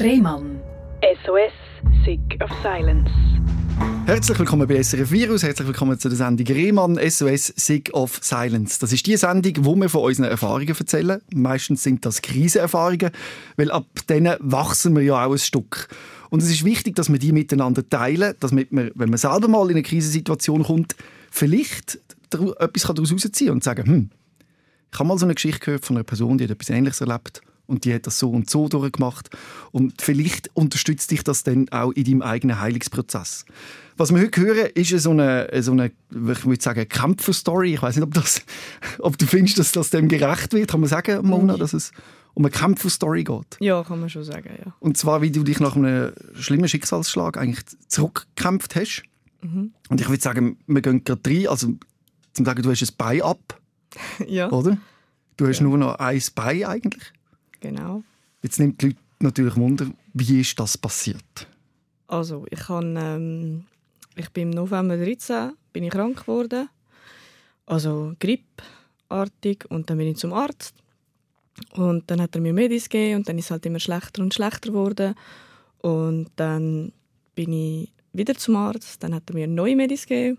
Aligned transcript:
Rehmann. 0.00 0.60
SOS, 1.24 1.52
Sick 2.04 2.40
of 2.40 2.50
Silence. 2.62 3.10
Herzlich 4.06 4.38
willkommen 4.38 4.68
bei 4.68 4.80
SRF 4.80 5.10
Virus, 5.10 5.42
herzlich 5.42 5.66
willkommen 5.66 5.98
zu 5.98 6.08
der 6.08 6.16
Sendung 6.16 6.46
Rehmann 6.46 7.00
SOS 7.10 7.52
Sick 7.56 7.90
of 7.94 8.20
Silence. 8.22 8.78
Das 8.78 8.92
ist 8.92 9.04
die 9.06 9.16
Sendung, 9.16 9.54
wo 9.64 9.74
wir 9.74 9.88
von 9.88 10.02
unseren 10.02 10.26
Erfahrungen 10.26 10.68
erzählen. 10.68 11.20
Meistens 11.34 11.82
sind 11.82 12.06
das 12.06 12.22
Krisenerfahrungen, 12.22 13.10
weil 13.56 13.72
ab 13.72 13.86
denen 14.08 14.36
wachsen 14.38 14.94
wir 14.94 15.02
ja 15.02 15.26
auch 15.26 15.32
ein 15.32 15.38
Stück. 15.38 15.88
Und 16.30 16.44
es 16.44 16.50
ist 16.50 16.64
wichtig, 16.64 16.94
dass 16.94 17.10
wir 17.10 17.18
die 17.18 17.32
miteinander 17.32 17.88
teilen, 17.88 18.34
damit 18.38 18.72
man, 18.72 18.92
wenn 18.94 19.10
man 19.10 19.18
selber 19.18 19.48
mal 19.48 19.68
in 19.68 19.76
eine 19.76 19.82
Krisensituation 19.82 20.62
kommt, 20.62 20.94
vielleicht 21.28 21.98
etwas 22.30 22.82
daraus 22.82 23.10
herausziehen 23.10 23.50
und 23.50 23.64
sagen, 23.64 23.84
hm, 23.84 24.10
ich 24.92 24.98
habe 24.98 25.08
mal 25.08 25.18
so 25.18 25.26
eine 25.26 25.34
Geschichte 25.34 25.58
gehört 25.58 25.84
von 25.84 25.96
einer 25.96 26.04
Person, 26.04 26.38
die 26.38 26.44
hat 26.44 26.52
etwas 26.52 26.70
Ähnliches 26.70 27.00
erlebt 27.00 27.42
und 27.68 27.84
die 27.84 27.94
hat 27.94 28.06
das 28.06 28.18
so 28.18 28.30
und 28.30 28.50
so 28.50 28.68
durchgemacht 28.68 29.30
und 29.70 30.00
vielleicht 30.00 30.50
unterstützt 30.54 31.10
dich 31.10 31.22
das 31.22 31.44
dann 31.44 31.68
auch 31.68 31.92
in 31.92 32.04
deinem 32.04 32.22
eigenen 32.22 32.60
Heilungsprozess. 32.60 33.44
Was 33.96 34.12
wir 34.12 34.20
heute 34.20 34.40
hören, 34.40 34.70
ist 34.74 34.90
so 34.90 35.10
eine, 35.10 35.48
so 35.60 35.72
eine 35.72 35.86
ich 35.86 36.44
würde 36.44 36.62
sagen, 36.62 36.88
Kämpfer-Story. 36.88 37.74
Ich 37.74 37.82
weiß 37.82 37.96
nicht, 37.96 38.04
ob, 38.04 38.14
das, 38.14 38.42
ob 39.00 39.18
du 39.18 39.26
findest, 39.26 39.58
dass 39.58 39.72
das 39.72 39.90
dem 39.90 40.08
gerecht 40.08 40.52
wird. 40.52 40.70
Kann 40.70 40.80
man 40.80 40.88
sagen, 40.88 41.26
Mona, 41.26 41.56
dass 41.56 41.72
es 41.72 41.92
um 42.34 42.44
eine 42.44 42.50
Kämpfer-Story 42.50 43.24
geht? 43.24 43.56
Ja, 43.60 43.82
kann 43.82 44.00
man 44.00 44.08
schon 44.08 44.24
sagen, 44.24 44.50
ja. 44.64 44.72
Und 44.78 44.96
zwar, 44.96 45.20
wie 45.20 45.30
du 45.30 45.42
dich 45.42 45.60
nach 45.60 45.76
einem 45.76 46.12
schlimmen 46.34 46.68
Schicksalsschlag 46.68 47.36
eigentlich 47.36 47.64
zurückgekämpft 47.88 48.76
hast. 48.76 49.02
Mhm. 49.42 49.72
Und 49.88 50.00
ich 50.00 50.08
würde 50.08 50.22
sagen, 50.22 50.58
wir 50.66 50.80
gehen 50.80 51.04
gerade 51.04 51.28
rein. 51.28 51.48
Also, 51.48 51.74
zum 52.32 52.44
sagen, 52.46 52.62
du 52.62 52.70
hast 52.70 52.82
ein 52.82 52.94
Bein 52.96 53.22
ab. 53.22 53.60
ja. 54.26 54.50
Oder? 54.50 54.78
Du 55.36 55.48
hast 55.48 55.58
ja. 55.58 55.64
nur 55.64 55.76
noch 55.76 55.96
ein 55.96 56.22
Bein 56.34 56.64
eigentlich. 56.64 57.12
Genau. 57.60 58.02
Jetzt 58.42 58.58
nimmt 58.58 58.80
die 58.82 58.86
Leute 58.86 58.98
natürlich 59.20 59.56
Wunder, 59.56 59.86
wie 60.14 60.40
ist 60.40 60.58
das 60.58 60.78
passiert? 60.78 61.46
Also, 62.06 62.46
ich, 62.50 62.60
kann, 62.60 62.96
ähm, 62.96 63.64
ich 64.16 64.30
bin 64.30 64.50
im 64.50 64.50
November 64.50 64.96
13 64.96 65.52
bin 65.72 65.84
ich 65.84 65.90
krank 65.90 66.20
geworden. 66.20 66.68
Also 67.66 68.14
grippeartig. 68.18 69.64
Und 69.68 69.90
dann 69.90 69.98
bin 69.98 70.08
ich 70.08 70.16
zum 70.16 70.32
Arzt. 70.32 70.74
Und 71.72 72.10
dann 72.10 72.22
hat 72.22 72.34
er 72.34 72.40
mir 72.40 72.52
Medis 72.52 72.88
gegeben 72.88 73.16
und 73.16 73.28
dann 73.28 73.36
ist 73.36 73.46
es 73.46 73.50
halt 73.50 73.66
immer 73.66 73.80
schlechter 73.80 74.22
und 74.22 74.32
schlechter 74.32 74.70
geworden. 74.70 75.14
Und 75.78 76.30
dann 76.36 76.92
bin 77.34 77.52
ich 77.52 77.92
wieder 78.12 78.34
zum 78.34 78.56
Arzt. 78.56 79.02
Dann 79.02 79.14
hat 79.14 79.28
er 79.28 79.34
mir 79.34 79.46
neue 79.46 79.76
Medis 79.76 80.06
gegeben 80.06 80.38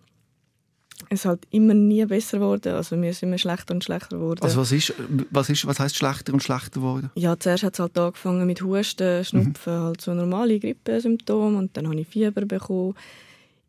es 1.07 1.21
ist 1.21 1.25
halt 1.25 1.47
immer 1.49 1.73
nie 1.73 2.05
besser 2.05 2.39
geworden. 2.39 2.73
Also 2.73 2.95
mir 2.95 3.11
ist 3.11 3.23
immer 3.23 3.37
schlechter 3.37 3.73
und 3.73 3.83
schlechter 3.83 4.17
geworden. 4.17 4.41
Also 4.43 4.59
was 4.59 4.71
ist, 4.71 4.93
was 5.31 5.49
ist, 5.49 5.65
was 5.65 5.79
heißt 5.79 5.95
schlechter 5.95 6.33
und 6.33 6.43
schlechter 6.43 6.81
geworden? 6.81 7.09
Ja, 7.15 7.39
zuerst 7.39 7.63
hat 7.63 7.73
es 7.73 7.79
halt 7.79 7.97
angefangen 7.97 8.45
mit 8.45 8.61
Husten, 8.61 9.23
Schnupfen, 9.23 9.73
mhm. 9.73 9.83
halt 9.83 10.01
so 10.01 10.13
normale 10.13 10.59
Grippesymptome 10.59 11.57
und 11.57 11.75
dann 11.77 11.87
habe 11.87 11.99
ich 11.99 12.07
Fieber 12.07 12.45
bekommen. 12.45 12.95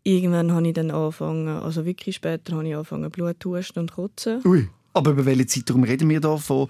Irgendwann 0.03 0.53
habe 0.53 0.67
ich 0.67 0.75
dann 0.75 0.91
angefangen, 0.91 1.49
also 1.49 1.85
wirklich 1.85 2.17
später 2.17 2.55
habe 2.55 2.67
ich 2.67 2.75
angefangen 2.75 3.11
Bluthusten 3.11 3.83
und 3.83 3.93
Kotzen. 3.93 4.41
Ui. 4.45 4.69
Aber 4.93 5.13
über 5.13 5.25
welche 5.25 5.47
Zeitraum 5.47 5.85
reden 5.85 6.09
wir 6.09 6.21
da 6.21 6.37
von 6.37 6.69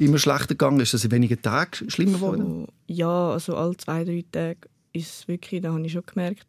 immer 0.00 0.18
schlechter 0.18 0.48
gegangen? 0.48 0.80
Ist 0.80 0.92
das 0.92 1.04
in 1.04 1.12
wenigen 1.12 1.40
Tagen 1.40 1.88
schlimmer 1.88 2.14
geworden? 2.14 2.66
So, 2.66 2.68
ja, 2.88 3.30
also 3.30 3.54
alle 3.54 3.76
zwei, 3.76 4.04
drei 4.04 4.24
Tage 4.32 4.58
ist 4.92 5.20
es 5.20 5.28
wirklich, 5.28 5.62
da 5.62 5.72
habe 5.72 5.86
ich 5.86 5.92
schon 5.92 6.02
gemerkt, 6.04 6.46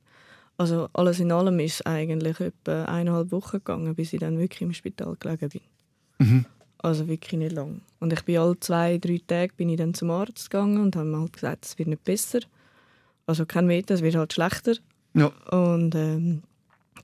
also 0.62 0.90
alles 0.94 1.20
in 1.20 1.32
allem 1.32 1.60
ist 1.60 1.88
eigentlich 1.88 2.40
etwa 2.40 2.86
eineinhalb 2.86 3.32
Wochen 3.32 3.58
gegangen, 3.58 3.96
bis 3.96 4.14
ich 4.14 4.20
dann 4.20 4.38
wirklich 4.38 4.62
im 4.62 4.74
Spital 4.74 5.18
gelegen 5.20 5.50
bin. 5.50 5.62
Mhm. 6.20 6.46
Also 6.78 7.08
wirklich 7.08 7.40
nicht 7.40 7.54
lang. 7.54 7.82
Und 8.00 8.14
ich 8.14 8.24
bin 8.26 8.38
alle 8.38 8.60
zwei, 8.60 9.00
drei 9.00 9.20
Tage 9.26 9.54
bin 9.58 9.70
ich 9.70 9.78
dann 9.78 9.96
zum 9.96 10.12
Arzt 10.12 10.52
gegangen 10.52 10.80
und 10.80 10.96
habe 10.96 11.08
mir 11.08 11.20
halt 11.20 11.34
gesagt, 11.34 11.66
es 11.66 11.80
wird 11.80 11.90
nicht 11.90 12.04
besser. 12.04 12.42
Also 13.26 13.48
kein 13.48 13.66
Meter, 13.66 13.96
es 13.96 14.04
wird 14.04 14.14
halt 14.14 14.34
schlechter. 14.34 14.76
Ja. 15.16 15.32
Und 15.50 15.96
ähm, 15.96 16.44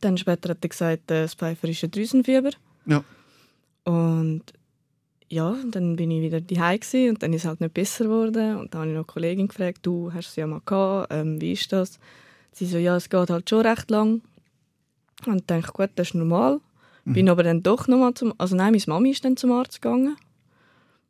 dann 0.02 0.20
später 0.20 0.50
hat 0.50 0.64
er 0.64 0.70
gesagt, 0.70 1.10
äh, 1.10 1.24
das 1.24 1.34
pfeiferische 1.34 1.90
Drüsenfieber. 1.90 2.52
Ja. 2.86 3.04
Und 3.86 4.44
ja, 5.30 5.56
dann 5.72 5.96
bin 5.96 6.12
ich 6.12 6.22
wieder 6.22 6.42
daheim 6.42 6.80
und 7.10 7.24
dann 7.24 7.34
ist 7.34 7.42
es 7.42 7.48
halt 7.48 7.62
nicht 7.62 7.74
besser 7.74 8.06
geworden. 8.06 8.58
Und 8.58 8.76
dann 8.76 8.82
habe 8.82 8.92
ich 8.92 8.96
noch 8.96 9.02
eine 9.02 9.14
Kollegin 9.14 9.48
gefragt, 9.48 9.80
du 9.82 10.14
hast 10.14 10.30
es 10.30 10.36
ja 10.36 10.46
mal 10.46 10.62
gehabt, 10.64 11.12
ähm, 11.12 11.42
wie 11.42 11.54
ist 11.54 11.74
das? 11.74 12.00
Sie 12.58 12.66
so, 12.66 12.80
ja, 12.80 12.96
es 12.96 13.10
geht 13.10 13.30
halt 13.30 13.48
schon 13.48 13.66
recht 13.68 13.92
lang. 13.92 14.22
Und 15.28 15.42
ich 15.42 15.46
dachte, 15.46 15.72
gut, 15.74 15.92
das 15.94 16.08
ist 16.08 16.16
normal. 16.16 16.60
Mhm. 17.06 17.14
Bin 17.14 17.30
aber 17.30 17.44
dann 17.44 17.62
doch 17.62 17.88
nochmal 17.88 18.16
zum, 18.16 18.34
also 18.40 18.56
nein, 18.56 18.72
meine 18.72 18.84
Mami 18.88 19.12
ist 19.12 19.24
dann 19.24 19.38
zum 19.38 19.52
Arzt 19.52 19.80
gegangen. 19.80 20.18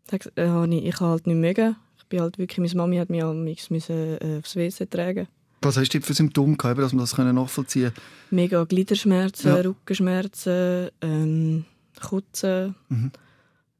Da 0.07 0.17
habe 0.51 0.75
ich, 0.75 0.85
ich 0.85 0.99
halt 0.99 1.25
nicht 1.25 1.37
mögen. 1.37 1.77
Ich 1.97 2.05
bin 2.07 2.19
halt 2.19 2.37
wirklich, 2.37 2.57
meine 2.57 2.75
Mami 2.75 2.97
hat 2.97 3.09
mich 3.09 3.23
halt 3.23 3.71
müssen, 3.71 4.17
äh, 4.21 4.39
aufs 4.39 4.57
WC 4.57 4.87
tragen. 4.87 5.27
Was 5.61 5.77
hast 5.77 5.93
du 5.93 6.01
für 6.01 6.13
Symptome 6.13 6.57
gehabt, 6.57 6.79
dass 6.79 6.91
man 6.91 6.99
das 6.99 7.17
nachvollziehen 7.17 7.93
konnte? 7.93 8.01
Mega 8.29 8.63
Gliederschmerzen, 8.65 9.47
ja. 9.47 9.55
Rückenschmerzen, 9.55 10.89
ähm, 11.01 11.65
Kutzen, 12.01 12.75
mhm. 12.89 13.11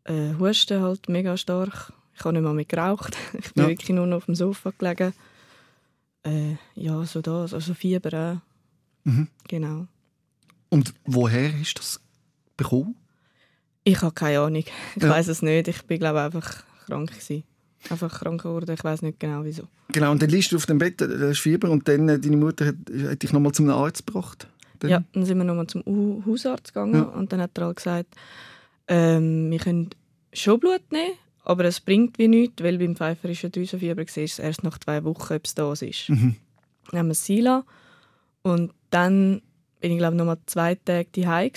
äh, 0.06 0.34
Husten 0.40 0.82
halt 0.82 1.10
mega 1.10 1.36
stark. 1.36 1.92
Ich 2.16 2.24
habe 2.24 2.34
nicht 2.34 2.44
mal 2.44 2.54
mehr 2.54 2.64
geraucht. 2.64 3.18
Ich 3.34 3.54
bin 3.54 3.64
ja. 3.64 3.70
wirklich 3.70 3.90
nur 3.90 4.08
noch 4.08 4.18
auf 4.18 4.26
dem 4.26 4.36
Sofa 4.36 4.72
gelegen. 4.78 5.12
Äh, 6.28 6.58
ja, 6.76 7.04
so 7.06 7.22
das, 7.22 7.54
also 7.54 7.74
Fieber 7.74 8.14
auch. 8.14 9.10
Mhm. 9.10 9.28
Genau. 9.48 9.88
Und 10.70 10.94
woher 11.06 11.54
ist 11.60 11.80
das 11.80 12.02
bekommen? 12.58 12.96
Ich 13.84 14.02
habe 14.02 14.14
keine 14.14 14.42
Ahnung. 14.42 14.64
Ich 14.96 15.02
ja. 15.02 15.10
weiß 15.10 15.30
es 15.30 15.42
nicht. 15.42 15.68
Ich 15.70 15.82
bin 15.84 16.00
glaube 16.00 16.22
einfach 16.22 16.64
krank 16.86 17.10
gewesen. 17.10 17.44
Einfach 17.90 18.20
krank 18.20 18.42
geworden. 18.42 18.70
Ich 18.72 18.84
weiß 18.84 19.02
nicht 19.02 19.20
genau 19.20 19.46
wieso. 19.46 19.64
Genau. 19.94 20.12
Und 20.12 20.22
dann 20.22 20.30
liegst 20.30 20.52
du 20.52 20.58
auf 20.58 20.66
dem 20.66 20.78
Bett, 20.78 21.00
du 21.00 21.30
hast 21.30 21.40
Fieber 21.40 21.70
und 21.70 21.88
dann 21.88 22.10
äh, 22.10 22.20
deine 22.20 22.36
Mutter 22.36 22.66
hat, 22.66 22.76
hat 23.10 23.24
dich 23.24 23.32
nochmal 23.32 23.54
zum 23.54 23.70
Arzt 23.70 24.06
gebracht. 24.06 24.48
Dann? 24.80 24.90
Ja, 24.90 25.04
dann 25.14 25.26
sind 25.26 25.38
wir 25.38 25.46
nochmal 25.46 25.68
zum 25.68 25.84
Hausarzt 26.26 26.74
gegangen 26.74 26.96
ja. 26.96 27.02
und 27.04 27.32
dann 27.32 27.42
hat 27.42 27.58
er 27.58 27.66
halt 27.66 27.78
gesagt, 27.78 28.16
ähm, 28.88 29.50
wir 29.50 29.60
können 29.60 29.90
schon 30.34 30.60
Blut 30.60 30.92
nehmen, 30.92 31.14
aber 31.48 31.64
es 31.64 31.80
bringt 31.80 32.18
wie 32.20 32.28
nichts, 32.28 32.62
weil 32.62 32.78
beim 32.78 32.98
pfeiferischen 32.98 33.54
Drüsenfieber 33.54 34.04
siehst 34.06 34.40
du 34.40 34.44
erst 34.44 34.66
nach 34.66 34.78
zwei 34.80 35.02
Wochen, 35.06 35.34
ob 35.34 35.46
es 35.46 35.56
da 35.56 35.72
ist. 35.72 36.10
Mhm. 36.10 36.36
Dann 36.92 37.00
haben 37.00 37.08
wir 37.08 37.16
Sila 37.16 37.64
und 38.42 38.74
dann 38.90 39.42
bin 39.80 39.94
ich 39.94 39.98
glaube 39.98 40.18
noch 40.18 40.26
mal 40.26 40.38
zwei 40.46 40.76
Tage 40.76 41.08
daheim 41.14 41.52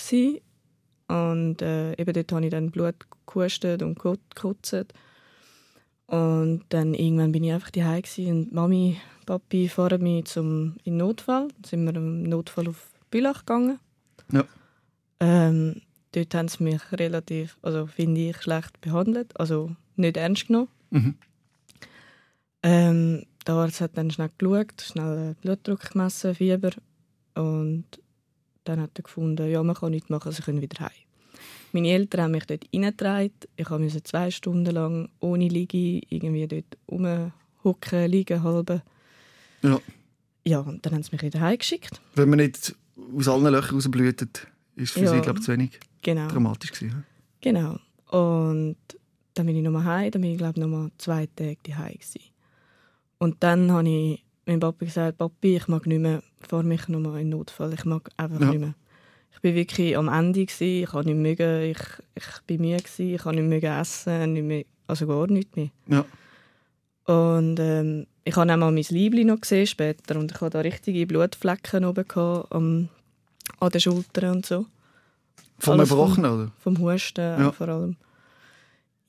und 1.08 1.60
äh, 1.60 2.00
eben 2.00 2.12
dort 2.12 2.32
habe 2.32 2.44
ich 2.44 2.50
dann 2.52 2.70
Blut 2.70 2.94
gehustet 3.26 3.82
und 3.82 3.98
gekotzt. 3.98 4.94
Und 6.06 6.64
dann 6.68 6.94
irgendwann 6.94 7.32
bin 7.32 7.42
ich 7.42 7.52
einfach 7.52 7.70
daheim 7.70 8.04
und 8.18 8.52
Mami, 8.52 8.96
Papi 9.26 9.68
fahren 9.68 10.02
mich 10.02 10.26
zum 10.26 10.76
in 10.84 10.98
Notfall. 10.98 11.48
Dann 11.48 11.64
sind 11.64 11.84
wir 11.84 11.96
im 11.96 12.22
Notfall 12.22 12.68
auf 12.68 12.90
Bülach 13.10 13.40
gegangen. 13.40 13.80
Ja. 14.30 14.44
Ähm, 15.18 15.82
dort 16.12 16.34
haben 16.34 16.46
sie 16.46 16.62
mich 16.62 16.80
relativ, 16.92 17.58
also 17.62 17.86
finde 17.86 18.20
ich, 18.20 18.36
schlecht 18.36 18.80
behandelt, 18.80 19.38
also 19.38 19.70
nicht 19.96 20.16
ernst 20.16 20.46
genommen. 20.46 20.68
Mhm. 20.90 21.14
Ähm, 22.62 23.26
der 23.46 23.54
Arzt 23.54 23.80
hat 23.80 23.96
dann 23.96 24.10
schnell 24.10 24.30
geschaut, 24.36 24.82
schnell 24.82 25.34
Blutdruck 25.40 25.92
gemessen, 25.92 26.34
Fieber 26.34 26.72
und 27.34 27.84
dann 28.64 28.80
hat 28.80 28.90
er 28.98 29.02
gefunden, 29.02 29.50
ja, 29.50 29.62
man 29.62 29.76
kann 29.76 29.92
nichts 29.92 30.10
machen, 30.10 30.32
sie 30.32 30.42
können 30.42 30.60
wieder 30.60 30.80
heim. 30.80 30.90
Meine 31.72 31.88
Eltern 31.88 32.22
haben 32.22 32.30
mich 32.32 32.46
dort 32.46 32.66
reingetragen. 32.74 33.32
Ich 33.56 33.68
musste 33.70 34.02
zwei 34.02 34.30
Stunden 34.30 34.74
lang 34.74 35.08
ohne 35.20 35.48
Liege 35.48 36.02
irgendwie 36.08 36.46
dort 36.46 36.76
rumhocken, 36.90 38.10
liegen, 38.10 38.42
halbe. 38.42 38.82
Ja. 39.62 39.80
Ja, 40.44 40.60
und 40.60 40.84
dann 40.84 40.94
haben 40.94 41.02
sie 41.02 41.12
mich 41.12 41.22
wieder 41.22 41.40
heimgeschickt. 41.40 42.00
Wenn 42.14 42.30
man 42.30 42.38
nicht 42.38 42.74
aus 43.16 43.28
allen 43.28 43.52
Löchern 43.52 43.74
rausblutet, 43.74 44.46
ist 44.74 44.92
für 44.92 45.00
ja. 45.00 45.12
sie, 45.12 45.20
glaube 45.20 45.38
ich, 45.38 45.44
zu 45.44 45.52
wenig 45.52 45.78
genau. 46.02 46.28
dramatisch 46.28 46.72
gewesen. 46.72 47.04
Genau. 47.40 47.78
Und 48.10 48.76
dann 49.40 49.46
bin 49.46 49.56
ich 49.56 49.62
nochmal 49.62 49.84
heim, 49.84 50.10
dann 50.10 50.20
bin 50.20 50.32
ich 50.32 50.38
glaube 50.38 50.60
nochmal 50.60 50.90
zwei 50.98 51.26
Tage 51.34 51.56
daheim 51.62 51.94
gewesen. 51.94 52.20
Und 53.18 53.42
dann 53.42 53.72
habe 53.72 53.88
ich 53.88 54.24
meinem 54.44 54.60
Papa 54.60 54.84
gesagt, 54.84 55.16
Papi, 55.16 55.56
ich 55.56 55.66
mag 55.66 55.86
nicht 55.86 56.00
mehr, 56.00 56.22
fahr 56.40 56.62
mich 56.62 56.88
nochmal 56.88 57.22
in 57.22 57.30
Notfall, 57.30 57.72
ich 57.72 57.86
mag 57.86 58.10
einfach 58.18 58.40
ja. 58.40 58.50
nicht 58.50 58.60
mehr. 58.60 58.74
Ich 59.32 59.42
war 59.42 59.54
wirklich 59.54 59.96
am 59.96 60.08
Ende, 60.08 60.44
gewesen, 60.44 60.82
ich 60.82 60.92
habe 60.92 61.06
nicht 61.06 61.16
mögen, 61.16 61.70
ich, 61.70 61.78
ich 62.14 62.42
bin 62.46 62.60
müde, 62.60 62.82
gewesen, 62.82 63.14
ich 63.14 63.24
habe 63.24 63.36
nicht 63.36 63.48
mögen 63.48 63.80
essen, 63.80 64.32
nicht 64.34 64.44
mehr, 64.44 64.64
also 64.86 65.06
gar 65.06 65.26
nichts 65.26 65.56
mehr. 65.56 65.70
Ja. 65.86 66.04
Und 67.06 67.58
ähm, 67.60 68.06
ich 68.24 68.36
habe 68.36 68.52
auch 68.52 68.56
mal 68.58 68.70
mein 68.70 68.84
Liebling 68.90 69.28
noch 69.28 69.40
gesehen 69.40 69.66
später 69.66 70.18
und 70.18 70.32
ich 70.32 70.40
hatte 70.40 70.50
da 70.50 70.60
richtige 70.60 71.06
Blutflecken 71.06 71.86
oben 71.86 72.06
gehabt, 72.06 72.52
am, 72.52 72.90
an 73.58 73.70
den 73.70 73.80
Schultern 73.80 74.36
und 74.36 74.46
so. 74.46 74.66
Vom 75.58 75.80
Erbrochenen, 75.80 76.30
oder? 76.30 76.52
Vom 76.58 76.78
Husten 76.78 77.40
ja. 77.40 77.52
vor 77.52 77.68
allem. 77.68 77.96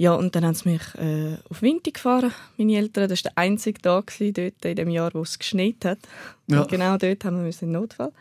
Ja, 0.02 0.16
und 0.16 0.36
dann 0.36 0.44
haben 0.44 0.56
sie 0.56 0.68
mich 0.68 0.82
äh, 0.96 1.38
auf 1.48 1.62
Winter 1.62 1.92
gefahren, 1.92 2.32
meine 2.58 2.76
Eltern. 2.76 3.08
Das 3.08 3.24
war 3.24 3.30
der 3.30 3.38
einzige 3.38 3.80
Tag 3.80 4.12
dort 4.18 4.66
in 4.66 4.76
dem 4.76 4.90
Jahr, 4.90 5.14
wo 5.14 5.22
es 5.22 5.38
geschneit 5.38 5.86
hat. 5.86 6.00
Ja. 6.48 6.62
Und 6.62 6.72
genau 6.72 6.98
dort 6.98 7.24
haben 7.24 7.46
wir 7.46 7.54
einen 7.62 7.72
Notfall. 7.72 8.12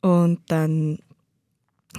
Und 0.00 0.40
dann, 0.46 0.98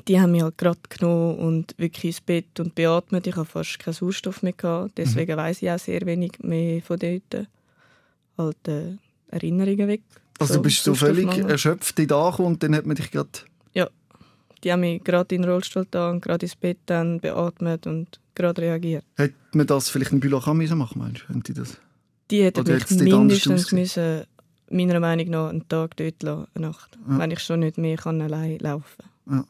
die 0.07 0.19
haben 0.19 0.31
mich 0.31 0.41
halt 0.41 0.57
gerade 0.57 0.79
genommen 0.89 1.37
und 1.37 1.75
wirklich 1.77 2.05
ins 2.05 2.21
Bett 2.21 2.59
und 2.59 2.73
beatmet. 2.73 3.27
Ich 3.27 3.35
hatte 3.35 3.45
fast 3.45 3.77
keinen 3.77 3.93
Sauerstoff 3.93 4.41
mehr. 4.41 4.53
Gehabt. 4.53 4.97
Deswegen 4.97 5.33
mhm. 5.33 5.37
weiß 5.37 5.61
ich 5.61 5.69
auch 5.69 5.77
sehr 5.77 6.03
wenig 6.07 6.39
mehr 6.39 6.81
von 6.81 6.97
dort. 6.97 7.47
alte 8.37 8.97
Erinnerungen 9.29 9.87
weg. 9.87 10.01
Also 10.39 10.55
du 10.55 10.61
bist 10.63 10.83
so 10.83 10.95
völlig 10.95 11.27
erschöpft 11.37 11.99
da 12.09 12.25
angekommen 12.25 12.53
und 12.53 12.63
dann 12.63 12.75
hat 12.75 12.87
man 12.87 12.95
dich 12.95 13.11
gerade... 13.11 13.29
Die 14.63 14.71
haben 14.71 14.81
mich 14.81 15.03
gerade 15.03 15.35
in 15.35 15.41
den 15.41 15.51
Rollstuhl 15.51 15.87
da 15.89 16.09
und 16.09 16.21
gerade 16.21 16.45
ins 16.45 16.55
Bett 16.55 16.77
dann 16.85 17.19
beatmet 17.19 17.87
und 17.87 18.19
gerade 18.35 18.61
reagiert. 18.61 19.05
Hätte 19.15 19.35
man 19.53 19.67
das 19.67 19.89
vielleicht 19.89 20.11
in 20.11 20.19
Bülach 20.19 20.47
auch 20.47 20.53
müssen 20.53 20.77
machen 20.77 20.99
meinst 20.99 21.25
du? 21.27 21.39
Die 21.39 21.53
das? 21.53 21.77
Die 22.31 22.43
hätten 22.43 22.59
Oder 22.59 22.73
mich 22.73 22.89
mindestens 22.89 23.71
müssen, 23.71 24.23
meiner 24.69 24.99
Meinung 24.99 25.29
nach 25.29 25.49
einen 25.49 25.67
Tag 25.67 25.97
dort 25.97 26.21
lassen, 26.23 26.47
eine 26.53 26.67
Nacht. 26.67 26.97
Ja. 27.09 27.19
Wenn 27.19 27.31
ich 27.31 27.39
schon 27.39 27.61
nicht 27.61 27.77
mehr 27.77 27.97
kann 27.97 28.21
allein 28.21 28.59
laufen 28.59 29.03
Ja. 29.29 29.45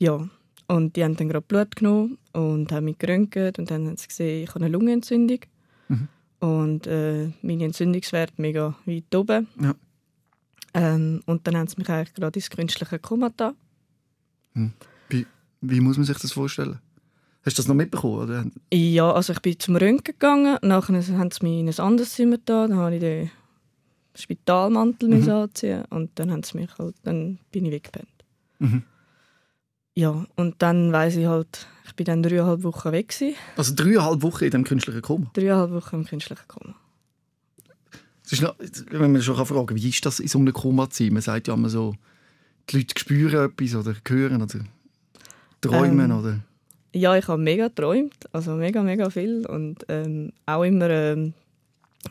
Ja, 0.00 0.28
und 0.68 0.94
die 0.94 1.02
haben 1.02 1.16
dann 1.16 1.28
gerade 1.28 1.44
Blut 1.46 1.74
genommen 1.74 2.18
und 2.32 2.70
haben 2.70 2.84
mich 2.84 2.98
geröntgt 2.98 3.58
und 3.58 3.70
dann 3.70 3.86
haben 3.86 3.96
sie 3.96 4.06
gesehen, 4.06 4.44
ich 4.44 4.48
habe 4.50 4.60
eine 4.60 4.68
Lungenentzündung. 4.68 5.40
Mhm. 5.88 6.08
Und 6.40 6.86
äh, 6.86 7.30
meine 7.42 7.64
Entzündungswerte 7.64 8.34
mega 8.36 8.76
weit 8.86 9.14
oben. 9.14 9.48
Ja. 9.60 9.74
Ähm, 10.80 11.22
und 11.26 11.46
dann 11.46 11.56
haben 11.56 11.66
sie 11.66 11.76
mich 11.78 11.88
eigentlich 11.88 12.14
gerade 12.14 12.38
ins 12.38 12.50
künstliche 12.50 12.98
Koma 12.98 13.30
da. 13.36 13.52
Wie 15.60 15.80
muss 15.80 15.96
man 15.96 16.06
sich 16.06 16.18
das 16.18 16.32
vorstellen? 16.32 16.78
Hast 17.44 17.58
du 17.58 17.62
das 17.62 17.68
noch 17.68 17.74
mitbekommen? 17.74 18.18
Oder? 18.22 18.44
Ja, 18.72 19.12
also 19.12 19.32
ich 19.32 19.40
bin 19.40 19.58
zum 19.58 19.76
Röntgen 19.76 20.12
gegangen, 20.14 20.58
nachher 20.62 20.94
haben 21.18 21.30
sie 21.30 21.42
mich 21.44 21.58
in 21.60 21.68
ein 21.68 21.78
anderes 21.78 22.12
Zimmer 22.14 22.38
da, 22.44 22.66
dann 22.68 22.76
habe 22.76 22.94
ich 22.94 23.00
den 23.00 23.30
Spitalmantel 24.14 25.08
Mhm. 25.08 25.28
anziehen 25.28 25.84
und 25.90 26.10
dann 26.18 26.30
haben 26.30 26.42
sie 26.42 26.58
mich 26.58 26.70
halt, 26.78 26.94
dann 27.04 27.38
bin 27.52 27.64
ich 27.64 27.72
weggepennt. 27.72 28.08
Mhm. 28.58 28.82
Ja, 29.96 30.26
und 30.36 30.56
dann 30.62 30.92
weiss 30.92 31.16
ich 31.16 31.26
halt, 31.26 31.66
ich 31.86 31.94
bin 31.94 32.04
dann 32.06 32.22
dreieinhalb 32.22 32.62
Wochen 32.62 32.92
weg 32.92 33.08
gewesen, 33.08 33.34
Also 33.56 33.74
dreieinhalb 33.74 34.22
Wochen 34.22 34.44
in 34.44 34.50
dem 34.50 34.64
künstlichen 34.64 35.02
Koma. 35.02 35.30
dreieinhalb 35.34 35.70
Wochen 35.72 35.96
im 35.96 36.04
künstlichen 36.04 36.46
Koma. 36.46 36.74
Noch, 38.40 38.54
wenn 38.90 39.12
man 39.12 39.22
schon 39.22 39.36
fragen 39.46 39.66
kann, 39.66 39.76
wie 39.76 39.88
ist 39.88 40.04
das 40.04 40.20
in 40.20 40.28
so 40.28 40.38
einem 40.38 40.52
Koma 40.52 40.88
zu 40.90 41.04
sein? 41.04 41.12
Man 41.12 41.22
sagt 41.22 41.48
ja 41.48 41.54
immer 41.54 41.68
so, 41.70 41.94
die 42.70 42.76
Leute 42.78 42.94
spüren 42.98 43.46
etwas 43.50 43.74
oder 43.74 43.94
hören 44.06 44.42
oder 44.42 44.58
träumen 45.60 46.10
Ähm, 46.10 46.18
oder... 46.18 46.40
Ja, 46.94 47.16
ich 47.16 47.28
habe 47.28 47.40
mega 47.40 47.68
geträumt, 47.68 48.14
also 48.32 48.52
mega, 48.54 48.82
mega 48.82 49.10
viel 49.10 49.46
und 49.46 49.84
ähm, 49.88 50.32
auch 50.46 50.62
immer, 50.62 50.88
ähm, 50.88 51.34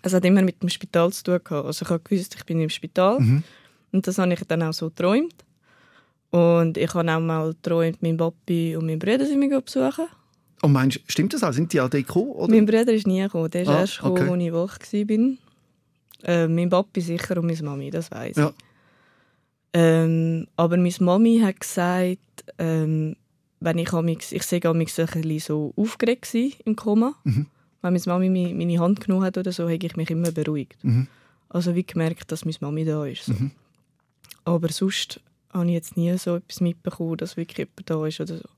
es 0.03 0.13
hat 0.13 0.23
immer 0.25 0.41
mit 0.43 0.61
dem 0.61 0.69
Spital 0.69 1.11
zu 1.11 1.23
tun 1.23 1.39
gehabt. 1.43 1.65
Also 1.65 1.83
ich 1.85 1.89
habe 1.89 2.01
gewusst, 2.03 2.35
ich 2.35 2.45
bin 2.45 2.61
im 2.61 2.69
Spital 2.69 3.19
Mhm. 3.19 3.43
und 3.91 4.07
das 4.07 4.17
habe 4.19 4.33
ich 4.33 4.39
dann 4.47 4.61
auch 4.63 4.73
so 4.73 4.89
geträumt. 4.89 5.33
Und 6.29 6.77
ich 6.77 6.93
habe 6.93 7.11
auch 7.11 7.19
mal 7.19 7.53
geträumt, 7.53 8.01
mein 8.03 8.17
Papi 8.17 8.75
und 8.75 8.85
mein 8.85 8.99
Bruder 8.99 9.25
sind 9.25 9.39
mich 9.39 9.49
besuchen. 9.49 10.05
Und 10.61 10.71
meinst, 10.73 10.99
stimmt 11.07 11.33
das 11.33 11.43
auch? 11.43 11.53
Sind 11.53 11.71
die 11.73 11.79
auch 11.81 11.89
gekommen? 11.89 12.31
Oder? 12.31 12.53
Mein 12.53 12.65
Bruder 12.65 12.93
ist 12.93 13.07
nie 13.07 13.21
gekommen, 13.21 13.49
der 13.49 13.61
ist 13.63 13.67
Ah, 13.69 13.79
erst 13.79 13.97
gekommen, 13.97 14.17
okay. 14.17 14.29
als 14.31 14.43
ich 14.43 14.53
wach 14.53 14.79
war. 14.79 15.37
Äh, 16.23 16.47
mein 16.47 16.69
Papi 16.69 17.01
sicher 17.01 17.37
und 17.37 17.45
meine 17.47 17.61
Mami, 17.61 17.89
das 17.91 18.09
weiß 18.11 18.31
ich. 18.37 18.43
Ja. 18.43 18.53
Ähm, 19.73 20.47
aber 20.55 20.77
meine 20.77 20.93
Mami 20.99 21.39
hat 21.43 21.59
gesagt, 21.59 22.19
ähm, 22.57 23.15
wenn 23.59 23.77
ich 23.77 23.91
amix, 23.93 24.31
ich 24.31 24.43
sehe 24.43 24.63
amix 24.65 24.99
ein 24.99 25.05
bisschen 25.07 25.39
so 25.39 25.73
aufgeregt 25.75 26.23
gsi 26.23 26.55
im 26.65 26.75
Koma. 26.75 27.13
Mhm. 27.23 27.47
Wenn 27.81 27.93
meine 27.93 28.03
Mami 28.05 28.29
mi- 28.29 28.53
meine 28.53 28.79
Hand 28.79 29.01
genommen 29.01 29.23
hat 29.25 29.37
oder 29.37 29.51
so, 29.51 29.63
habe 29.63 29.75
ich 29.75 29.95
mich 29.95 30.09
immer 30.09 30.31
beruhigt. 30.31 30.83
Mhm. 30.83 31.07
Also 31.49 31.75
wie 31.75 31.83
gemerkt, 31.85 32.31
dass 32.31 32.45
meine 32.45 32.57
Mami 32.61 32.85
da 32.85 33.05
ist. 33.05 33.25
So. 33.25 33.33
Mhm. 33.33 33.51
Aber 34.45 34.69
sonst 34.69 35.19
habe 35.51 35.65
ich 35.67 35.73
jetzt 35.73 35.97
nie 35.97 36.17
so 36.17 36.35
etwas 36.37 36.61
mitbekommen, 36.61 37.17
dass 37.17 37.37
wirklich 37.37 37.57
jemand 37.59 37.89
da 37.89 38.05
ist 38.07 38.19
oder 38.19 38.37
so. 38.37 38.49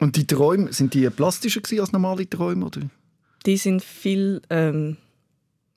Und 0.00 0.16
die 0.16 0.26
Träume, 0.26 0.72
sind 0.72 0.94
die 0.94 1.08
plastischer 1.10 1.60
als 1.80 1.92
normale 1.92 2.28
Träume? 2.28 2.66
Oder? 2.66 2.80
Die 3.46 3.56
sind 3.56 3.82
viel, 3.82 4.42
ähm, 4.50 4.96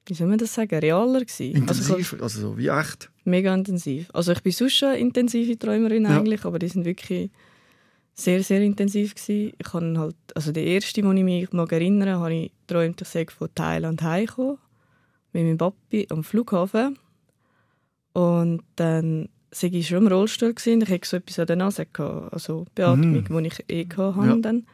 wie 0.08 0.14
soll 0.14 0.28
man 0.28 0.38
das 0.38 0.54
sagen, 0.54 0.78
realer 0.80 1.22
gewesen. 1.22 1.68
Also 1.68 1.82
Intensiver? 1.94 2.24
Also 2.24 2.42
so 2.42 2.58
wie 2.58 2.68
echt? 2.68 3.10
Mega 3.24 3.54
intensiv. 3.54 4.10
Also 4.14 4.32
ich 4.34 4.42
bin 4.44 4.52
sonst 4.52 4.76
schon 4.78 4.90
eine 4.90 5.00
intensive 5.00 5.58
Träumerin 5.58 6.04
Ja. 6.04 6.18
eigentlich, 6.20 6.46
aber 6.46 6.60
die 6.60 6.68
sind 6.68 6.86
wirklich 6.86 7.32
sehr, 8.14 8.44
sehr 8.44 8.62
intensiv 8.62 9.16
gewesen. 9.16 9.54
Ich 9.58 9.74
habe 9.74 9.98
halt, 10.00 10.16
also 10.36 10.52
der 10.52 10.64
erste, 10.64 11.02
den 11.02 11.18
ich 11.18 11.24
mich 11.24 11.52
mag 11.54 11.72
erinnern, 11.72 12.20
habe 12.20 12.34
ich 12.34 12.52
geträumt, 12.68 13.02
ich 13.02 13.08
sei 13.08 13.26
von 13.28 13.50
Thailand 13.56 14.02
heimgekommen 14.04 14.58
mit 15.34 15.44
meinem 15.44 15.58
Papi 15.58 16.08
am 16.12 16.24
Flughafen 16.24 16.98
und 18.14 18.62
dann 18.76 19.30
sei 19.52 19.68
ich 19.68 19.88
schon 19.88 20.00
im 20.06 20.08
Rollstuhl 20.08 20.54
gewesen. 20.54 20.82
Ich 20.82 20.90
hatte 20.90 21.08
so 21.08 21.18
etwas 21.18 21.40
an 21.40 21.48
der 21.48 21.56
Nase 21.56 21.86
gehabt, 21.86 22.34
also 22.34 22.66
Beatmung, 22.76 23.26
Mhm. 23.30 23.44
die 23.44 23.48
ich 23.48 23.64
eh 23.70 23.86
hatte 23.96 24.28
Ja. 24.28 24.36
dann. 24.38 24.66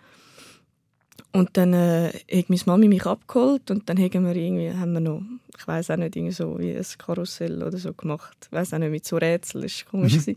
Und 1.34 1.50
dann 1.54 1.74
äh, 1.74 2.10
hat 2.32 2.50
meine 2.50 2.62
Mami 2.66 2.88
mich 2.90 3.06
abgeholt 3.06 3.72
und 3.72 3.88
dann 3.90 3.98
haben 3.98 4.26
wir 4.26 4.36
irgendwie, 4.36 4.74
haben 4.74 4.92
wir 4.94 5.00
noch, 5.00 5.22
ich 5.58 5.66
weiß 5.66 5.92
auch 5.92 5.96
nicht, 5.98 6.16
irgendwie 6.16 6.34
so 6.34 6.60
wie 6.60 6.76
ein 6.76 6.86
Karussell 6.98 7.64
oder 7.64 7.78
so 7.78 7.94
gemacht. 7.94 8.36
Ich 8.46 8.52
weiß 8.52 8.74
auch 8.74 8.80
nicht, 8.80 8.92
mit 8.92 9.06
so 9.06 9.16
Rätseln, 9.18 9.62
das 9.64 9.86
war 9.86 9.92
komisch. 9.92 10.28
Mhm. 10.28 10.36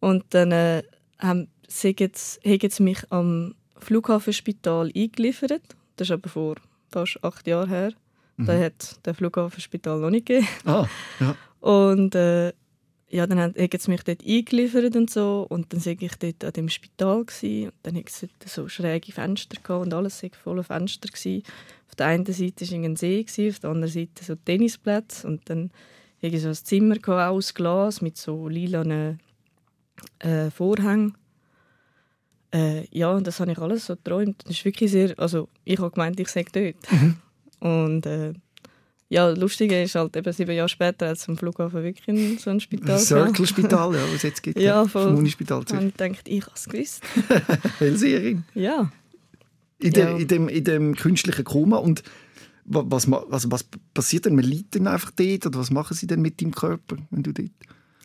Und 0.00 0.24
dann 0.30 0.50
äh, 0.50 0.82
haben, 1.20 1.46
sie 1.68 1.94
jetzt, 1.96 2.44
haben 2.44 2.70
sie 2.70 2.82
mich 2.82 2.98
am 3.10 3.54
Flughafenspital 3.78 4.90
eingeliefert. 4.96 5.62
Das 5.96 6.08
ist 6.08 6.12
aber 6.12 6.28
vor 6.28 6.56
fast 6.90 7.22
acht 7.22 7.46
Jahren 7.46 7.68
her. 7.68 7.92
Da 8.38 8.54
Mhm. 8.54 8.62
hat 8.64 9.06
der 9.06 9.14
Flughafenspital 9.14 10.00
noch 10.00 10.10
nicht 10.10 10.26
gegeben. 10.26 10.48
Ah, 10.64 10.86
ja. 11.20 11.36
Und 11.60 12.14
äh, 12.14 12.52
ja, 13.12 13.26
dann 13.26 13.40
haben 13.40 13.54
haben 13.54 13.78
sie 13.78 13.90
mich 13.90 14.02
dort 14.04 14.24
eingeliefert 14.24 14.94
und 14.94 15.10
so. 15.10 15.46
Und 15.48 15.72
dann 15.72 15.84
war 15.84 15.92
ich 15.92 16.16
dort 16.16 16.44
an 16.44 16.52
dem 16.52 16.68
Spital. 16.68 17.24
Gewesen. 17.24 17.66
Und 17.66 17.74
dann 17.82 17.96
hatte 17.96 18.28
es 18.44 18.54
so 18.54 18.68
schräge 18.68 19.12
Fenster 19.12 19.60
gehabt 19.60 19.86
und 19.86 19.92
alles 19.94 20.22
war 20.22 20.30
voller 20.32 20.64
Fenster. 20.64 21.08
Gewesen. 21.08 21.42
Auf 21.88 21.96
der 21.96 22.06
einen 22.06 22.24
Seite 22.24 22.70
war 22.70 22.84
ein 22.84 22.96
See, 22.96 23.24
gewesen, 23.24 23.50
auf 23.50 23.58
der 23.58 23.70
anderen 23.70 23.92
Seite 23.92 24.24
so 24.24 24.36
Tennisplätze. 24.36 25.26
Und 25.26 25.50
dann 25.50 25.70
hatte 26.22 26.36
ich 26.36 26.42
so 26.42 26.48
ein 26.48 26.54
Zimmer 26.54 26.96
gehabt, 26.96 27.32
aus 27.32 27.52
Glas 27.52 28.00
mit 28.00 28.16
so 28.16 28.46
lilanen 28.48 29.18
äh, 30.20 30.50
Vorhängen. 30.50 31.16
Äh, 32.52 32.86
ja, 32.96 33.10
und 33.10 33.26
das 33.26 33.40
habe 33.40 33.50
ich 33.50 33.58
alles 33.58 33.86
so 33.86 33.96
geträumt. 33.96 34.42
Das 34.44 34.52
ist 34.52 34.64
wirklich 34.64 34.90
sehr, 34.90 35.18
also 35.18 35.48
ich 35.64 35.78
habe 35.78 35.90
gemeint, 35.90 36.20
ich 36.20 36.28
sei 36.28 36.44
dort. 36.52 36.76
Und 37.60 38.06
äh, 38.06 38.34
ja, 39.12 39.28
lustig 39.30 39.72
ist 39.72 39.96
halt 39.96 40.16
eben 40.16 40.32
sieben 40.32 40.52
Jahre 40.52 40.68
später 40.68 41.08
als 41.08 41.28
am 41.28 41.36
Flughafen 41.36 41.82
wirklich 41.82 42.06
in 42.08 42.38
so 42.38 42.48
ein 42.50 42.60
Spital. 42.60 42.98
Circle-Spital, 42.98 43.94
ja, 43.94 44.02
was 44.04 44.14
es 44.14 44.22
jetzt 44.22 44.42
gibt. 44.42 44.58
Ja, 44.58 44.86
voll. 44.86 45.08
Unispital 45.14 45.64
Zürich. 45.64 45.86
ich 45.86 45.96
gedacht, 45.96 46.22
ich 46.28 46.42
habe 46.42 46.52
es 46.54 46.64
gewusst. 46.66 47.02
Hellseherin. 47.78 48.44
Ja. 48.54 48.90
In, 49.78 49.92
der, 49.92 50.10
Ja. 50.12 50.16
in, 50.16 50.28
dem, 50.28 50.48
in 50.48 50.64
dem 50.64 50.94
künstlichen 50.94 51.44
Koma. 51.44 51.78
Und 51.78 52.02
wa- 52.64 52.84
was, 52.86 53.10
also 53.12 53.50
was 53.50 53.64
passiert 53.94 54.26
denn? 54.26 54.36
Man 54.36 54.44
liegt 54.44 54.74
dann 54.76 54.86
einfach 54.86 55.10
dort? 55.10 55.44
Oder 55.46 55.58
was 55.58 55.70
machen 55.70 55.96
sie 55.96 56.06
denn 56.06 56.22
mit 56.22 56.40
deinem 56.40 56.54
Körper, 56.54 56.96
wenn 57.10 57.22
du 57.22 57.32
dort... 57.32 57.50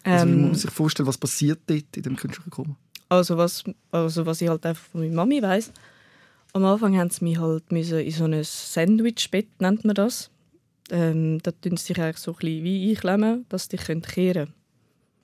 Also, 0.03 0.25
wie 0.27 0.31
muss 0.31 0.39
man 0.41 0.49
Ähm, 0.49 0.55
sich 0.55 0.71
vorstellen, 0.71 1.07
was 1.07 1.17
passiert 1.17 1.59
dort 1.67 1.97
in 1.97 2.03
dem 2.03 2.15
künstlichen 2.15 2.49
Koma? 2.49 2.75
also, 3.09 3.37
was, 3.37 3.63
also 3.91 4.25
was 4.25 4.41
ich 4.41 4.49
halt 4.49 4.65
einfach 4.65 4.83
von 4.91 5.01
meiner 5.01 5.13
Mami 5.15 5.41
weiss, 5.41 5.71
am 6.53 6.65
Anfang 6.65 6.97
haben 6.97 7.09
sie 7.11 7.23
mich 7.23 7.37
halt 7.39 7.71
müssen 7.71 7.99
in 7.99 8.11
so 8.11 8.23
ein 8.25 8.39
Sandwichbett, 8.43 9.47
nennt 9.61 9.83
man 9.85 9.93
das. 9.95 10.29
Ähm, 10.91 11.39
da 11.41 11.51
tun 11.51 11.77
sie 11.77 11.87
sich 11.87 11.99
eigentlich 11.99 12.17
so 12.17 12.31
ein 12.33 12.37
bisschen 12.37 12.63
wie 12.63 12.89
einklemmen, 12.91 13.45
dass 13.49 13.63
sie 13.69 13.77
dich 13.77 14.01
kehren 14.03 14.53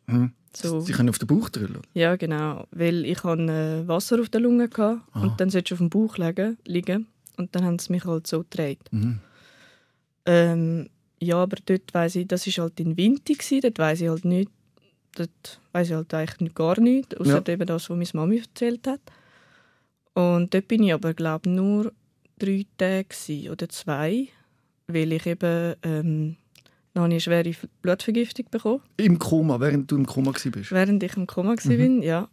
Mhm. 0.08 0.32
so. 0.56 0.80
Sie 0.82 0.92
können 0.92 1.10
auf 1.10 1.20
den 1.20 1.28
Bauch 1.28 1.50
drüllen. 1.50 1.82
Ja, 1.94 2.16
genau. 2.16 2.66
Weil 2.72 3.06
ich 3.06 3.24
hatte 3.24 3.44
äh, 3.84 3.88
Wasser 3.88 4.20
auf 4.20 4.30
der 4.30 4.42
Lunge 4.42 4.64
hatte, 4.64 5.02
Ah. 5.14 5.22
und 5.22 5.40
dann 5.40 5.50
solltest 5.52 5.72
du 5.72 5.76
auf 5.76 5.80
dem 5.80 5.90
Bauch 5.92 6.18
liegen, 6.18 6.58
liegen 6.66 7.08
und 7.38 7.56
dann 7.56 7.64
haben 7.64 7.78
sie 7.80 7.92
mich 7.94 8.06
halt 8.06 8.26
so 8.28 8.40
gedreht. 8.40 8.80
Mhm. 8.92 9.20
Ähm, 10.26 10.90
ja, 11.20 11.36
aber 11.38 11.58
dort 11.66 11.94
weiss 11.94 12.16
ich, 12.16 12.28
das 12.28 12.46
war 12.48 12.64
halt 12.66 12.80
in 12.80 12.98
Winter, 12.98 13.34
gewesen, 13.34 13.62
dort 13.62 13.80
weiss 13.80 14.02
ich 14.02 14.10
halt 14.10 14.26
nicht, 14.26 14.50
dort 15.16 15.62
weiss 15.72 15.90
ich 15.90 15.94
halt 15.96 16.14
eigentlich 16.14 16.40
nicht, 16.42 16.56
gar 16.56 16.80
nichts, 16.80 17.16
außer 17.18 17.48
eben 17.48 17.66
das, 17.68 17.90
was 17.90 17.98
meine 17.98 18.10
Mami 18.14 18.40
erzählt 18.40 18.88
hat. 18.88 19.02
Und 20.14 20.54
dort 20.54 20.68
bin 20.68 20.84
ich 20.84 20.94
aber, 20.94 21.14
glaube 21.14 21.50
nur 21.50 21.92
drei 22.40 22.66
Tage 22.78 23.06
gewesen, 23.06 23.50
oder 23.52 23.70
zwei, 23.70 24.28
weil 24.88 25.12
ich 25.14 25.26
eben, 25.26 25.76
ähm, 25.84 26.36
dann 26.94 27.04
habe 27.04 27.14
ich 27.16 27.28
eine 27.28 27.44
schwere 27.44 27.52
Blutvergiftung 27.82 28.46
bekommen, 28.52 28.82
Im 28.98 29.18
Koma, 29.20 29.60
während 29.60 29.90
du 29.92 29.96
im 29.96 30.06
Koma 30.06 30.34
warst. 30.34 30.72
während 30.72 31.02
ich 31.04 31.16
im 31.16 31.28
Koma 31.28 31.56
Mhm. 31.64 31.98
war, 32.00 32.04
ja, 32.04 32.30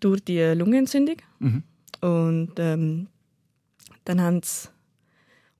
durch 0.00 0.24
die 0.24 0.40
Lungenentzündung. 0.40 1.16
Mhm. 1.38 1.62
Und 2.00 2.52
ähm, 2.58 3.06
dann 4.04 4.20
haben 4.20 4.40
sie 4.42 4.68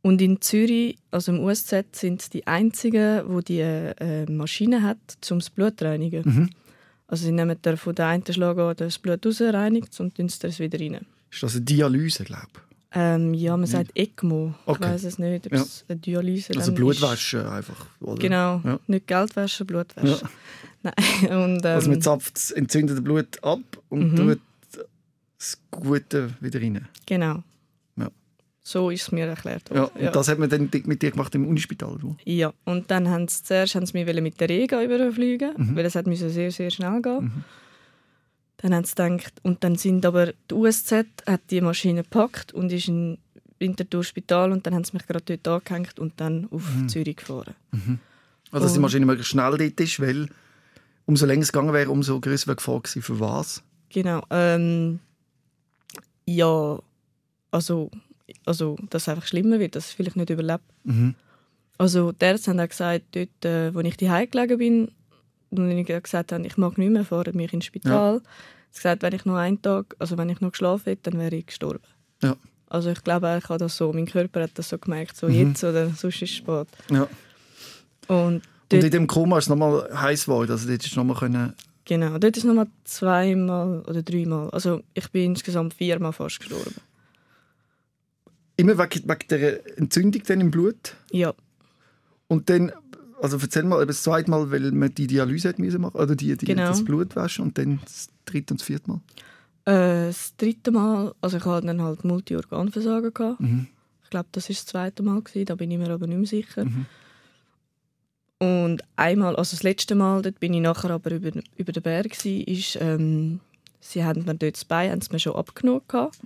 und 0.02 0.22
in 0.22 0.40
Zürich, 0.40 0.96
also 1.10 1.30
im 1.32 1.40
USZ, 1.40 1.84
sind 1.94 2.22
sie 2.22 2.30
die 2.30 2.46
einzigen, 2.46 3.22
wo 3.26 3.42
die 3.42 3.60
äh, 3.60 4.24
Maschine 4.30 4.82
hat, 4.82 4.96
um 5.30 5.40
das 5.40 5.50
Blut 5.50 5.78
zu 5.78 5.84
reinigen. 5.84 6.22
Mhm. 6.24 6.50
Also 7.06 7.26
sie 7.26 7.32
nehmen 7.32 7.58
da 7.60 7.76
von 7.76 7.94
der 7.94 8.06
einen 8.06 8.24
Schlagadern 8.24 8.76
das 8.88 8.98
Blut 8.98 9.26
raus, 9.26 9.42
reinigt 9.42 10.00
und 10.00 10.14
tun 10.14 10.26
es 10.26 10.58
wieder 10.58 10.80
rein. 10.80 11.04
Ist 11.30 11.42
das 11.42 11.54
eine 11.56 11.64
Dialyse, 11.66 12.24
glaube 12.24 12.46
ich? 12.54 12.69
Ähm, 12.92 13.34
ja, 13.34 13.56
man 13.56 13.66
sagt 13.66 13.92
ECMO. 13.94 14.52
Okay. 14.66 14.78
Ich 14.82 14.88
weiß 14.90 15.04
es 15.04 15.18
nicht, 15.18 15.46
ob 15.46 15.52
Ja. 15.52 15.60
es 15.62 15.84
eine 15.88 15.98
Dialyse 16.00 16.52
Also 16.56 16.72
Blutwäsche 16.72 17.48
einfach. 17.50 17.80
Ist. 18.00 18.02
Oder? 18.02 18.18
Genau, 18.20 18.60
Ja. 18.64 18.80
nicht 18.88 19.06
Geldwäsche, 19.06 19.64
Blutwäsche. 19.64 20.28
Nein. 20.82 20.94
Und, 21.28 21.64
ähm, 21.64 21.70
Also 21.76 21.90
man 21.90 22.02
zapft 22.02 22.34
das 22.36 22.50
entzündete 22.50 23.00
Blut 23.00 23.42
ab 23.44 23.60
und 23.90 24.12
Mhm. 24.12 24.16
tut 24.16 24.40
das 25.38 25.58
Gute 25.70 26.30
wieder 26.40 26.60
rein. 26.60 26.88
Genau. 27.06 27.42
Ja. 27.96 28.10
So 28.62 28.90
ist 28.90 29.02
es 29.02 29.12
mir 29.12 29.26
erklärt 29.26 29.68
Ja, 29.70 29.82
worden. 29.82 30.06
und 30.08 30.16
das 30.16 30.28
hat 30.28 30.38
man 30.38 30.50
dann 30.50 30.68
mit 30.84 31.00
dir 31.02 31.12
gemacht 31.12 31.34
im 31.36 31.46
Unispital? 31.46 31.92
Oder? 31.94 32.16
Ja, 32.24 32.52
und 32.64 32.90
dann 32.90 33.08
haben 33.08 33.28
sie 33.28 33.42
zuerst 33.44 33.74
haben 33.76 33.86
sie 33.86 34.02
mich 34.04 34.20
mit 34.20 34.40
der 34.40 34.48
Rega 34.48 34.82
überfliegen, 34.82 35.52
Mhm. 35.56 35.76
weil 35.76 35.84
es 35.86 35.94
hat 35.94 36.06
sehr, 36.30 36.50
sehr 36.50 36.70
schnell 36.70 37.00
gehen. 37.02 37.44
Dann 38.62 38.74
haben 38.74 38.84
sie 38.84 38.94
gedacht, 38.94 39.32
und 39.42 39.64
dann 39.64 39.76
sind 39.76 40.04
aber 40.04 40.32
die 40.50 40.54
USZ 40.54 40.92
hat 41.26 41.40
die 41.50 41.60
Maschine 41.60 42.02
gepackt 42.02 42.52
und 42.52 42.70
ist 42.72 42.88
in 42.88 43.18
Winterthur 43.58 44.04
Spital 44.04 44.52
und 44.52 44.66
dann 44.66 44.74
haben 44.74 44.84
sie 44.84 44.92
mich 44.94 45.06
gerade 45.06 45.36
dort 45.36 45.48
angehängt 45.48 45.98
und 45.98 46.20
dann 46.20 46.46
auf 46.50 46.62
Mhm. 46.74 46.88
Zürich 46.88 47.16
gefahren. 47.16 47.54
Also, 48.50 48.64
dass 48.66 48.72
die 48.74 48.80
Maschine 48.80 49.06
möglichst 49.06 49.30
schnell 49.32 49.56
dort 49.56 49.80
ist, 49.80 50.00
weil 50.00 50.28
umso 51.06 51.26
länger 51.26 51.42
es 51.42 51.52
gegangen 51.52 51.72
wäre, 51.72 51.90
umso 51.90 52.20
größer 52.20 52.48
wäre 52.48 52.56
Gefahr 52.56 52.80
gewesen. 52.80 53.02
Für 53.02 53.20
was? 53.20 53.62
Genau. 53.90 54.22
Ähm, 54.30 55.00
ja, 56.26 56.78
also, 57.50 57.90
also, 58.44 58.76
dass 58.90 59.02
es 59.02 59.08
einfach 59.08 59.26
schlimmer 59.26 59.58
wird, 59.58 59.74
dass 59.74 59.90
ich 59.90 59.96
vielleicht 59.96 60.16
nicht 60.16 60.30
überlebe. 60.30 60.60
Mhm. 60.84 61.14
Also 61.78 62.12
die 62.12 62.24
Ärzte 62.24 62.50
haben 62.50 62.60
auch 62.60 62.68
gesagt, 62.68 63.04
dort, 63.12 63.44
äh, 63.44 63.74
wo 63.74 63.80
ich 63.80 63.96
daheim 63.96 64.30
gelegen 64.30 64.58
bin, 64.58 64.90
und 65.50 65.70
ich 65.70 65.86
gesagt 65.86 66.32
habe, 66.32 66.46
ich 66.46 66.56
mag 66.56 66.78
nicht 66.78 66.90
mehr, 66.90 67.04
fahren 67.04 67.36
mich 67.36 67.52
ins 67.52 67.64
Spital. 67.66 68.20
Sie 68.70 68.88
haben 68.88 68.98
gesagt, 68.98 69.02
wenn 69.02 69.12
ich 69.14 69.24
noch 69.24 69.36
einen 69.36 69.60
Tag, 69.60 69.96
also 69.98 70.16
wenn 70.16 70.28
ich 70.28 70.40
noch 70.40 70.52
geschlafen 70.52 70.84
hätte, 70.84 71.10
dann 71.10 71.20
wäre 71.20 71.34
ich 71.34 71.46
gestorben. 71.46 71.80
Ja. 72.22 72.36
Also 72.68 72.90
ich 72.90 73.02
glaube, 73.02 73.36
ich 73.42 73.48
habe 73.48 73.58
das 73.58 73.76
so, 73.76 73.92
mein 73.92 74.06
Körper 74.06 74.42
hat 74.42 74.52
das 74.54 74.68
so 74.68 74.78
gemerkt, 74.78 75.16
so 75.16 75.26
Mhm. 75.26 75.34
jetzt 75.34 75.64
oder 75.64 75.86
sonst 75.88 76.04
ist 76.04 76.22
es 76.22 76.30
spät. 76.30 76.68
Ja. 76.90 77.08
Und 78.06 78.42
Und 78.72 78.84
in 78.84 78.90
dem 78.90 79.06
Koma 79.08 79.38
ist 79.38 79.44
es 79.44 79.48
nochmal 79.48 79.88
heiß 79.92 80.26
geworden. 80.26 80.52
Also, 80.52 80.68
dort 80.68 80.86
ist 80.86 80.94
nochmal 80.96 81.16
können. 81.16 81.52
genau, 81.84 82.16
dort 82.18 82.36
ist 82.36 82.44
nochmal 82.44 82.68
zweimal 82.84 83.80
oder 83.88 84.02
dreimal, 84.02 84.48
also 84.50 84.82
ich 84.94 85.08
bin 85.10 85.32
insgesamt 85.32 85.74
viermal 85.74 86.12
fast 86.12 86.38
gestorben. 86.38 86.74
Immer 88.56 88.78
wegen, 88.78 89.08
wegen 89.08 89.28
der 89.30 89.78
Entzündung 89.78 90.22
dann 90.26 90.40
im 90.40 90.50
Blut. 90.50 90.94
Ja, 91.10 91.32
Und 92.28 92.48
dann, 92.50 92.70
also 93.22 93.38
erzähl 93.40 93.62
mal, 93.64 93.78
eben 93.78 93.88
das 93.88 94.02
zweite 94.02 94.30
Mal, 94.30 94.50
weil 94.50 94.72
man 94.72 94.94
die 94.94 95.06
Dialyse 95.06 95.48
hat 95.50 95.58
müssen 95.58 95.80
machen, 95.80 96.00
oder 96.00 96.14
die, 96.16 96.36
die 96.36 96.46
Genau. 96.46 96.66
das 96.68 96.84
Blut 96.84 97.16
waschen 97.16 97.44
und 97.44 97.58
dann 97.58 97.80
das 97.84 98.08
dritte 98.24 98.54
und 98.54 98.60
das 98.60 98.66
vierte 98.66 98.90
Mal. 98.90 99.00
äh, 99.66 100.06
das 100.06 100.34
dritte 100.36 100.70
Mal, 100.70 101.14
also 101.20 101.36
ich 101.36 101.44
hatte 101.44 101.66
dann 101.66 101.82
halt 101.82 102.04
Multiorganversagen. 102.04 103.12
Gehabt. 103.14 103.40
Mhm. 103.40 103.66
Ich 104.04 104.10
glaube, 104.10 104.28
das 104.32 104.48
war 104.48 104.54
das 104.54 104.66
zweite 104.66 105.02
Mal, 105.02 105.22
gewesen, 105.22 105.46
da 105.46 105.54
bin 105.54 105.70
ich 105.70 105.78
mir 105.78 105.90
aber 105.90 106.06
nicht 106.06 106.18
mehr 106.18 106.26
sicher. 106.26 106.64
Mhm. 106.64 106.86
Und 108.38 108.82
einmal, 108.96 109.36
also 109.36 109.54
das 109.54 109.62
letzte 109.62 109.94
Mal, 109.94 110.22
dort 110.22 110.40
bin 110.40 110.54
ich 110.54 110.62
nachher 110.62 110.90
aber 110.90 111.10
über, 111.12 111.30
über 111.56 111.72
den 111.72 111.82
Berg, 111.82 112.10
gewesen, 112.10 112.42
ist, 112.46 112.78
ähm, 112.80 113.40
sie 113.80 114.02
haben 114.02 114.24
mir 114.24 114.34
dort 114.34 114.56
das 114.56 114.64
Bein 114.64 114.90
haben 114.90 115.00
sie 115.02 115.12
mir 115.12 115.18
schon 115.18 115.36
abgenommen, 115.36 115.82
gehabt, 115.86 116.18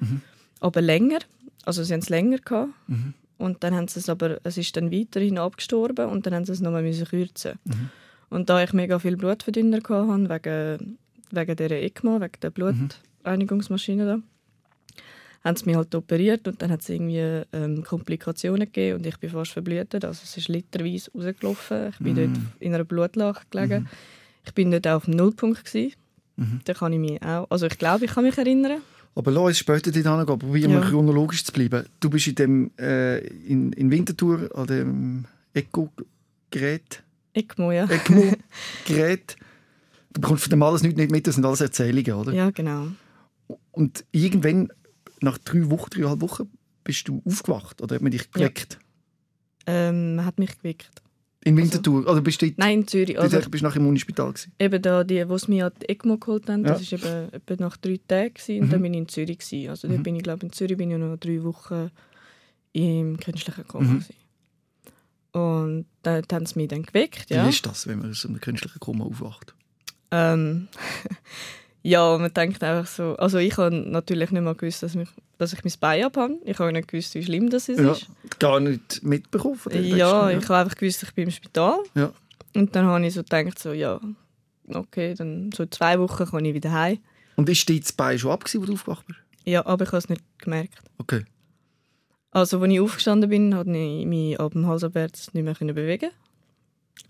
aber 0.61 0.81
länger, 0.81 1.19
also 1.65 1.83
sie 1.83 1.93
haben 1.93 2.01
es 2.01 2.09
länger 2.09 2.39
gehabt. 2.39 2.71
Mhm. 2.87 3.15
Und 3.37 3.65
dann 3.65 3.75
haben 3.75 3.89
sie 3.89 4.01
es 4.01 4.09
aber, 4.09 4.39
es 4.45 4.57
ist 4.59 4.77
dann 4.77 4.93
weiterhin 4.93 5.39
abgestorben 5.39 6.09
und 6.09 6.27
dann 6.27 6.35
haben 6.35 6.45
sie 6.45 6.53
es 6.53 6.61
nochmal 6.61 6.83
müssen 6.83 7.07
kürzen. 7.07 7.59
Und 8.31 8.49
da 8.49 8.63
ich 8.63 8.73
mega 8.73 8.99
viel 8.99 9.17
Blutverdünner 9.17 9.79
hatte, 9.79 10.29
wegen, 10.29 10.99
wegen 11.31 11.57
dieser 11.57 11.83
ECMO, 11.83 12.21
wegen 12.21 12.41
der 12.43 12.51
Blutreinigungsmaschine 12.51 14.07
da, 14.07 14.19
haben 15.45 15.57
sie 15.57 15.67
mich 15.67 15.77
halt 15.77 15.95
operiert 15.95 16.49
und 16.49 16.63
dann 16.63 16.71
hat 16.71 16.81
es 16.81 16.89
irgendwie 16.89 17.43
ähm, 17.53 17.85
Komplikationen 17.85 18.67
gegeben 18.67 18.99
und 18.99 19.07
ich 19.07 19.19
bin 19.19 19.31
fast 19.31 19.53
verblutet. 19.53 20.05
Also 20.05 20.23
es 20.25 20.37
ist 20.37 20.49
literweise 20.49 21.11
rausgelaufen. 21.13 21.91
Ich 21.91 21.99
bin 21.99 22.17
dort 22.17 22.31
in 22.61 22.75
einer 22.75 22.85
Blutlache 22.85 23.45
gelegen. 23.51 23.89
Ich 24.47 24.55
bin 24.55 24.71
dort 24.71 24.87
auch 24.87 24.97
auf 24.97 25.05
dem 25.05 25.17
Nullpunkt. 25.17 25.65
Gewesen. 25.65 25.95
Da 26.65 26.75
kann 26.75 26.93
ich 26.93 26.99
mich 26.99 27.23
auch... 27.23 27.47
Also 27.51 27.67
ich 27.67 27.79
glaube, 27.79 28.07
ich 28.07 28.13
kann 28.13 28.25
mich 28.25 28.39
erinnern. 28.39 28.81
Aber 29.17 29.31
lass 29.31 29.45
uns 29.45 29.59
später 29.59 29.93
dort 29.93 30.05
hingehen. 30.07 30.39
Probieren 30.39 30.73
wir 30.73 30.81
Ja. 30.81 30.89
chronologisch 30.89 31.45
zu 31.45 31.53
bleiben. 31.53 31.87
Du 32.01 32.11
bist 32.11 32.27
in, 32.27 32.35
dem, 32.35 32.71
äh, 32.79 33.19
in, 33.19 33.73
in 33.73 33.91
Winterthur 33.91 34.51
an 34.55 34.67
dem 34.67 35.25
Echo-Gerät. 35.53 37.03
ECMO, 37.33 37.73
ja. 37.73 37.85
ECMO-Gerät. 37.87 39.37
Du 40.13 40.21
bekommst 40.21 40.45
von 40.45 40.51
dem 40.51 40.63
alles 40.63 40.85
nicht, 40.85 40.97
nicht 40.97 41.11
mit, 41.11 41.27
das 41.27 41.35
sind 41.35 41.45
alles 41.45 41.61
Erzählungen, 41.61 42.13
oder? 42.13 42.33
Ja, 42.33 42.51
genau. 42.51 42.87
Und 43.73 44.05
irgendwann, 44.13 44.69
nach 45.21 45.39
drei 45.39 45.69
Wochen, 45.71 45.91
dreieinhalb 45.91 46.21
Wochen, 46.21 46.49
bist 46.85 47.09
du 47.09 47.21
aufgewacht 47.27 47.83
oder 47.83 47.97
hat 47.97 48.03
man 48.03 48.13
dich 48.13 48.31
geweckt? 48.31 48.79
Ähm, 49.67 50.15
man 50.15 50.25
hat 50.25 50.39
mich 50.39 50.57
geweckt. 50.57 51.03
In 51.45 51.57
Winterthur? 51.57 52.09
Oder 52.09 52.21
bist 52.23 52.41
du 52.43 52.51
Nein, 52.57 52.81
in 52.81 52.89
Zürich. 52.89 53.17
du 53.17 53.21
Also, 53.21 53.39
bist 53.51 53.63
nachher 53.63 53.77
im 53.81 53.87
Unispital 53.87 54.33
gewesen? 54.33 54.53
eben 54.59 54.81
da, 54.83 55.05
die, 55.05 55.17
die 55.17 55.25
mich 55.51 55.63
an 55.63 55.73
die 55.83 55.89
ECMO 55.91 56.17
geholt 56.17 56.49
haben, 56.49 56.63
das 56.65 56.91
Ja. 56.91 57.03
war 57.03 57.25
eben 57.25 57.33
etwa 57.35 57.57
nach 57.65 57.77
drei 57.77 58.01
Tagen 58.09 58.35
gewesen, 58.35 58.63
und 58.63 58.73
dann 58.73 58.83
bin 58.83 58.95
ich 58.95 58.99
in 59.01 59.09
Zürich. 59.09 59.39
Gewesen. 59.39 59.69
Also 59.71 59.89
dort 59.89 60.03
bin 60.03 60.17
ich, 60.17 60.23
glaube 60.23 60.47
in 60.47 60.53
Zürich 60.53 60.77
bin 60.79 60.91
ich 60.91 60.97
noch 60.99 61.17
drei 61.19 61.43
Wochen 61.45 61.91
im 62.73 63.19
künstlichen 63.21 63.67
Koma. 63.69 63.85
Mhm. 63.85 63.99
gewesen. 64.01 64.15
Und 65.33 65.87
dort 66.03 66.33
haben 66.33 66.47
sie 66.47 66.59
mich 66.59 66.69
dann 66.69 66.83
geweckt, 66.85 67.29
Wie 67.31 67.35
ja. 67.35 67.49
ist 67.49 67.67
das, 67.67 67.87
wenn 67.89 67.99
man 67.99 68.11
aus 68.11 68.25
einem 68.25 68.41
künstlichen 68.41 68.79
Koma 68.81 69.05
aufwacht? 69.05 69.55
Ähm, 70.13 70.69
ja, 71.87 72.17
man 72.17 72.33
denkt 72.33 72.65
einfach 72.65 72.91
so, 72.91 73.15
also 73.17 73.37
ich 73.37 73.59
habe 73.59 73.77
natürlich 73.77 74.31
nicht 74.31 74.43
mal 74.43 74.55
gewusst, 74.55 74.83
dass, 74.83 74.95
mich, 74.95 75.11
dass 75.37 75.53
ich 75.53 75.63
mein 75.65 75.75
Bein 75.81 76.05
abhabe. 76.05 76.39
Ich 76.43 76.59
habe 76.59 76.73
nicht 76.73 76.89
gewusst, 76.89 77.15
wie 77.15 77.23
schlimm 77.23 77.51
das 77.51 77.69
ist. 77.69 77.79
Ja, 77.79 77.95
gar 78.39 78.59
nicht 78.59 79.03
mitbekommen 79.03 79.61
Ja, 79.71 80.29
Letzten, 80.29 80.43
ich 80.43 80.49
habe 80.49 80.61
einfach 80.61 80.77
gewusst, 80.77 81.03
ich 81.03 81.13
bin 81.13 81.25
im 81.25 81.31
Spital. 81.31 81.79
Ja. 81.95 82.11
Und 82.55 82.75
dann 82.75 82.87
habe 82.87 83.07
ich 83.07 83.13
so 83.13 83.23
gedacht, 83.23 83.59
so, 83.59 83.75
ja, 83.75 84.01
okay, 84.69 85.13
dann 85.13 85.53
so 85.53 85.67
zwei 85.67 85.99
Wochen 86.01 86.25
kann 86.25 86.45
ich 86.47 86.55
wieder 86.55 86.73
heim. 86.73 87.01
Und 87.37 87.51
ist 87.51 87.69
dein 87.69 87.83
Bein 87.99 88.19
schon 88.19 88.31
ab, 88.31 88.45
wo 88.51 88.65
du 88.65 88.73
aufgewacht 88.73 89.07
bist? 89.07 89.19
Ja, 89.45 89.67
aber 89.67 89.85
ich 89.85 89.89
habe 89.89 89.99
es 89.99 90.09
nicht 90.09 90.23
gemerkt. 90.39 90.79
Okay. 90.97 91.27
Also, 92.31 92.61
als 92.61 92.73
ich 92.73 92.81
aufgestanden 92.81 93.29
bin, 93.29 93.53
konnte 93.53 93.77
ich 93.77 94.07
mich 94.07 94.41
ab 94.41 94.53
dem 94.53 94.67
Hals 94.67 94.85
abwärts 94.85 95.35
nicht 95.35 95.45
mehr 95.45 95.75
bewegen. 95.75 96.11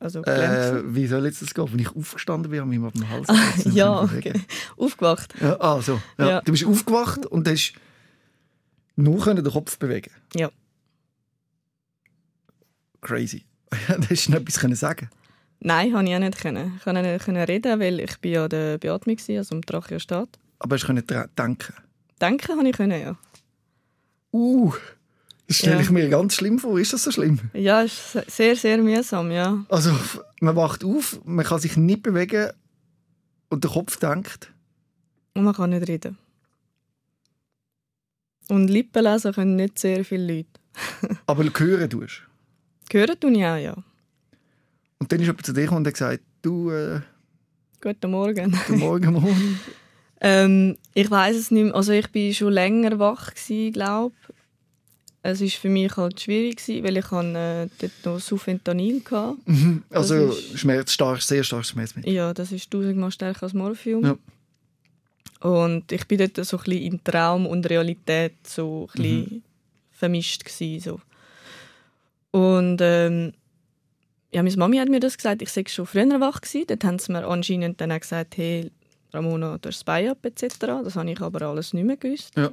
Also. 0.01 0.23
Äh, 0.25 0.83
wie 0.95 1.07
soll 1.07 1.25
jetzt 1.25 1.41
das 1.43 1.55
gehen? 1.55 1.69
Wenn 1.71 1.79
ich 1.79 1.95
aufgestanden 1.95 2.51
bin, 2.51 2.61
habe 2.61 2.73
ich 2.73 2.79
mich 2.79 2.87
auf 2.87 2.93
dem 2.93 3.09
Hals 3.09 3.29
Ah, 3.29 3.53
gesetzt 3.57 3.77
ja, 3.77 4.03
okay. 4.03 4.33
Aufgewacht. 4.77 5.35
Ja, 5.41 5.61
ah, 5.61 5.81
so. 5.81 6.01
Ja. 6.19 6.29
Ja. 6.29 6.41
Du 6.43 6.53
bist 6.53 6.65
aufgewacht 6.67 7.27
und 7.27 7.49
hast 7.49 7.75
nur 8.97 9.35
den 9.35 9.45
Kopf 9.45 9.79
bewegen 9.79 10.11
Ja. 10.35 10.51
Crazy. 13.01 13.45
hast 14.11 14.27
du 14.27 14.33
noch 14.33 14.41
etwas 14.41 14.59
können 14.59 14.77
sagen 14.77 15.11
Nein, 15.61 15.93
konnte 15.93 16.11
ich 16.11 16.17
auch 16.17 16.21
nicht. 16.21 16.39
Können. 16.39 16.75
Ich 16.77 16.85
konnte 16.85 17.01
nicht 17.01 17.25
können 17.25 17.43
reden, 17.43 17.81
weil 17.81 18.01
ich 18.01 18.19
bin 18.19 18.37
an 18.37 18.51
der 18.51 18.79
Beatmung 18.79 19.17
war, 19.17 19.37
also 19.39 19.55
am 19.55 19.63
Tracheostat. 19.63 20.29
Aber 20.59 20.77
hast 20.77 20.87
du 20.87 20.93
denken 20.93 21.75
Denken 22.21 22.47
konnte 22.47 22.71
ich, 22.71 22.77
können, 22.77 23.01
ja. 23.01 23.17
Uh, 24.33 24.75
das 25.47 25.59
stelle 25.59 25.77
Ja. 25.77 25.81
ich 25.83 25.91
mir 25.91 26.09
ganz 26.09 26.35
schlimm 26.35 26.59
vor. 26.59 26.79
Ist 26.79 26.93
das 26.93 27.03
so 27.05 27.11
schlimm? 27.11 27.39
Ja, 27.53 27.83
es 27.83 28.15
ist 28.15 28.31
sehr, 28.31 28.57
sehr 28.57 28.79
mühsam, 28.79 29.31
ja. 29.31 29.65
Also, 29.69 29.91
man 30.41 30.57
wacht 30.57 30.85
auf, 30.85 31.21
man 31.25 31.45
kann 31.45 31.59
sich 31.61 31.77
nicht 31.77 32.03
bewegen 32.03 32.51
und 33.51 33.63
der 33.65 33.71
Kopf 33.71 33.97
denkt. 33.99 34.53
Und 35.35 35.45
man 35.45 35.55
kann 35.55 35.71
nicht 35.71 35.87
reden. 35.89 36.17
Und 38.49 38.69
Lippen 38.69 39.03
lesen 39.05 39.33
können 39.33 39.57
nicht 39.57 39.79
sehr 39.79 40.05
viele 40.05 40.37
Leute. 40.37 41.19
Aber 41.27 41.45
hören 41.45 41.89
tust. 41.91 42.23
Hören 42.93 43.19
tue 43.21 43.33
ich 43.33 43.45
auch, 43.45 43.57
ja. 43.57 43.75
Und 44.99 45.11
dann 45.11 45.21
ist 45.21 45.27
jemand 45.27 45.47
zu 45.47 45.53
dir 45.53 45.63
gekommen 45.63 45.79
und 45.79 45.87
hat 45.87 45.95
gesagt, 45.95 46.21
du, 46.43 46.71
äh, 46.71 47.01
Guten 47.81 48.11
Morgen. 48.11 48.53
guten 48.67 48.79
Morgen, 48.79 49.13
morgen. 49.13 49.61
Ähm, 50.21 50.77
ich 50.95 51.11
weiß 51.11 51.37
es 51.37 51.51
nicht 51.51 51.65
mehr. 51.65 51.75
Also 51.75 51.93
ich 51.93 52.11
bin 52.11 52.33
schon 52.33 52.53
länger 52.53 52.99
wach 52.99 53.33
glaube 53.73 54.15
Es 55.27 55.41
ist 55.41 55.55
für 55.57 55.71
mich 55.71 55.97
halt 55.97 56.21
schwierig 56.21 56.59
gewesen, 56.59 56.85
weil 56.85 56.99
ich 56.99 57.07
äh, 57.11 57.69
dort 57.79 57.93
noch 58.05 58.21
Sufentanil 58.21 59.01
hatte. 59.11 59.37
Also, 59.91 60.27
Das 60.27 60.39
ist- 60.39 60.59
Schmerz, 60.59 60.93
stark, 60.93 61.23
sehr 61.23 61.43
starkes 61.43 61.71
Schmerzmittel. 61.71 62.13
Ja, 62.13 62.35
das 62.35 62.53
ist 62.53 62.71
tausendmal 62.71 63.11
stärker 63.11 63.45
als 63.45 63.55
Morphium. 63.55 64.05
Ja. 64.05 65.49
Und 65.49 65.91
ich 65.93 66.07
bin 66.07 66.19
dort 66.19 66.37
so 66.47 66.59
ein 66.59 66.65
bisschen 66.65 66.83
in 66.83 67.05
Traum 67.05 67.47
und 67.47 67.69
Realität 67.71 68.35
so 68.47 68.87
ein 68.95 69.03
bisschen 69.03 69.43
vermischt 69.93 70.45
gewesen, 70.45 70.81
so. 70.81 71.01
Und 72.39 72.81
ähm, 72.83 73.33
ja, 74.33 74.43
meine 74.43 74.57
Mami 74.57 74.77
hat 74.77 74.89
mir 74.91 75.01
das 75.01 75.17
gesagt, 75.17 75.41
ich 75.41 75.49
sei 75.51 75.65
schon 75.69 75.87
früher 75.87 76.21
wach 76.21 76.41
gewesen. 76.43 76.67
Dort 76.67 76.85
haben 76.85 76.99
sie 76.99 77.13
mir 77.13 77.27
anscheinend 77.27 77.81
dann 77.81 77.93
auch 77.93 78.01
gesagt, 78.01 78.37
hey, 78.37 78.71
Ramona, 79.15 79.57
du 79.59 79.69
hast 79.69 79.77
das 79.79 79.85
Bein 79.85 80.09
ab, 80.09 80.19
etc. 80.27 80.57
Das 80.59 80.97
habe 80.97 81.11
ich 81.11 81.21
aber 81.21 81.43
alles 81.47 81.73
nicht 81.73 81.85
mehr 81.87 81.97
gewusst. 81.97 82.33
Ja. 82.37 82.51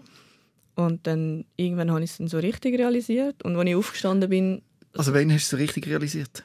Und 0.75 1.05
dann 1.07 1.45
irgendwann 1.57 1.91
habe 1.91 2.03
ich 2.03 2.11
es 2.11 2.17
dann 2.17 2.27
so 2.27 2.39
richtig 2.39 2.77
realisiert. 2.79 3.43
Und 3.43 3.55
als 3.55 3.67
ich 3.69 3.75
aufgestanden 3.75 4.29
bin, 4.29 4.61
Also, 4.95 5.13
wann 5.13 5.31
hast 5.31 5.51
du 5.51 5.55
es 5.57 5.61
richtig 5.61 5.87
realisiert? 5.87 6.43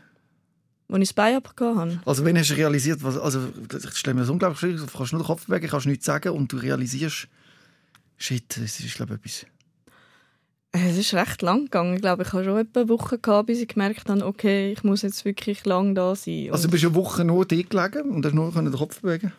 als 0.89 1.03
ich 1.03 1.09
das 1.09 1.15
Bein 1.15 1.37
abgehauen 1.37 1.79
habe, 1.79 2.01
Also, 2.05 2.25
wenn 2.25 2.39
hast 2.39 2.51
du 2.51 2.55
realisiert, 2.55 3.03
was, 3.03 3.19
also, 3.19 3.41
ich 3.73 3.97
stelle 3.97 4.15
mir 4.15 4.21
das 4.21 4.31
unglaublich 4.31 4.61
schwierig 4.61 4.81
du 4.81 4.87
kannst 4.87 5.13
nur 5.13 5.21
den 5.23 5.27
Kopf 5.27 5.47
bewegen, 5.47 5.69
kannst 5.69 5.87
nichts 5.87 6.05
sagen 6.07 6.31
und 6.33 6.53
du 6.53 6.57
realisierst, 6.59 7.29
shit, 8.17 8.57
das 8.57 8.79
ist, 8.81 8.95
glaube 8.95 9.15
ich, 9.25 9.43
etwas. 9.43 9.47
Es 10.73 10.97
ist 10.99 11.15
recht 11.15 11.41
lang 11.43 11.65
gegangen. 11.65 11.95
Ich 11.95 12.03
glaube, 12.03 12.23
ich 12.23 12.33
habe 12.33 12.45
schon 12.45 12.59
etwa 12.59 12.81
eine 12.81 12.89
Woche 12.89 13.19
gehabt, 13.19 13.47
bis 13.47 13.61
ich 13.61 13.69
gemerkt 13.69 14.09
habe, 14.09 14.25
okay, 14.27 14.73
ich 14.73 14.85
muss 14.85 15.03
jetzt 15.03 15.25
wirklich 15.25 15.65
lang 15.65 15.95
da 15.95 16.15
sein. 16.15 16.49
Also, 16.51 16.55
Und- 16.55 16.65
du 16.65 16.71
bist 16.71 16.85
eine 16.85 16.95
Woche 16.95 17.25
nur 17.25 17.47
dort 17.47 17.71
gelegen 17.71 18.11
und 18.11 18.25
hast 18.27 18.35
nur 18.35 18.53
den 18.53 18.73
Kopf 18.73 19.01
bewegen 19.01 19.33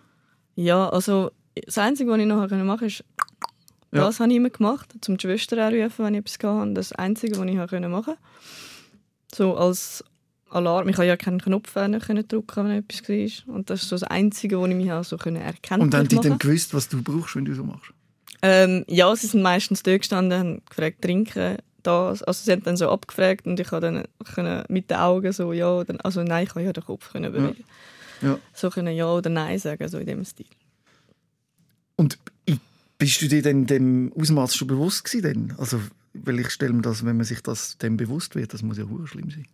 ja, 0.60 0.90
also 0.90 1.30
das 1.66 1.78
Einzige, 1.78 2.10
was 2.10 2.18
ich 2.20 2.26
nachher 2.26 2.58
machen 2.58 2.80
konnte, 2.80 2.86
ist 2.88 3.04
Ja. 3.92 4.02
Das 4.06 4.20
habe 4.20 4.30
ich 4.32 4.38
immer 4.38 4.50
gemacht, 4.50 4.94
um 5.08 5.18
die 5.18 5.22
Schwester 5.22 5.66
anrufen, 5.66 6.06
wenn 6.06 6.14
ich 6.16 6.20
etwas 6.20 6.40
hatte. 6.44 6.74
Das 6.74 6.92
Einzige, 6.94 7.38
was 7.38 7.46
ich 7.46 7.56
machen 7.56 7.82
konnte. 7.82 8.18
So 9.34 9.56
als 9.56 10.04
Alarm. 10.50 10.90
Ich 10.90 10.98
habe 10.98 11.08
ja 11.08 11.18
keinen 11.18 11.42
Knopf 11.42 11.74
können 11.74 12.28
drücken, 12.28 12.66
wenn 12.66 12.72
etwas 12.72 13.08
war. 13.10 13.56
Und 13.56 13.70
das 13.70 13.84
ist 13.84 13.90
so 13.90 13.96
das 13.96 14.04
Einzige, 14.04 14.60
was 14.60 14.70
ich 14.70 14.76
mich 14.76 14.92
so 15.08 15.18
können 15.18 15.42
erkennen 15.42 15.84
Und 15.84 15.96
haben 15.96 16.08
die 16.08 16.16
dann 16.16 16.38
gewusst, 16.38 16.74
was 16.74 16.90
du 16.90 17.02
brauchst, 17.02 17.36
wenn 17.36 17.46
du 17.46 17.54
so 17.54 17.64
machst? 17.64 17.92
Ähm, 18.42 18.86
ja, 18.88 19.14
sie 19.16 19.28
sind 19.28 19.42
meistens 19.42 19.84
da 19.84 19.98
gestanden, 19.98 20.38
haben 20.38 20.62
gefragt, 20.70 21.02
trinken 21.02 21.58
das. 21.84 22.24
Also 22.24 22.44
sie 22.44 22.52
haben 22.52 22.64
dann 22.64 22.78
so 22.78 22.90
abgefragt 22.90 23.46
und 23.46 23.60
ich 23.60 23.68
konnte 23.68 23.92
dann 23.92 24.04
können 24.34 24.64
mit 24.70 24.90
den 24.90 24.98
Augen 24.98 25.32
so 25.32 25.54
ja 25.54 25.72
oder 25.72 25.96
also 26.04 26.24
nein, 26.24 26.44
ich 26.44 26.54
kann 26.54 26.64
ja 26.64 26.74
den 26.74 26.84
Kopf 26.84 27.12
können 27.12 27.32
bewegen. 27.32 27.64
Ja. 28.22 28.38
So 28.54 28.70
können 28.70 28.96
ja 28.96 29.12
oder 29.12 29.30
nein 29.30 29.58
sagen, 29.60 29.88
so 29.88 29.98
in 29.98 30.06
dem 30.06 30.24
Stil. 30.26 30.46
Und 31.96 32.20
bist 32.98 33.22
du 33.22 33.28
dir 33.28 33.42
denn 33.42 33.66
dem 33.66 34.12
Ausmaß 34.14 34.56
schon 34.56 34.68
bewusst 34.68 35.06
gewesen? 35.06 35.24
Denn? 35.24 35.54
Also, 35.58 35.80
weil 36.14 36.40
ich 36.40 36.50
stelle 36.50 36.74
mir 36.74 36.82
das, 36.82 37.06
wenn 37.06 37.18
man 37.18 37.26
sich 37.26 37.42
das 37.42 37.78
dem 37.78 37.98
bewusst 37.98 38.36
wird, 38.36 38.54
das 38.54 38.64
muss 38.64 38.78
ja 38.78 38.86
schlimm 39.06 39.30
sein. 39.30 39.46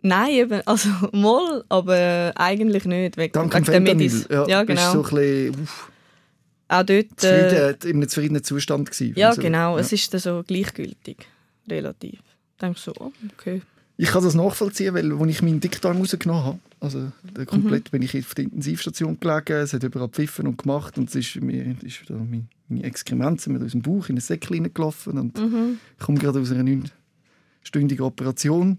Nein, 0.00 0.30
eben, 0.30 0.60
also 0.66 0.88
mal, 1.12 1.64
aber 1.68 2.32
eigentlich 2.36 2.84
nicht. 2.84 3.16
Wegen, 3.16 3.32
Dank 3.32 3.54
wegen 3.54 3.66
der. 3.66 3.80
Medis. 3.80 4.26
Ja, 4.30 4.46
Ja, 4.46 4.64
genau. 4.64 4.92
so 4.92 4.98
ein 5.04 5.10
bisschen 5.10 5.62
uff, 5.62 5.90
Auch 6.68 6.82
dort. 6.84 7.24
Äh, 7.24 7.72
in 7.84 7.96
einem 7.96 8.08
zufriedenen 8.08 8.44
Zustand 8.44 8.90
gewesen. 8.90 9.14
ja, 9.16 9.30
Also, 9.30 9.42
genau. 9.42 9.76
ja. 9.76 9.80
Es 9.80 9.92
ist 9.92 10.12
dann 10.14 10.20
so 10.20 10.42
gleichgültig, 10.46 11.26
relativ. 11.68 12.20
Ich 12.20 12.60
denke 12.60 12.78
so, 12.78 12.92
oh, 12.98 13.12
okay. 13.36 13.62
Ich 14.00 14.10
kann 14.10 14.22
das 14.22 14.34
nachvollziehen, 14.34 14.94
weil 14.94 15.12
als 15.12 15.30
ich 15.30 15.42
meinen 15.42 15.58
Dickdarm 15.58 15.96
rausgenommen 15.98 16.44
habe, 16.44 16.58
also 16.78 17.10
der 17.36 17.46
komplett 17.46 17.90
bin 17.90 18.02
ich 18.02 18.16
auf 18.16 18.34
der 18.34 18.44
Intensivstation 18.44 19.18
gelegen, 19.18 19.54
es 19.54 19.72
hat 19.72 19.82
überall 19.82 20.06
gepfiffen 20.06 20.46
und 20.46 20.62
gemacht 20.62 20.96
und 20.98 21.08
es 21.08 21.16
ist 21.16 21.40
mir 21.40 21.74
ist 21.82 22.02
da 22.08 22.14
meine, 22.68 22.84
Exkremente 22.84 23.50
aus 23.64 23.72
dem 23.72 23.82
Bauch 23.82 24.08
in 24.08 24.14
einen 24.16 24.20
Säckchen 24.20 24.72
gelaufen 24.72 25.18
und 25.18 25.38
Mhm. 25.38 25.78
ich 25.98 26.04
komme 26.04 26.18
gerade 26.18 26.40
aus 26.40 26.50
einer 26.52 26.62
neunstündigen 26.64 28.04
Operation 28.04 28.78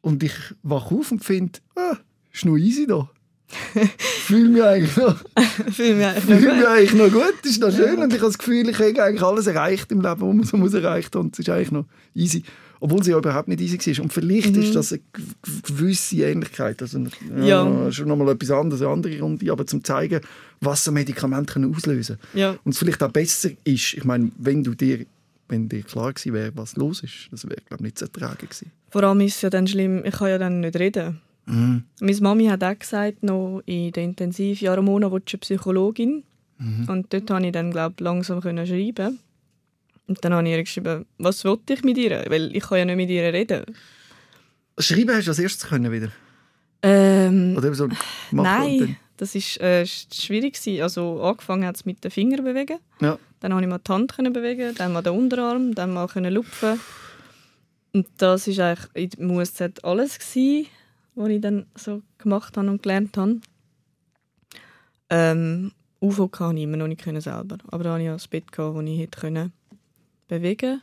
und 0.00 0.22
ich 0.22 0.32
wache 0.62 0.94
auf 0.94 1.12
und 1.12 1.24
finde, 1.24 1.58
ah, 1.76 1.96
ist 2.32 2.44
noch 2.44 2.56
easy 2.56 2.86
da. 2.86 3.08
fühle 4.26 4.48
mich 4.50 4.62
eigentlich 4.62 4.96
noch, 4.96 5.16
Fühle 5.72 5.94
mich 5.94 6.06
eigentlich 6.06 6.24
noch 6.28 6.36
mich 6.40 6.44
gut. 6.58 6.66
eigentlich 6.66 6.94
noch 6.94 7.10
gut, 7.10 7.34
ist 7.44 7.60
noch 7.60 7.72
schön 7.74 7.98
und 7.98 8.12
ich 8.12 8.18
habe 8.20 8.26
das 8.28 8.38
Gefühl, 8.38 8.68
ich 8.68 8.78
habe 8.78 9.02
eigentlich 9.02 9.22
alles 9.22 9.46
erreicht 9.46 9.90
im 9.90 10.02
Leben, 10.02 10.20
was 10.20 10.34
man 10.34 10.44
so 10.44 10.56
muss 10.58 10.74
erreicht 10.74 11.16
und 11.16 11.32
es 11.32 11.38
ist 11.38 11.48
eigentlich 11.48 11.70
noch 11.70 11.86
easy. 12.14 12.42
Obwohl 12.80 13.02
sie 13.02 13.10
ja 13.10 13.18
überhaupt 13.18 13.48
nicht 13.48 13.60
easy 13.60 13.78
war. 13.78 14.04
Und 14.04 14.12
vielleicht 14.12 14.56
ist 14.56 14.74
das 14.74 14.92
eine 14.92 15.02
gewisse 15.62 16.16
Ähnlichkeit. 16.16 16.80
Also, 16.80 16.98
ja, 17.36 17.44
Ja. 17.44 17.92
Schon 17.92 18.08
nochmal 18.08 18.28
etwas 18.30 18.50
anderes, 18.50 18.82
eine 18.82 18.90
andere 18.90 19.20
Runde, 19.20 19.50
aber 19.50 19.66
zum 19.66 19.82
zeigen, 19.82 20.20
was 20.60 20.84
so 20.84 20.92
Medikamente 20.92 21.52
können 21.52 21.74
auslösen 21.74 22.18
können. 22.18 22.40
Ja, 22.40 22.56
Und 22.64 22.72
es 22.72 22.78
vielleicht 22.78 23.02
auch 23.02 23.10
besser 23.10 23.50
ist, 23.64 23.94
ich 23.94 24.04
meine, 24.04 24.30
wenn 24.38 24.62
du 24.62 24.74
dir, 24.74 25.06
wenn 25.48 25.68
dir 25.68 25.82
klar 25.82 26.12
gewesen 26.12 26.34
wäre, 26.34 26.52
was 26.54 26.76
los 26.76 27.02
ist, 27.02 27.28
das 27.30 27.44
wäre, 27.44 27.60
glaube 27.66 27.82
ich, 27.82 27.84
nicht 27.86 27.98
zu 27.98 28.04
ertragen 28.04 28.46
gewesen. 28.48 28.70
vor 28.90 29.02
allem 29.04 29.20
ist 29.20 29.36
es 29.36 29.42
ja 29.42 29.50
dann 29.50 29.66
schlimm, 29.66 30.04
ich 30.04 30.14
kann 30.14 30.28
ja 30.28 30.38
dann 30.38 30.60
nicht 30.60 30.76
reden. 30.76 31.20
Mhm. 31.46 31.84
Meine 32.00 32.20
Mami 32.20 32.46
hat 32.46 32.62
auch 32.62 32.78
gesagt, 32.78 33.22
noch 33.22 33.62
in 33.66 33.90
den 33.92 34.10
Intensivjahren 34.10 34.84
Mona 34.84 35.10
willst 35.10 35.32
du 35.32 35.36
eine 35.36 35.40
Psychologin. 35.40 36.22
Mhm. 36.58 36.88
Und 36.88 37.12
dort 37.12 37.26
konnte 37.26 37.46
ich 37.46 37.52
dann 37.52 37.70
glaub, 37.70 37.98
langsam 38.00 38.40
können 38.40 38.66
schreiben. 38.66 39.18
Und 40.08 40.24
dann 40.24 40.32
habe 40.32 40.48
ich 40.48 40.54
ihr 40.54 40.62
geschrieben, 40.62 41.04
was 41.18 41.44
wollte 41.44 41.74
ich 41.74 41.84
mit 41.84 41.98
ihr? 41.98 42.24
Weil 42.28 42.56
ich 42.56 42.62
kann 42.62 42.78
ja 42.78 42.84
nicht 42.86 42.96
mit 42.96 43.10
ihr 43.10 43.30
reden. 43.32 43.64
Schreiben 44.78 45.14
hast 45.14 45.26
du 45.26 45.30
als 45.30 45.38
erstes 45.38 45.68
können 45.68 45.92
wieder? 45.92 46.10
Ähm, 46.82 47.54
Oder 47.56 47.74
so 47.74 47.84
und 47.84 47.96
nein, 48.30 48.96
das 49.16 49.34
war 49.34 49.62
äh, 49.62 49.82
ist 49.82 50.14
schwierig. 50.14 50.54
gewesen. 50.54 50.82
Also 50.82 51.20
angefangen 51.22 51.66
hat 51.66 51.76
es 51.76 51.84
mit 51.84 52.02
den 52.04 52.10
Fingern 52.10 52.44
bewegen. 52.44 52.78
Ja. 53.00 53.18
Dann 53.40 53.52
konnte 53.52 53.64
ich 53.64 53.70
mal 53.70 53.78
die 53.78 53.92
Hand 53.92 54.14
können 54.14 54.32
bewegen, 54.32 54.74
dann 54.76 54.92
mal 54.92 55.02
den 55.02 55.12
Unterarm, 55.12 55.74
dann 55.74 55.92
mal 55.92 56.06
können 56.06 56.32
lupfen. 56.32 56.80
Und 57.92 58.06
das 58.16 58.46
ist 58.46 58.60
eigentlich 58.60 59.18
in 59.18 59.28
der 59.28 59.36
USZ 59.36 59.84
alles 59.84 60.18
gewesen, 60.18 60.66
was 61.16 61.28
ich 61.28 61.40
dann 61.40 61.66
so 61.74 62.02
gemacht 62.18 62.56
habe 62.56 62.70
und 62.70 62.82
gelernt 62.82 63.16
habe. 63.16 63.40
Ähm, 65.10 65.72
UFO 66.00 66.28
kann 66.28 66.56
ich 66.56 66.64
immer 66.64 66.76
noch 66.76 66.86
nicht 66.86 67.02
können 67.02 67.20
selber, 67.20 67.58
aber 67.68 67.84
da 67.84 67.92
hatte 67.92 68.02
ich 68.02 68.06
ja 68.06 68.12
das 68.12 68.28
Bett, 68.28 68.44
das 68.56 68.84
ich 68.84 68.98
hätte 69.00 69.20
können 69.20 69.52
bewegen 70.28 70.82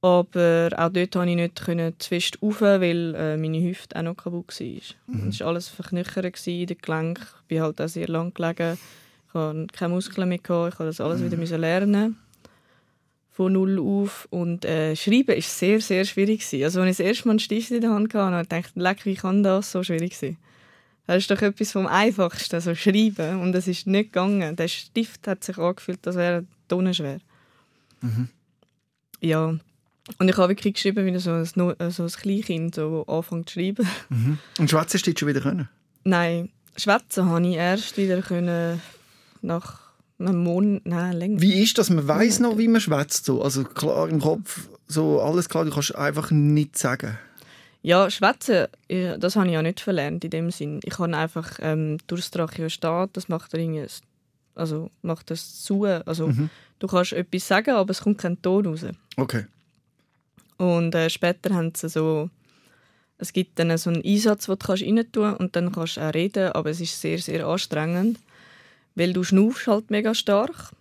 aber 0.00 0.68
auch 0.76 0.90
dort 0.90 1.12
konnte 1.12 1.30
ich 1.30 1.36
nicht 1.36 2.04
fest 2.04 2.38
rauf, 2.40 2.60
weil 2.60 3.14
äh, 3.16 3.36
meine 3.36 3.60
Hüfte 3.60 3.96
auch 3.96 4.02
noch 4.02 4.16
kaputt 4.16 4.60
war. 4.60 5.28
Es 5.28 5.40
war 5.40 5.48
alles 5.48 5.68
verknöchert 5.68 6.46
den 6.46 6.78
Gelenken. 6.80 7.24
Ich 7.42 7.48
bin 7.48 7.62
halt 7.62 7.80
auch 7.80 7.88
sehr 7.88 8.08
lang 8.08 8.32
gelegen. 8.32 8.78
Ich 9.28 9.34
hatte 9.34 9.66
keine 9.72 9.94
Muskeln 9.94 10.28
mehr. 10.28 10.38
Gehabt. 10.38 10.74
Ich 10.74 10.78
musste 10.78 10.84
das 10.84 11.00
alles 11.00 11.22
wieder 11.22 11.36
müssen 11.36 11.60
lernen. 11.60 12.16
Von 13.32 13.52
null 13.54 13.78
auf. 13.80 14.28
Und 14.30 14.64
äh, 14.64 14.94
Schreiben 14.94 15.28
war 15.34 15.42
sehr, 15.42 15.80
sehr 15.80 16.04
schwierig. 16.04 16.40
Gewesen. 16.40 16.64
Also, 16.64 16.80
als 16.80 16.90
ich 16.90 16.96
das 16.98 17.06
erste 17.06 17.28
Mal 17.28 17.32
einen 17.32 17.38
Stift 17.40 17.70
in 17.72 17.80
der 17.80 17.90
Hand 17.90 18.14
hatte, 18.14 18.18
habe 18.18 18.42
ich 18.42 18.48
gedacht, 18.48 18.72
leck, 18.76 19.04
wie 19.04 19.14
kann 19.14 19.42
das 19.42 19.72
so 19.72 19.82
schwierig 19.82 20.16
sein? 20.16 20.36
Das 21.08 21.18
ist 21.18 21.30
doch 21.30 21.40
etwas 21.42 21.72
vom 21.72 21.86
Einfachsten, 21.86 22.60
so 22.60 22.74
schreiben. 22.74 23.40
Und 23.40 23.54
es 23.54 23.66
ist 23.66 23.86
nicht 23.88 24.12
gegangen. 24.12 24.54
Der 24.54 24.68
Stift 24.68 25.26
hat 25.26 25.42
sich 25.42 25.58
angefühlt, 25.58 26.06
als 26.06 26.16
wäre 26.16 26.34
er 26.34 26.44
tonnenschwer. 26.68 27.18
Ja. 29.20 29.58
Und 30.18 30.28
ich 30.28 30.36
habe 30.36 30.48
wirklich 30.48 30.74
geschrieben 30.74 31.04
wie 31.04 31.18
so 31.18 31.32
ein, 31.32 31.42
äh, 31.78 31.90
so 31.90 32.04
ein 32.04 32.08
Kleinkind, 32.08 32.74
so, 32.74 33.04
das 33.06 33.14
anfängt 33.14 33.50
zu 33.50 33.60
schreiben. 33.60 33.86
Mhm. 34.08 34.38
Und 34.58 34.70
Schwätzen 34.70 34.94
hast 34.94 35.06
du 35.06 35.10
jetzt 35.10 35.20
schon 35.20 35.28
wieder 35.28 35.40
können? 35.40 35.68
Nein, 36.04 36.50
schwätzen 36.76 37.26
habe 37.26 37.46
ich 37.46 37.56
erst 37.56 37.96
wieder 37.96 38.22
können 38.22 38.80
nach 39.42 39.80
einem 40.18 40.42
Monat, 40.42 40.82
nein, 40.84 41.16
länger. 41.16 41.40
Wie 41.40 41.62
ist 41.62 41.78
das? 41.78 41.90
Man 41.90 42.08
weiß 42.08 42.40
noch, 42.40 42.58
wie 42.58 42.68
man 42.68 42.80
schwätzt. 42.80 43.26
So. 43.26 43.42
Also 43.42 43.64
klar 43.64 44.08
im 44.08 44.20
Kopf, 44.20 44.68
so 44.86 45.20
alles 45.20 45.48
klar, 45.48 45.64
du 45.64 45.70
kannst 45.70 45.94
einfach 45.94 46.30
nicht 46.30 46.78
sagen. 46.78 47.18
Ja, 47.82 48.10
schwätzen, 48.10 48.66
das 48.88 49.36
habe 49.36 49.46
ich 49.46 49.52
ja 49.52 49.62
nicht 49.62 49.80
verlernt 49.80 50.24
in 50.24 50.30
dem 50.30 50.50
Sinn. 50.50 50.80
Ich 50.84 50.98
habe 50.98 51.16
einfach 51.16 51.58
ähm, 51.60 51.98
durch 52.06 52.22
das 52.22 52.30
Tracheostat, 52.32 53.10
das 53.12 53.28
macht 53.28 53.54
irgendwie, 53.54 53.86
also 54.54 54.90
macht 55.02 55.30
das 55.30 55.62
zu. 55.62 55.84
Also 55.84 56.32
du 56.80 56.86
kannst 56.86 57.12
etwas 57.12 57.46
sagen, 57.46 57.70
aber 57.70 57.90
es 57.90 58.00
kommt 58.00 58.18
kein 58.18 58.42
Ton 58.42 58.66
raus. 58.66 58.84
Okay. 59.18 59.46
Und 60.58 60.94
äh, 60.94 61.10
später 61.10 61.54
haben 61.54 61.72
sie 61.74 61.88
so, 61.88 62.30
es 63.18 63.32
gibt 63.32 63.58
dann 63.58 63.76
so 63.76 63.90
einen 63.90 64.04
Einsatz, 64.04 64.46
den 64.46 64.54
du 64.58 64.66
kannst 64.66 64.82
rein 64.84 65.12
tun 65.12 65.34
und 65.34 65.56
dann 65.56 65.72
kannst 65.72 65.96
du 65.96 66.00
auch 66.00 66.14
reden, 66.14 66.52
aber 66.52 66.70
es 66.70 66.80
ist 66.80 67.00
sehr, 67.00 67.18
sehr 67.18 67.46
anstrengend, 67.46 68.18
weil 68.94 69.12
du 69.12 69.24
schnaufst 69.24 69.66
halt 69.66 69.90
mega 69.90 70.14
stark 70.14 70.72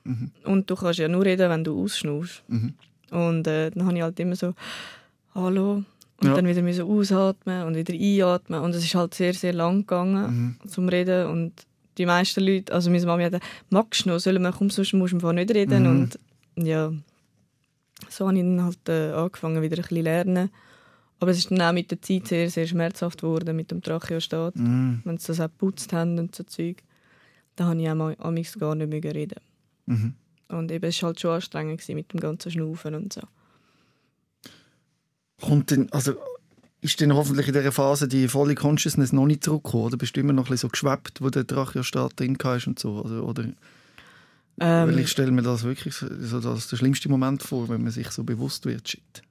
und 0.43 0.69
du 0.69 0.76
kannst 0.76 1.00
ja 1.00 1.08
nur 1.08 1.26
reden, 1.26 1.50
wenn 1.50 1.63
du 1.63 1.84
ausschnaufst. 1.84 2.43
Und 3.12 3.47
äh, 3.47 3.71
dann 3.71 3.86
habe 3.86 3.97
ich 3.97 4.04
halt 4.04 4.19
immer 4.19 4.36
so, 4.36 4.54
hallo, 5.34 5.84
und 6.19 6.28
Ja. 6.28 6.34
dann 6.36 6.47
wieder 6.47 6.62
müssen 6.63 6.84
ausatmen 6.86 7.63
und 7.67 7.76
wieder 7.76 7.93
einatmen 7.93 8.62
und 8.62 8.73
es 8.76 8.84
ist 8.84 8.95
halt 8.95 9.13
sehr, 9.13 9.34
sehr 9.34 9.54
lang 9.54 9.82
gegangen 9.82 10.58
zum 10.67 10.89
Reden 10.89 11.28
und 11.28 11.54
die 11.97 12.06
meisten 12.08 12.41
Leute, 12.43 12.73
also 12.73 12.89
meine 12.91 13.06
Mami 13.06 13.23
hat 13.23 13.32
gesagt, 13.34 13.45
magst 13.69 14.06
du 14.06 14.10
noch, 14.10 14.19
sollen 14.19 14.41
wir, 14.41 14.52
komm, 14.52 14.69
sonst 14.69 14.93
musst 14.93 15.13
du 15.13 15.32
nicht 15.32 15.52
reden 15.54 15.86
und 15.88 16.19
ja, 16.56 16.91
so 18.10 18.27
habe 18.27 18.38
ich 18.38 18.43
dann 18.43 18.63
halt 18.63 18.89
äh, 18.89 19.12
angefangen, 19.12 19.62
wieder 19.62 19.77
ein 19.77 19.81
bisschen 19.81 20.03
lernen. 20.03 20.49
Aber 21.19 21.31
es 21.31 21.39
ist 21.39 21.51
dann 21.51 21.62
auch 21.62 21.73
mit 21.73 21.89
der 21.89 22.01
Zeit 22.01 22.27
sehr, 22.27 22.49
sehr 22.49 22.67
schmerzhaft 22.67 23.21
geworden 23.21 23.55
mit 23.55 23.71
dem 23.71 23.81
Tracheostat. 23.81 24.55
Mhm. 24.55 25.01
Wenn 25.03 25.17
sie 25.17 25.27
das 25.27 25.39
auch 25.39 25.45
geputzt 25.45 25.91
haben 25.93 26.19
und 26.19 26.36
so 26.36 26.43
Zeug, 26.43 26.83
dann 27.55 27.67
habe 27.67 27.81
ich 27.81 27.89
auch 27.89 27.95
mal 27.95 28.15
amigs 28.19 28.57
gar 28.60 28.75
nicht 28.75 28.89
mehr 28.89 29.03
reden. 29.03 29.39
Mhm. 29.88 30.13
Und 30.49 30.71
eben, 30.71 30.86
es 30.86 31.01
war 31.01 31.07
halt 31.07 31.19
schon 31.19 31.31
anstrengend 31.31 31.88
mit 31.89 32.13
dem 32.13 32.19
ganzen 32.19 32.51
Schnaufen 32.51 32.95
und 32.95 33.13
so. 33.13 33.21
Kommt 35.41 35.71
denn, 35.71 35.91
also 35.91 36.13
ist 36.81 37.01
denn 37.01 37.13
hoffentlich 37.13 37.47
in 37.47 37.53
dieser 37.53 37.71
Phase 37.71 38.07
die 38.07 38.27
volle 38.27 38.55
Consciousness 38.55 39.12
noch 39.12 39.25
nicht 39.25 39.43
zurückgekommen? 39.43 39.86
Oder 39.86 39.97
bist 39.97 40.15
du 40.15 40.19
immer 40.19 40.33
noch 40.33 40.45
ein 40.45 40.51
bisschen 40.51 40.69
so 40.69 40.71
geschwebt, 40.71 41.21
wo 41.21 41.29
der 41.29 41.45
Tracheostat 41.45 42.19
drin 42.19 42.38
war 42.41 42.60
und 42.67 42.79
so? 42.79 43.01
Oder, 43.01 43.23
oder, 43.23 43.45
weil 44.58 44.89
Ähm, 44.93 44.98
ich 45.00 45.10
stelle 45.10 45.32
mir 45.32 45.43
das 45.43 45.63
wirklich 45.63 45.96
so, 45.96 46.50
als 46.50 46.67
der 46.67 46.78
schlimmste 46.78 47.10
Moment 47.10 47.43
vor, 47.43 47.70
wenn 47.70 47.84
man 47.84 47.91
sich 47.91 48.10
so 48.10 48.24
bewusst 48.24 48.65
wird, 48.65 48.88
shit. 48.89 49.22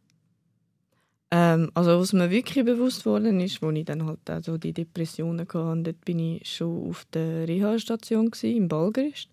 ähm, 1.31 1.71
also 1.75 1.99
was 1.99 2.13
mir 2.13 2.31
wirklich 2.31 2.65
bewusst 2.65 3.05
worden 3.05 3.41
ist, 3.41 3.61
wo 3.61 3.71
ich 3.71 3.85
dann 3.85 4.07
halt 4.07 4.31
auch 4.31 4.43
so 4.43 4.57
die 4.59 4.73
Depressionen 4.73 5.41
hatte, 5.41 5.83
dort 5.83 6.05
bin 6.05 6.19
ich 6.21 6.49
schon 6.49 6.89
auf 6.89 7.05
der 7.13 7.49
Reha-Station 7.49 8.31
im 8.43 8.69
Balgerist. 8.69 9.29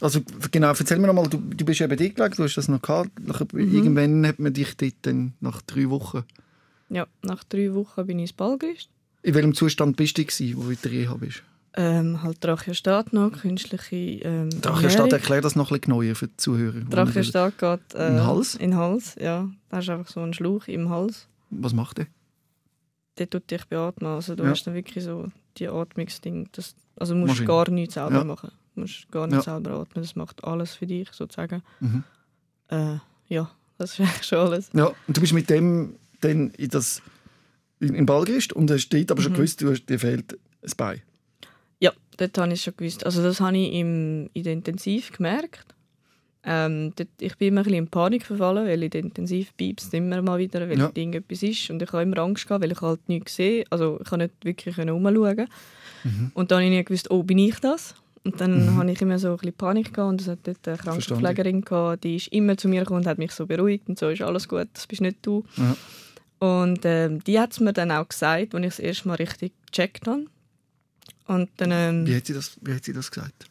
Also 0.00 0.20
genau, 0.50 0.68
erzähl 0.68 0.98
mir 0.98 1.06
nochmal, 1.06 1.28
du, 1.28 1.36
du 1.38 1.64
bist 1.64 1.80
eben 1.80 1.90
dort 1.90 1.98
gelegen, 2.16 2.34
du 2.36 2.42
hast 2.44 2.56
das 2.56 2.68
noch 2.68 2.80
gehabt. 2.82 3.10
Nach, 3.20 3.40
Mhm. 3.52 3.74
Irgendwann 3.74 4.26
hat 4.26 4.38
man 4.38 4.52
dich 4.52 4.76
dort 4.76 4.94
dann 5.02 5.34
nach 5.40 5.62
drei 5.62 5.88
Wochen... 5.90 6.24
Ja, 6.88 7.06
nach 7.22 7.44
drei 7.44 7.72
Wochen 7.74 8.06
bin 8.06 8.18
ich 8.18 8.24
ins 8.24 8.32
Balgerist. 8.32 8.88
In 9.22 9.34
welchem 9.34 9.54
Zustand 9.54 9.96
bist 9.96 10.16
du, 10.18 10.24
gewesen, 10.24 10.56
wo 10.56 10.62
du 10.62 10.70
in 10.70 10.78
der 10.82 10.90
Reha 10.90 11.14
bist? 11.14 11.42
Ähm, 11.76 12.22
halt 12.22 12.40
Tracheostat 12.40 13.12
noch, 13.12 13.30
künstliche 13.30 13.94
ähm, 13.96 14.48
Ernährung. 14.62 15.10
erklär 15.12 15.40
das 15.40 15.54
noch 15.54 15.70
ein 15.70 15.78
bisschen 15.80 15.96
genauer 15.98 16.14
für 16.16 16.26
die 16.26 16.36
Zuhörer. 16.36 16.80
Tracheostat 16.90 17.58
geht 17.58 17.94
äh, 17.94 18.08
In 18.08 18.14
den 18.16 18.26
Hals? 18.26 18.54
In 18.56 18.70
den 18.72 18.76
Hals, 18.76 19.16
ja. 19.20 19.48
Da 19.68 19.76
hast 19.76 19.86
du 19.88 19.92
einfach 19.92 20.10
so 20.12 20.20
einen 20.20 20.34
Schlauch 20.34 20.66
im 20.66 20.88
Hals. 20.90 21.28
Was 21.50 21.72
macht 21.72 21.98
der? 21.98 22.06
Der 23.18 23.30
tut 23.30 23.48
dich 23.50 23.64
beatmen. 23.66 24.10
Also 24.10 24.34
du 24.34 24.42
Ja. 24.44 24.50
hast 24.50 24.64
dann 24.64 24.74
wirklich 24.74 25.04
so 25.04 25.26
die 25.58 25.68
Atmungsding. 25.68 26.48
Das, 26.52 26.74
also 26.96 27.14
musst 27.14 27.28
Maschine. 27.34 27.46
gar 27.46 27.70
nichts 27.70 27.94
selber 27.94 28.18
Ja. 28.18 28.24
machen. 28.24 28.50
Du 28.74 28.80
musst 28.80 29.08
gar 29.12 29.26
nicht 29.28 29.36
Ja. 29.36 29.42
selber 29.42 29.70
atmen. 29.72 30.02
Das 30.02 30.16
macht 30.16 30.42
alles 30.42 30.74
für 30.74 30.86
dich, 30.88 31.08
sozusagen. 31.12 31.62
Mhm. 31.78 32.02
Äh, 32.68 32.96
ja, 33.28 33.48
das 33.78 33.92
ist 33.92 34.00
eigentlich 34.00 34.26
schon 34.26 34.38
alles. 34.38 34.70
Ja, 34.72 34.86
und 35.06 35.16
du 35.16 35.20
bist 35.20 35.32
mit 35.34 35.48
dem 35.50 35.94
dann 36.20 36.50
in 36.50 36.68
das 36.68 37.00
in, 37.78 37.94
in 37.94 38.06
Balgrist 38.06 38.52
und 38.52 38.70
hast 38.72 38.88
dort 38.90 39.10
aber 39.12 39.22
schon 39.22 39.32
Mhm. 39.32 39.36
gewusst, 39.36 39.62
du 39.62 39.70
hast, 39.70 39.86
dir 39.86 39.98
fehlt 40.00 40.32
ein 40.62 40.70
Bein. 40.76 41.02
Dort 42.20 42.36
habe 42.36 42.48
ich 42.48 42.54
es 42.58 42.64
schon 42.64 42.74
gewusst. 42.76 43.06
Also 43.06 43.22
das 43.22 43.40
habe 43.40 43.56
ich 43.56 43.72
im, 43.72 44.28
in 44.34 44.42
der 44.42 44.52
Intensiv 44.52 45.10
gemerkt. 45.10 45.64
Ähm, 46.44 46.92
dort, 46.96 47.08
ich 47.18 47.34
bin 47.38 47.48
immer 47.48 47.60
ein 47.62 47.64
bisschen 47.64 47.78
in 47.78 47.88
Panik 47.88 48.26
verfallen, 48.26 48.66
weil 48.66 48.82
in 48.82 48.90
der 48.90 49.00
Intensiv 49.00 49.56
piepst 49.56 49.92
immer 49.94 50.20
mal 50.20 50.38
wieder, 50.38 50.60
weil 50.68 50.78
Ja. 50.78 50.90
irgendetwas 50.92 51.42
ist. 51.42 51.70
Und 51.70 51.80
ich 51.80 51.90
habe 51.92 52.02
immer 52.02 52.18
Angst 52.18 52.46
gehabt, 52.46 52.62
weil 52.62 52.72
ich 52.72 52.80
halt 52.82 53.00
nichts 53.08 53.36
sehe. 53.36 53.64
Also 53.70 53.98
ich 54.04 54.10
habe 54.10 54.24
nicht 54.24 54.34
wirklich 54.44 54.76
herumschauen. 54.76 55.48
Mhm. 56.04 56.30
Und 56.34 56.50
dann 56.50 56.56
habe 56.58 56.64
ich 56.66 56.70
nie 56.78 56.84
gewusst, 56.84 57.10
oh, 57.10 57.22
bin 57.22 57.38
ich 57.38 57.58
das? 57.60 57.94
Und 58.22 58.38
dann 58.38 58.76
habe 58.76 58.90
ich 58.92 59.00
immer 59.00 59.18
so 59.18 59.30
ein 59.30 59.36
bisschen 59.38 59.54
Panik 59.54 59.94
gehabt 59.94 60.10
und 60.10 60.20
es 60.20 60.28
hat 60.28 60.40
dort 60.42 60.68
eine. 60.68 60.76
Krankenpflegerin 60.76 61.62
gehabt, 61.62 62.04
die 62.04 62.16
ist 62.16 62.28
immer 62.28 62.54
zu 62.58 62.68
mir 62.68 62.80
gekommen 62.80 63.00
und 63.00 63.06
hat 63.06 63.16
mich 63.16 63.32
so 63.32 63.46
beruhigt 63.46 63.88
und 63.88 63.98
so 63.98 64.10
ist 64.10 64.20
alles 64.20 64.46
gut, 64.46 64.68
das 64.74 64.86
bist 64.86 65.00
nicht 65.00 65.18
du. 65.22 65.42
Ja. 65.56 65.74
Und 66.38 66.80
ähm, 66.84 67.24
die 67.24 67.40
hat 67.40 67.52
es 67.52 67.60
mir 67.60 67.72
dann 67.72 67.90
auch 67.90 68.06
gesagt, 68.08 68.54
als 68.54 68.62
ich 68.62 68.68
das 68.70 68.78
erste 68.78 69.08
Mal 69.08 69.14
richtig 69.14 69.52
gecheckt 69.72 70.06
habe. 70.06 70.24
Und 71.30 71.48
dann, 71.58 71.70
ähm, 71.70 72.06
Wie 72.08 72.16
hat 72.16 72.26
sie 72.26 72.34
das, 72.34 72.58
wie 72.60 72.74
hat 72.74 72.84
sie 72.84 72.92
das 72.92 73.08
gesagt? 73.08 73.46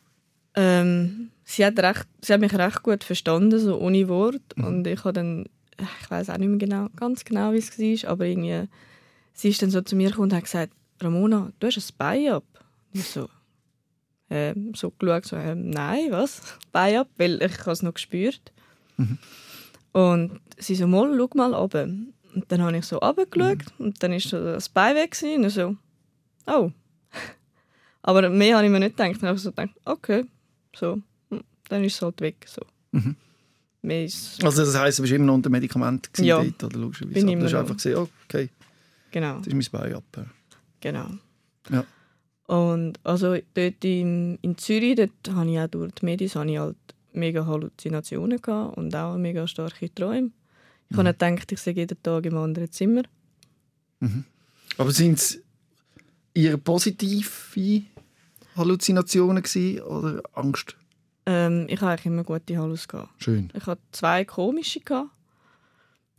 ähm, 0.55 1.31
sie, 1.45 1.65
hat 1.65 1.79
recht, 1.79 2.05
sie 2.21 2.33
hat 2.33 2.41
mich 2.41 2.53
recht 2.53 2.83
gut 2.83 3.05
verstanden, 3.05 3.57
so 3.57 3.79
ohne 3.79 4.09
Wort. 4.09 4.41
Mhm. 4.57 4.63
Und 4.65 4.87
ich 4.87 4.99
habe 5.05 5.13
dann, 5.13 5.45
ich 5.77 6.11
weiß 6.11 6.29
auch 6.29 6.37
nicht 6.37 6.49
mehr 6.49 6.57
genau, 6.57 6.87
ganz 6.97 7.23
genau, 7.23 7.53
wie 7.53 7.59
es 7.59 7.79
war, 7.79 8.11
aber 8.11 8.25
irgendwie, 8.25 8.67
sie 9.31 9.47
ist 9.47 9.61
dann 9.61 9.69
so 9.69 9.79
zu 9.79 9.95
mir 9.95 10.09
gekommen 10.09 10.29
und 10.29 10.35
hat 10.35 10.43
gesagt, 10.43 10.73
Ramona, 10.99 11.53
du 11.57 11.67
hast 11.67 11.77
ein 11.77 11.95
Bein 11.97 12.33
ab. 12.33 12.43
Und 12.93 12.99
ich 12.99 13.07
so, 13.07 13.29
ähm, 14.29 14.73
so 14.75 14.91
geschaut, 14.91 15.23
so, 15.23 15.37
ähm, 15.37 15.69
nein, 15.69 16.11
was? 16.11 16.41
Bein 16.73 16.97
ab? 16.97 17.07
Weil 17.15 17.41
ich 17.41 17.59
habe 17.61 17.71
es 17.71 17.81
noch 17.81 17.93
gespürt. 17.93 18.51
Mhm. 18.97 19.17
Und 19.93 20.41
sie 20.57 20.75
so, 20.75 20.85
mal, 20.85 21.15
schau 21.17 21.29
mal 21.33 21.53
runter. 21.53 21.83
Und 21.83 22.43
dann 22.49 22.61
habe 22.61 22.75
ich 22.75 22.83
so 22.83 22.97
runtergeschaut 22.97 23.73
und 23.77 24.03
dann 24.03 24.11
ist 24.11 24.27
so 24.27 24.43
das 24.43 24.67
Bein 24.67 24.97
weg 24.97 25.11
gewesen. 25.11 25.45
und 25.45 25.49
so, 25.49 25.77
oh. 26.45 26.71
Aber 28.01 28.29
mehr 28.29 28.55
habe 28.55 28.65
ich 28.65 28.71
mir 28.71 28.79
nicht 28.79 28.95
gedacht. 28.97 29.17
Ich 29.17 29.23
habe 29.23 29.37
so 29.37 29.49
gedacht, 29.51 29.71
okay, 29.85 30.25
so, 30.75 30.99
hm, 31.29 31.41
dann 31.67 31.83
ist 31.83 31.95
es 31.95 32.01
halt 32.01 32.19
weg. 32.21 32.45
So. 32.47 32.61
Mhm. 32.91 33.15
Mehr 33.81 34.05
ist, 34.05 34.43
Also 34.43 34.63
das 34.65 34.77
heisst, 34.77 34.99
du 34.99 35.03
bist 35.03 35.13
immer 35.13 35.25
noch 35.25 35.35
unter 35.35 35.49
Medikament 35.49 36.09
Ja. 36.17 36.43
dort, 36.43 36.63
oder 36.65 36.79
logischerweise. 36.79 37.13
Bin 37.13 37.27
immer 37.29 37.41
du 37.41 37.45
hast 37.47 37.53
einfach 37.55 37.75
gesehen, 37.75 37.97
okay, 38.25 38.49
genau, 39.11 39.37
das 39.39 39.47
ist 39.47 39.53
mein 39.53 39.81
Bein 39.81 39.93
ab. 39.95 40.27
genau. 40.81 41.07
Ja. 41.69 41.85
Und 42.47 42.99
also 43.03 43.37
dort 43.53 43.85
in, 43.85 44.37
in 44.41 44.57
Zürich, 44.57 44.95
dort 44.95 45.35
habe 45.35 45.49
ich 45.51 45.59
auch 45.59 45.67
durch 45.67 45.93
die 45.93 46.05
Medis 46.05 46.35
habe 46.35 46.49
ich 46.51 46.57
halt 46.57 46.77
mega 47.13 47.45
Halluzinationen 47.45 48.41
gehabt 48.41 48.75
und 48.77 48.95
auch 48.95 49.17
mega 49.17 49.45
starke 49.47 49.93
Träume. 49.93 50.31
Ich 50.89 50.97
habe 50.97 51.07
nicht 51.07 51.19
gedacht, 51.19 51.51
ich 51.51 51.59
sei 51.59 51.71
jeden 51.71 52.01
Tag 52.01 52.25
im 52.25 52.37
anderen 52.37 52.71
Zimmer. 52.71 53.03
Aber 54.77 54.91
sind 54.91 55.19
es 55.19 55.41
eher 56.33 56.57
positive 56.57 57.83
Halluzinationen 58.55 59.43
gewesen, 59.43 59.81
oder 59.81 60.21
Angst? 60.33 60.75
Ähm, 61.25 61.67
ich 61.69 61.81
eigentlich 61.81 62.05
immer 62.05 62.23
gute 62.23 62.57
Hallus 62.57 62.87
gehabt. 62.87 63.23
Schön. 63.23 63.49
Ich 63.53 63.65
hatte 63.65 63.81
zwei 63.91 64.25
komische. 64.25 64.79
Gehabt. 64.79 65.11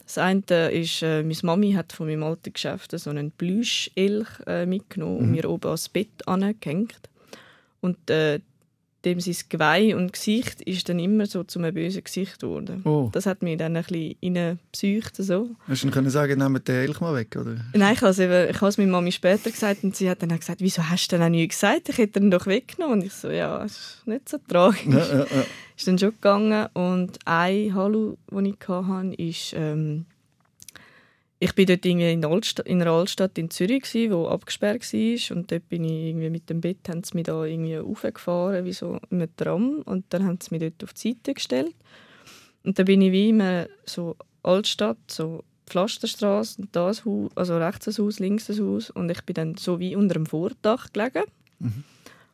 Das 0.04 0.18
eine 0.18 0.70
ist, 0.70 1.02
äh, 1.02 1.22
meine 1.22 1.38
Mami 1.42 1.72
hat 1.72 1.92
von 1.92 2.06
meinem 2.06 2.24
alten 2.24 2.52
Geschäft 2.52 2.98
so 2.98 3.10
einen 3.10 3.30
Plüsch-Elch 3.30 4.28
äh, 4.46 4.66
mitgenommen 4.66 5.18
und 5.18 5.30
mir 5.30 5.48
oben 5.48 5.66
ans 5.66 5.88
Bett 5.88 6.26
angehängt. 6.26 7.08
Und 7.80 8.10
äh, 8.10 8.40
dem 9.04 9.20
sein 9.20 9.36
Geweih 9.48 9.96
und 9.96 10.12
Gesicht 10.12 10.60
ist 10.62 10.88
dann 10.88 10.98
immer 10.98 11.26
so 11.26 11.42
zu 11.44 11.58
einem 11.58 11.72
bösen 11.74 12.04
Gesicht 12.04 12.40
geworden. 12.40 12.82
Oh. 12.84 13.08
Das 13.12 13.26
hat 13.26 13.42
mich 13.42 13.56
dann 13.56 13.76
ein 13.76 13.82
bisschen 13.84 14.16
reingepsycht. 14.22 15.16
So. 15.16 15.50
Hast 15.66 15.82
du 15.82 15.86
dann 15.86 15.94
können 15.94 16.10
sagen, 16.10 16.38
nehmt 16.38 16.68
den 16.68 16.76
Elch 16.76 17.00
mal 17.00 17.14
weg, 17.14 17.34
oder? 17.40 17.56
Nein, 17.72 17.94
ich 17.94 18.00
habe 18.02 18.10
es 18.10 18.18
eben- 18.18 18.50
ich 18.50 18.56
habe 18.56 18.68
es 18.68 18.78
meiner 18.78 18.92
Mami 18.92 19.12
später 19.12 19.50
gesagt 19.50 19.84
und 19.84 19.96
sie 19.96 20.10
hat 20.10 20.22
dann 20.22 20.32
auch 20.32 20.38
gesagt, 20.38 20.60
wieso 20.60 20.88
hast 20.88 21.08
du 21.08 21.16
denn 21.16 21.24
auch 21.24 21.30
nie 21.30 21.48
gesagt? 21.48 21.88
Ich 21.88 21.98
hätte 21.98 22.20
ihn 22.20 22.30
doch 22.30 22.46
weggenommen. 22.46 23.00
Und 23.00 23.06
ich 23.06 23.12
so, 23.12 23.30
ja, 23.30 23.58
das 23.58 23.72
ist 23.72 24.06
nicht 24.06 24.28
so 24.28 24.38
tragisch. 24.48 24.84
Ja, 24.86 24.98
ja, 24.98 25.18
ja. 25.20 25.44
ist 25.76 25.86
dann 25.88 25.98
schon 25.98 26.10
gegangen 26.10 26.66
und 26.74 27.18
ein 27.24 27.74
Hallo, 27.74 28.18
den 28.30 28.44
ich 28.46 28.56
hatte, 28.68 29.14
ist, 29.16 29.54
ähm, 29.56 30.04
ich 31.42 31.54
bin 31.54 31.66
dort 31.66 31.86
in, 31.86 32.20
der 32.20 32.30
Altstadt, 32.30 32.68
in 32.68 32.82
einer 32.82 32.90
Altstadt 32.90 33.38
in 33.38 33.48
Zürich, 33.48 33.82
gsi, 33.82 34.10
wo 34.10 34.28
abgesperrt 34.28 34.82
war 34.92 35.36
und 35.36 35.50
dort 35.50 35.68
bin 35.70 35.84
ich 35.84 36.08
irgendwie 36.10 36.28
mit 36.28 36.50
dem 36.50 36.60
Bett, 36.60 36.86
haben 36.86 37.02
sie 37.02 37.16
mich 37.16 37.24
da 37.24 37.44
irgendwie 37.44 37.78
aufgefahren, 37.78 38.66
wie 38.66 38.74
so 38.74 39.00
mit 39.08 39.38
Tram 39.38 39.80
und 39.86 40.04
dann 40.10 40.26
haben 40.26 40.38
sie 40.40 40.54
mich 40.54 40.60
dort 40.60 40.84
auf 40.84 40.92
die 40.92 41.08
Seite 41.08 41.32
gestellt 41.32 41.74
und 42.62 42.78
dann 42.78 42.84
bin 42.84 43.00
ich 43.00 43.10
wie 43.10 43.30
in 43.30 43.40
einer 43.40 43.68
so 43.86 44.16
Altstadt, 44.42 44.98
so 45.08 45.42
Pflasterstraße 45.66 46.60
und 46.60 46.76
da 46.76 46.88
ein 46.88 47.04
Haus, 47.06 47.30
also 47.34 47.56
rechts 47.56 47.88
ein 47.88 48.04
Haus, 48.04 48.18
links 48.18 48.50
ein 48.50 48.60
Haus 48.60 48.90
und 48.90 49.10
ich 49.10 49.22
bin 49.22 49.34
dann 49.34 49.56
so 49.56 49.80
wie 49.80 49.96
unter 49.96 50.14
dem 50.14 50.26
Vordach 50.26 50.92
gelegen 50.92 51.24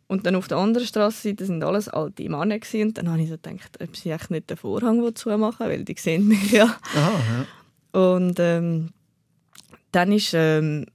und 0.08 0.26
dann 0.26 0.34
auf 0.34 0.48
der 0.48 0.58
anderen 0.58 0.86
Strassenseite 0.86 1.46
sind 1.46 1.62
alles 1.62 1.88
alte 1.88 2.28
Männer 2.28 2.58
gewesen. 2.58 2.88
und 2.88 2.98
dann 2.98 3.08
habe 3.08 3.22
ich 3.22 3.28
so 3.28 3.36
gedacht, 3.36 3.78
ob 3.80 3.96
sie 3.96 4.10
echt 4.10 4.32
nicht 4.32 4.50
den 4.50 4.56
Vorhang 4.56 5.14
zumachen 5.14 5.68
weil 5.68 5.84
die 5.84 5.94
sehen 5.96 6.26
mich 6.26 6.50
ja. 6.50 6.76
Aha, 6.96 7.12
ja. 7.12 7.46
Und 7.96 8.36
ähm, 8.40 8.90
dann 9.92 10.12
ist 10.12 10.32
ähm, 10.34 10.86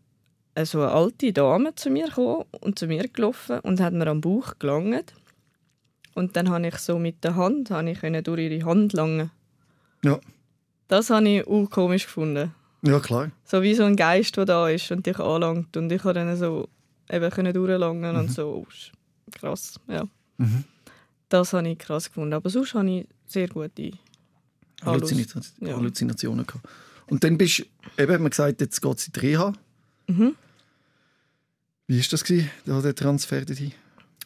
so 0.63 0.81
eine 0.81 0.91
alte 0.91 1.33
Dame 1.33 1.73
zu 1.75 1.89
mir 1.89 2.07
gekommen 2.07 2.45
und 2.59 2.77
zu 2.77 2.87
mir 2.87 3.07
gelaufen 3.07 3.59
und 3.59 3.79
hat 3.79 3.93
mir 3.93 4.07
am 4.07 4.21
Bauch 4.21 4.53
gelangt. 4.59 5.13
Und 6.13 6.35
dann 6.35 6.49
habe 6.49 6.67
ich 6.67 6.75
so 6.77 6.99
mit 6.99 7.23
der 7.23 7.35
Hand 7.35 7.71
habe 7.71 7.89
ich 7.91 7.99
durch 8.01 8.39
ihre 8.39 8.65
Hand 8.65 8.93
langen. 8.93 9.31
Ja. 10.03 10.19
Das 10.87 11.09
habe 11.09 11.27
ich 11.29 11.47
auch 11.47 11.69
komisch 11.69 12.05
gefunden. 12.05 12.53
ja, 12.81 12.99
klar. 12.99 13.31
So 13.45 13.61
wie 13.61 13.73
so 13.75 13.83
ein 13.85 13.95
Geist, 13.95 14.35
der 14.35 14.45
da 14.45 14.67
ist 14.67 14.91
und 14.91 15.05
dich 15.05 15.19
anlangt. 15.19 15.77
Und 15.77 15.89
ich 15.91 16.01
konnte 16.01 16.25
dann 16.25 16.35
so 16.35 16.67
eben 17.09 17.53
durchlangen 17.53 18.15
und 18.17 18.29
so. 18.31 18.65
Krass, 19.31 19.79
ja. 19.87 20.03
Mhm. 20.37 20.65
Das 21.29 21.53
habe 21.53 21.69
ich 21.69 21.77
krass 21.79 22.07
gefunden. 22.09 22.33
Aber 22.33 22.49
sonst 22.49 22.73
habe 22.73 22.89
ich 22.89 23.07
sehr 23.25 23.47
gute 23.47 23.91
Hallus. 24.83 25.11
Halluzina- 25.13 25.51
Ja. 25.61 25.77
Halluzinationen 25.77 26.45
gehabt. 26.45 26.67
Und 27.11 27.25
dann 27.25 27.37
bist 27.37 27.59
du, 27.59 28.01
eben, 28.01 28.21
man 28.21 28.29
gesagt, 28.29 28.61
jetzt 28.61 28.81
geht 28.81 28.97
es 28.97 29.07
in 29.07 29.13
die 29.13 29.19
Reha. 29.19 29.51
Mhm. 30.07 30.33
Wie 31.87 31.99
war 31.99 32.05
das, 32.09 32.23
gewesen, 32.23 32.49
der 32.65 32.95
Transfer 32.95 33.41
dorthin? 33.41 33.73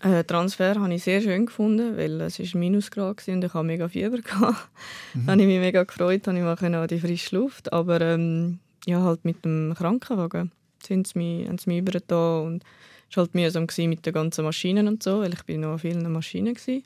Äh, 0.03 0.23
Transfer 0.23 0.75
habe 0.79 0.93
ich 0.93 1.03
sehr 1.03 1.19
schön 1.19 1.47
gefunden, 1.47 1.97
weil 1.97 2.21
es 2.21 2.37
war 2.37 2.59
Minusgrad 2.59 3.27
war 3.27 3.33
und 3.33 3.43
ich 3.43 3.53
hatte 3.55 3.65
mega 3.65 3.89
Fieber. 3.89 4.19
Gehabt. 4.19 4.69
Da 5.15 5.31
habe 5.31 5.41
ich 5.41 5.47
mich 5.47 5.59
mega 5.59 5.81
gefreut, 5.81 6.27
habe 6.27 6.37
ich 6.37 6.43
mal 6.43 6.75
an 6.75 6.87
die 6.87 6.99
frische 6.99 7.35
Luft. 7.35 7.73
Aber 7.73 8.01
ähm, 8.01 8.59
ja, 8.85 9.01
halt 9.01 9.25
mit 9.25 9.43
dem 9.43 9.73
Krankenwagen 9.75 10.51
sind 10.85 11.07
sie 11.07 11.17
mich, 11.17 11.47
haben 11.47 11.57
sie 11.57 11.71
mich 11.71 11.79
übergetan 11.79 12.45
und 12.45 12.63
es 13.09 13.17
war 13.17 13.23
halt 13.23 13.33
mühsam 13.33 13.65
mit 13.89 14.05
den 14.05 14.13
ganzen 14.13 14.45
Maschinen 14.45 14.87
und 14.87 15.01
so, 15.01 15.21
weil 15.21 15.33
ich 15.33 15.41
bin 15.41 15.61
noch 15.61 15.71
an 15.71 15.79
vielen 15.79 16.11
Maschinen 16.11 16.55
war. 16.55 16.81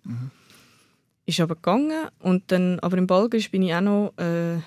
Ist 1.25 1.41
aber 1.41 1.55
gegangen 1.55 2.07
und 2.19 2.49
dann, 2.53 2.79
aber 2.79 2.97
im 2.97 3.05
Balgisch 3.05 3.51
bin 3.51 3.63
ich 3.63 3.73
auch 3.73 3.81
noch 3.81 4.13
äh, 4.15 4.59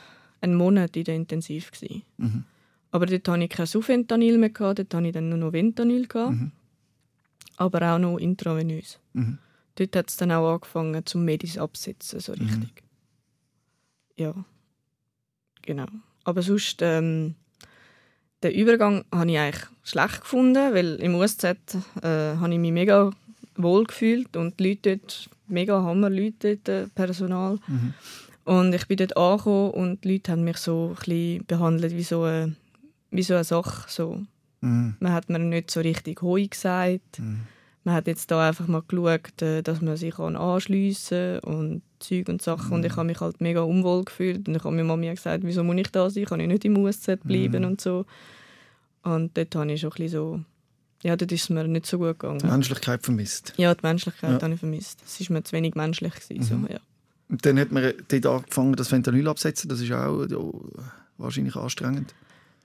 einen 0.42 0.54
Monat 0.54 0.96
in 0.96 1.04
der 1.04 1.14
Intensiv. 1.16 1.70
Mhm. 2.18 2.44
Aber 2.90 3.06
dort 3.06 3.26
hatte 3.26 3.44
ich 3.44 3.50
kein 3.50 3.66
Sufentanil 3.66 4.38
mehr, 4.38 4.50
dort 4.50 4.78
hatte 4.78 5.06
ich 5.06 5.12
dann 5.12 5.28
nur 5.28 5.38
noch 5.38 5.52
Ventanil. 5.52 6.06
Gehabt, 6.06 6.36
Aber 7.56 7.94
auch 7.94 7.98
noch 7.98 8.18
intravenös. 8.18 8.98
Mhm. 9.14 9.38
Dort 9.76 9.96
hat 9.96 10.10
es 10.10 10.16
dann 10.16 10.32
auch 10.32 10.52
angefangen 10.52 11.06
zum 11.06 11.24
Medis 11.24 11.56
absetzen, 11.56 12.20
so 12.20 12.32
richtig. 12.32 12.82
Ja, 14.16 14.34
genau. 15.62 15.86
Aber 16.24 16.42
sonst, 16.42 16.82
ähm, 16.82 17.34
den 18.42 18.52
Übergang 18.52 19.04
habe 19.12 19.30
ich 19.30 19.38
eigentlich 19.38 19.64
schlecht 19.82 20.20
gefunden, 20.20 20.74
weil 20.74 20.96
im 20.96 21.14
USZ 21.14 21.44
äh, 21.44 22.36
habe 22.36 22.52
ich 22.52 22.58
mich 22.58 22.72
mega 22.72 23.10
wohl 23.56 23.84
gefühlt 23.84 24.36
und 24.36 24.58
die 24.60 24.70
Leute 24.70 24.98
dort, 24.98 25.30
mega 25.46 25.82
Hammer-Leute 25.82 26.56
dort, 26.56 26.68
äh, 26.68 26.86
Personal. 26.88 27.58
Und 28.44 28.74
ich 28.74 28.86
bin 28.88 28.96
dort 28.96 29.16
angekommen 29.16 29.70
und 29.70 30.04
die 30.04 30.12
Leute 30.14 30.32
haben 30.32 30.44
mich 30.44 30.56
so 30.56 30.96
ein 31.06 31.44
behandelt 31.46 31.96
wie 31.96 32.02
so 32.02 32.22
eine, 32.24 32.56
wie 33.10 33.22
so 33.22 33.34
eine 33.34 33.44
Sache. 33.44 33.84
So. 33.88 34.22
Mhm. 34.60 34.96
Man 34.98 35.12
hat 35.12 35.28
mir 35.28 35.38
nicht 35.38 35.70
so 35.70 35.80
richtig 35.80 36.22
Hoi 36.22 36.46
gesagt. 36.48 37.20
Man 37.84 37.94
hat 37.94 38.06
jetzt 38.06 38.30
da 38.30 38.48
einfach 38.48 38.66
mal 38.68 38.82
geschaut, 38.86 39.42
äh, 39.42 39.62
dass 39.62 39.80
man 39.80 39.96
sich 39.96 40.14
kann 40.14 40.36
anschliessen 40.36 41.40
und 41.40 41.82
Zeug 41.98 42.28
und 42.28 42.40
Sachen. 42.42 42.72
Und 42.72 42.84
ich 42.84 42.94
habe 42.96 43.06
mich 43.06 43.20
halt 43.20 43.40
mega 43.40 43.60
unwohl 43.62 44.04
gefühlt. 44.04 44.46
Und 44.48 44.54
ich 44.56 44.64
habe 44.64 44.74
mir 44.74 44.84
Mami 44.84 45.10
gesagt, 45.10 45.44
wieso 45.44 45.62
muss 45.64 45.76
ich 45.76 45.90
da 45.90 46.08
sein? 46.10 46.24
Kann 46.24 46.40
ich 46.40 46.48
nicht 46.48 46.64
im 46.64 46.76
USZ 46.78 47.18
bleiben 47.24 47.64
und 47.64 47.80
so. 47.80 48.06
Und 49.02 49.36
dort 49.36 49.54
habe 49.56 49.72
ich 49.72 49.80
schon 49.80 49.90
ein 49.90 49.96
bisschen 49.96 50.08
so... 50.08 50.40
Ja, 51.02 51.16
dort 51.16 51.32
ist 51.32 51.42
es 51.42 51.50
mir 51.50 51.66
nicht 51.66 51.86
so 51.86 51.98
gut 51.98 52.20
gegangen. 52.20 52.38
Menschlichkeit 52.44 53.02
vermisst. 53.02 53.52
Ja, 53.56 53.74
die 53.74 53.84
Menschlichkeit 53.84 54.30
Ja. 54.30 54.40
habe 54.40 54.54
ich 54.54 54.60
vermisst. 54.60 55.02
Es 55.04 55.20
war 55.28 55.34
mir 55.36 55.42
zu 55.42 55.52
wenig 55.52 55.74
menschlich. 55.74 56.14
Gewesen, 56.14 56.42
so, 56.44 56.72
ja. 56.72 56.78
Dann 57.40 57.58
hat 57.58 57.72
man 57.72 57.94
dort 58.08 58.26
angefangen, 58.26 58.74
das 58.76 58.88
Fentanyl 58.88 59.26
abzusetzen. 59.26 59.68
Das 59.68 59.80
ist 59.80 59.90
auch 59.90 60.24
ja, 60.26 60.38
wahrscheinlich 61.16 61.56
anstrengend. 61.56 62.14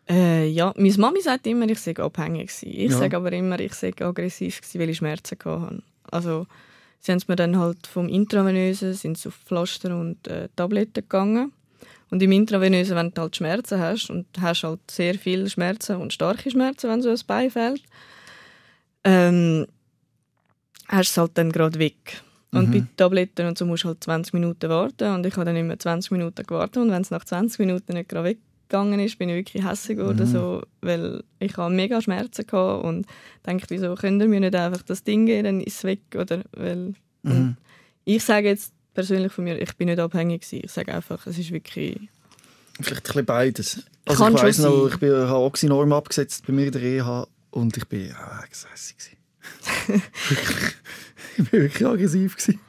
Äh, 0.09 0.47
ja, 0.47 0.73
meine 0.77 0.97
Mami 0.97 1.21
sagt 1.21 1.47
immer, 1.47 1.67
ich 1.69 1.79
sei 1.79 1.95
abhängig 1.95 2.47
gewesen. 2.47 2.69
Ich 2.69 2.91
Ja. 2.91 2.97
sage 2.97 3.15
aber 3.17 3.31
immer, 3.31 3.59
ich 3.59 3.73
sei 3.73 3.93
aggressiv 3.99 4.61
gewesen, 4.61 4.79
weil 4.81 4.89
ich 4.89 4.97
Schmerzen 4.97 5.37
hatte. 5.43 5.83
Also 6.11 6.47
sie 6.99 7.11
haben 7.13 7.21
mir 7.27 7.35
dann 7.37 7.57
halt 7.57 7.87
vom 7.87 8.09
Intravenösen 8.09 8.93
sind 8.93 9.25
auf 9.25 9.35
Pflaster 9.45 9.97
und 9.97 10.27
äh, 10.27 10.49
Tabletten 10.55 10.93
gegangen. 11.01 11.51
Und 12.09 12.23
im 12.23 12.31
Intravenösen, 12.31 12.95
wenn 12.95 13.11
du 13.13 13.21
halt 13.21 13.35
Schmerzen 13.35 13.79
hast 13.79 14.09
und 14.09 14.25
hast 14.39 14.63
halt 14.63 14.79
sehr 14.89 15.15
viele 15.15 15.49
Schmerzen 15.49 15.97
und 15.97 16.13
starke 16.13 16.49
Schmerzen, 16.51 16.89
wenn 16.89 17.01
so 17.01 17.09
ein 17.09 17.19
Bein 17.27 17.51
fällt, 17.51 17.83
ähm, 19.03 19.67
hast 20.87 21.09
du 21.09 21.11
es 21.11 21.17
halt 21.17 21.31
dann 21.37 21.51
gerade 21.51 21.79
weg. 21.79 22.21
Und 22.51 22.69
Mhm. 22.69 22.71
bei 22.71 22.83
Tabletten 22.95 23.47
und 23.47 23.57
so 23.57 23.65
musst 23.65 23.83
du 23.83 23.89
halt 23.89 24.03
20 24.03 24.33
Minuten 24.33 24.69
warten. 24.69 25.13
Und 25.13 25.25
ich 25.25 25.35
habe 25.35 25.45
dann 25.45 25.55
immer 25.55 25.77
20 25.77 26.11
Minuten 26.11 26.45
gewartet. 26.45 26.77
Und 26.77 26.91
wenn 26.91 27.01
es 27.01 27.11
nach 27.11 27.25
20 27.25 27.59
Minuten 27.59 27.93
nicht 27.93 28.07
gerade 28.09 28.29
weggegangen 28.29 28.99
ist, 29.01 29.19
bin 29.19 29.29
ich 29.29 29.35
wirklich 29.35 29.65
hässlich 29.65 29.97
geworden. 29.97 30.27
Mhm. 30.27 30.31
So, 30.31 30.61
weil 30.81 31.23
ich 31.39 31.57
habe 31.57 31.73
mega 31.73 32.01
Schmerzen 32.01 32.47
gehabt 32.47 32.85
und 32.85 33.05
dachte, 33.43 33.65
wieso 33.69 33.93
könnt 33.95 34.21
ihr 34.21 34.27
mir 34.29 34.39
nicht 34.39 34.55
einfach 34.55 34.81
das 34.83 35.03
Ding 35.03 35.25
geben, 35.25 35.43
dann 35.43 35.61
ist 35.61 35.77
es 35.77 35.83
weg. 35.83 35.99
Oder, 36.15 36.43
weil, 36.55 36.93
Mhm. 37.23 37.57
ich 38.05 38.23
sage 38.23 38.47
jetzt 38.47 38.71
persönlich 38.93 39.33
von 39.33 39.43
mir, 39.43 39.61
ich 39.61 39.75
bin 39.75 39.87
nicht 39.89 39.99
abhängig 39.99 40.41
gewesen. 40.41 40.61
Ich 40.63 40.71
sage 40.71 40.93
einfach, 40.93 41.27
es 41.27 41.37
ist 41.37 41.51
wirklich... 41.51 41.99
Vielleicht 42.79 43.01
ein 43.01 43.03
bisschen 43.07 43.25
beides. 43.25 43.83
Also 44.05 44.23
Kann 44.23 44.35
ich 44.35 44.41
weiss 44.43 44.55
schon 44.57 44.65
noch, 44.65 44.87
ich 44.87 45.01
habe 45.01 45.35
Oxynorm 45.39 45.91
abgesetzt 45.91 46.45
bei 46.47 46.53
mir 46.53 46.67
in 46.67 46.71
der 46.71 46.81
Reha 46.81 47.27
und 47.51 47.75
ich 47.75 47.85
bin 47.87 48.07
ja, 48.07 48.41
hässlich 48.49 48.95
gewesen. 48.97 49.16
Ich 51.39 51.51
bin 51.51 51.61
wirklich 51.61 51.85
aggressiv 51.87 52.35
gewesen. 52.35 52.59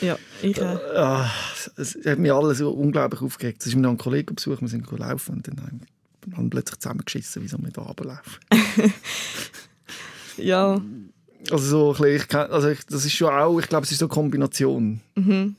Ja, 0.00 0.18
ich 0.40 0.56
äh, 0.58 0.62
Ah, 0.96 1.30
es 1.76 1.98
hat 2.06 2.18
mich 2.18 2.32
alles 2.32 2.58
so 2.58 2.70
unglaublich 2.70 3.20
aufgeregt. 3.20 3.60
Es 3.60 3.66
ist 3.66 3.74
mir 3.74 3.82
noch 3.82 3.90
ein 3.90 3.98
Kollege 3.98 4.32
besucht, 4.32 4.62
wir 4.62 4.68
sind 4.68 4.90
laufen 4.90 5.34
und 5.34 5.48
dann 5.48 5.60
haben 5.60 6.44
wir 6.44 6.50
plötzlich 6.50 6.78
zusammengeschissen, 6.78 7.42
wie 7.42 7.48
so 7.48 7.58
wir 7.58 7.70
da 7.70 7.82
runterlaufen. 7.82 8.40
Ja, 10.38 10.80
Also 11.50 11.66
so 11.68 11.92
ein 11.94 12.02
bisschen, 12.02 12.28
ich, 12.30 12.34
also 12.52 12.68
ich, 12.68 12.86
das 12.86 13.04
ist 13.04 13.12
schon 13.12 13.28
auch, 13.32 13.58
ich 13.58 13.68
glaube, 13.68 13.84
es 13.84 13.92
ist 13.92 13.98
so 13.98 14.06
eine 14.06 14.14
Kombination. 14.14 15.00
mhm. 15.14 15.56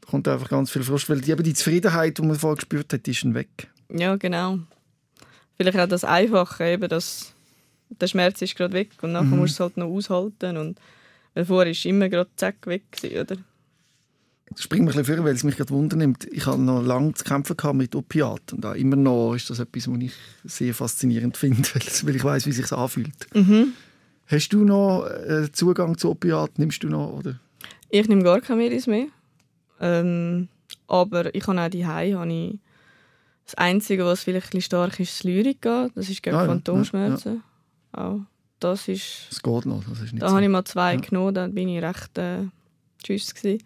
Da 0.00 0.10
kommt 0.10 0.28
einfach 0.28 0.48
ganz 0.48 0.70
viel 0.70 0.82
Frust, 0.82 1.10
weil 1.10 1.20
die, 1.20 1.30
eben 1.32 1.42
die 1.42 1.52
Zufriedenheit, 1.54 2.16
die 2.16 2.22
man 2.22 2.38
vorher 2.38 2.56
gespürt 2.56 2.92
hat, 2.92 3.04
die 3.04 3.10
ist 3.10 3.24
dann 3.24 3.34
weg. 3.34 3.68
ja, 3.92 4.16
genau. 4.16 4.58
Vielleicht 5.56 5.78
auch 5.78 5.88
das 5.88 6.04
Einfache, 6.04 6.64
eben, 6.64 6.88
dass 6.88 7.34
der 7.90 8.06
Schmerz 8.06 8.42
ist 8.42 8.56
gerade 8.56 8.74
weg 8.74 8.90
und 9.02 9.12
nachher 9.12 9.24
Mhm. 9.26 9.38
musst 9.38 9.58
du 9.58 9.64
es 9.64 9.68
halt 9.68 9.76
noch 9.76 9.86
aushalten. 9.88 10.56
Und, 10.56 10.78
weil 11.34 11.44
vorher 11.46 11.70
ist 11.70 11.84
immer 11.84 12.08
gerade 12.08 12.30
zack 12.36 12.66
weg 12.66 12.82
gewesen, 12.92 13.20
oder? 13.20 13.36
Das 14.50 14.62
springt 14.62 14.84
mir 14.86 14.92
ein 14.92 14.96
bisschen 14.96 15.16
vor, 15.16 15.24
weil 15.24 15.34
es 15.34 15.44
mich 15.44 15.56
gerade 15.56 15.70
wundernimmt. 15.70 16.26
Ich 16.32 16.46
habe 16.46 16.60
noch 16.60 16.82
lange 16.82 17.12
zu 17.12 17.22
kämpfen 17.24 17.56
mit 17.76 17.94
Opiaten 17.94 18.56
und 18.56 18.66
auch 18.66 18.74
immer 18.74 18.96
noch 18.96 19.34
ist 19.34 19.50
das 19.50 19.58
etwas, 19.58 19.88
was 19.88 19.98
ich 20.00 20.12
sehr 20.44 20.74
faszinierend 20.74 21.36
finde, 21.36 21.68
weil, 22.02 22.16
ich 22.16 22.24
weiß, 22.24 22.46
wie 22.46 22.50
es 22.50 22.56
sich 22.56 22.72
anfühlt. 22.72 23.34
Mhm. 23.34 23.72
Hast 24.26 24.48
du 24.50 24.64
noch 24.64 25.04
äh, 25.06 25.50
Zugang 25.52 25.96
zu 25.98 26.10
Opiaten? 26.10 26.60
Nimmst 26.62 26.82
du 26.82 26.88
noch? 26.88 27.12
Oder? 27.12 27.38
Ich 27.90 28.08
nehme 28.08 28.22
gar 28.22 28.40
keine 28.40 28.62
Medis 28.62 28.86
mehr. 28.86 29.06
Ähm, 29.80 30.48
aber 30.86 31.34
ich 31.34 31.46
habe 31.46 31.60
auch 31.60 31.68
die 31.68 31.80
ich 31.82 32.58
das 33.46 33.54
Einzige, 33.54 34.04
was 34.04 34.24
vielleicht 34.24 34.48
ein 34.48 34.58
bisschen 34.58 34.62
stark 34.62 35.00
ist, 35.00 35.12
das 35.18 35.24
Lyrica. 35.24 35.88
Das 35.94 36.10
ist 36.10 36.22
gegen 36.22 36.36
Ah 36.36 36.42
ja, 36.42 36.46
Phantomschmerzen. 36.48 37.42
Auch 37.92 38.20
das 38.60 38.88
ist... 38.88 39.28
Es 39.30 39.42
geht 39.42 39.66
noch. 39.66 39.82
Das 39.88 40.00
ist 40.00 40.12
nicht 40.12 40.22
Da 40.22 40.28
so. 40.28 40.34
habe 40.34 40.44
ich 40.44 40.48
mal 40.50 40.64
zwei 40.64 40.94
Ja. 40.94 41.00
genommen, 41.00 41.34
dann 41.34 41.54
bin 41.54 41.68
ich 41.68 41.82
recht 41.82 42.18
äh, 42.18 42.38
tschüss 43.02 43.34
gewesen. 43.34 43.62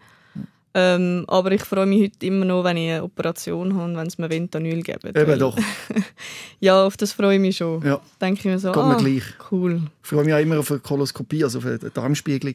Ähm, 0.74 1.24
aber 1.28 1.52
ich 1.52 1.62
freue 1.64 1.85
mich 1.85 2.02
heute 2.04 2.24
immer 2.26 2.46
noch, 2.46 2.64
wenn 2.64 2.78
ich 2.78 2.90
eine 2.90 3.02
Operation 3.04 3.76
habe, 3.76 3.94
wenn 3.94 4.08
sie 4.08 4.22
mir 4.22 4.30
Ventanyl 4.30 4.82
geben. 4.82 5.08
Eben 5.08 5.26
Weil- 5.26 5.38
doch. 5.38 5.58
Ja, 6.61 6.85
auf 6.87 6.96
das 6.96 7.12
freue 7.12 7.35
ich 7.35 7.40
mich 7.40 7.56
schon. 7.58 7.82
Ja, 7.85 8.00
Denke 8.20 8.38
ich 8.40 8.44
mir 8.46 8.58
so, 8.58 8.72
geht 8.72 8.82
mir 8.82 8.94
ah, 8.94 8.98
gleich. 8.98 9.24
cool. 9.50 9.82
Ich 10.02 10.08
freue 10.08 10.24
mich 10.24 10.32
auch 10.32 10.38
immer 10.38 10.58
auf 10.61 10.70
eine 10.70 10.80
Koloskopie, 10.80 11.44
also 11.44 11.58
auf 11.58 11.66
eine 11.66 11.78
Darmspiegelung, 11.78 12.54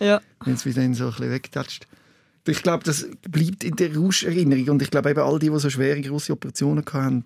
Ja, 0.00 0.20
wenn 0.44 0.54
es 0.54 0.64
wieder 0.64 0.80
so 0.94 1.04
ein 1.06 1.10
bisschen 1.10 1.30
wegtatscht. 1.30 1.86
Ich 2.46 2.62
glaube, 2.62 2.84
das 2.84 3.06
bleibt 3.28 3.62
in 3.64 3.76
der 3.76 3.94
Rauscherinnerung 3.94 4.68
und 4.70 4.82
ich 4.82 4.90
glaube 4.90 5.10
eben 5.10 5.20
all 5.20 5.38
die, 5.38 5.50
die 5.50 5.58
so 5.58 5.68
schwere, 5.68 6.00
grosse 6.00 6.32
Operationen 6.32 6.82
hatten, 6.90 7.24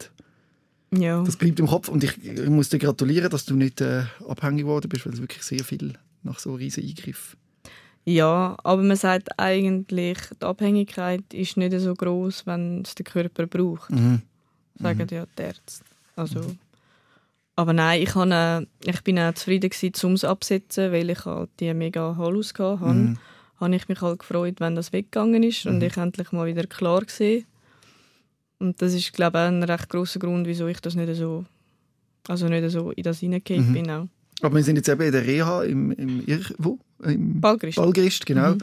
ja. 0.92 1.22
das 1.24 1.37
bleibt 1.37 1.59
im 1.61 1.66
Kopf 1.66 1.88
und 1.88 2.05
ich, 2.05 2.22
ich 2.24 2.48
muss 2.48 2.68
dir 2.68 2.78
gratulieren, 2.78 3.31
dass 3.31 3.44
du 3.44 3.57
nicht 3.57 3.81
äh, 3.81 4.05
abhängig 4.28 4.62
geworden 4.62 4.88
bist, 4.88 5.05
weil 5.07 5.14
es 5.14 5.20
wirklich 5.20 5.42
sehr 5.42 5.64
viel 5.64 5.94
nach 6.22 6.38
so 6.38 6.55
riesen 6.55 6.85
Eingriff. 6.85 7.37
ja, 8.05 8.57
aber 8.62 8.83
man 8.83 8.96
sagt 8.96 9.38
eigentlich, 9.38 10.18
die 10.40 10.44
Abhängigkeit 10.44 11.24
ist 11.33 11.57
nicht 11.57 11.78
so 11.81 11.94
groß, 11.94 12.46
wenn 12.46 12.83
es 12.83 12.94
der 12.94 13.05
Körper 13.05 13.46
braucht, 13.46 13.90
Mhm. 13.90 14.22
sagen 14.81 15.07
ja 15.11 15.26
die 15.26 15.42
Ärzte. 15.42 15.85
Also, 16.16 16.40
aber 17.57 17.72
nein, 17.72 18.02
ich, 18.02 18.14
habe, 18.14 18.66
äh, 18.85 18.90
ich 18.90 19.02
bin 19.02 19.18
auch 19.18 19.35
zufrieden 19.35 19.70
gewesen, 19.70 20.07
um 20.07 20.12
es 20.14 20.24
absetzen, 20.24 20.92
weil 20.92 21.11
ich 21.11 21.24
halt 21.24 21.50
die 21.61 21.72
mega 21.74 22.16
Halus 22.16 22.52
hatte. 22.59 22.85
Mhm. 22.85 23.18
habe 23.61 23.76
ich 23.76 23.88
mich 23.88 24.00
halt 24.00 24.18
gefreut, 24.18 24.57
wenn 24.59 24.74
das 24.74 24.92
weggegangen 24.92 25.42
ist 25.44 25.66
und 25.66 25.83
ich 25.83 25.96
endlich 25.96 26.33
mal 26.33 26.46
wieder 26.46 26.66
klar 26.66 27.02
gesehen. 27.02 27.44
Und 28.62 28.81
das 28.81 28.94
ist, 28.94 29.12
glaube 29.12 29.38
ich, 29.38 29.44
ein 29.44 29.62
recht 29.64 29.88
grosser 29.88 30.20
Grund, 30.20 30.46
wieso 30.46 30.68
ich 30.68 30.81
das 30.81 30.94
nicht 30.94 31.12
so, 31.16 31.44
also 32.29 32.46
nicht 32.46 32.70
so 32.70 32.92
in 32.92 33.03
das 33.03 33.18
hineingefallen 33.18 33.68
Mhm. 33.70 33.72
bin. 33.75 33.90
Auch. 33.90 34.07
Aber 34.40 34.57
wir 34.57 34.62
sind 34.62 34.77
jetzt 34.77 34.88
eben 34.88 35.03
in 35.03 35.12
der 35.12 35.27
Reha 35.27 35.64
im, 35.64 35.90
im 35.90 36.25
wo? 36.59 36.79
Im 37.03 37.40
Ballgerist. 37.40 37.77
Ballgerist, 37.77 38.25
genau. 38.25 38.55
Mhm. 38.55 38.59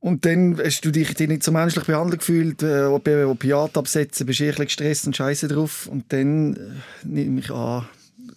Und 0.00 0.26
dann 0.26 0.58
hast 0.62 0.82
du 0.84 0.90
dich 0.90 1.18
nicht 1.18 1.42
so 1.42 1.50
menschlich 1.50 1.86
behandelt 1.86 2.20
gefühlt, 2.20 2.62
äh, 2.62 2.84
Opiat 2.84 3.78
absetzen, 3.78 4.26
bist 4.26 4.40
du 4.40 4.50
ein 4.50 4.54
gestresst 4.66 5.06
und 5.06 5.16
scheiße 5.16 5.48
drauf. 5.48 5.86
Und 5.86 6.12
dann, 6.12 6.56
äh, 6.56 6.58
nehme 7.04 7.40
ich 7.40 7.50
an, 7.50 7.88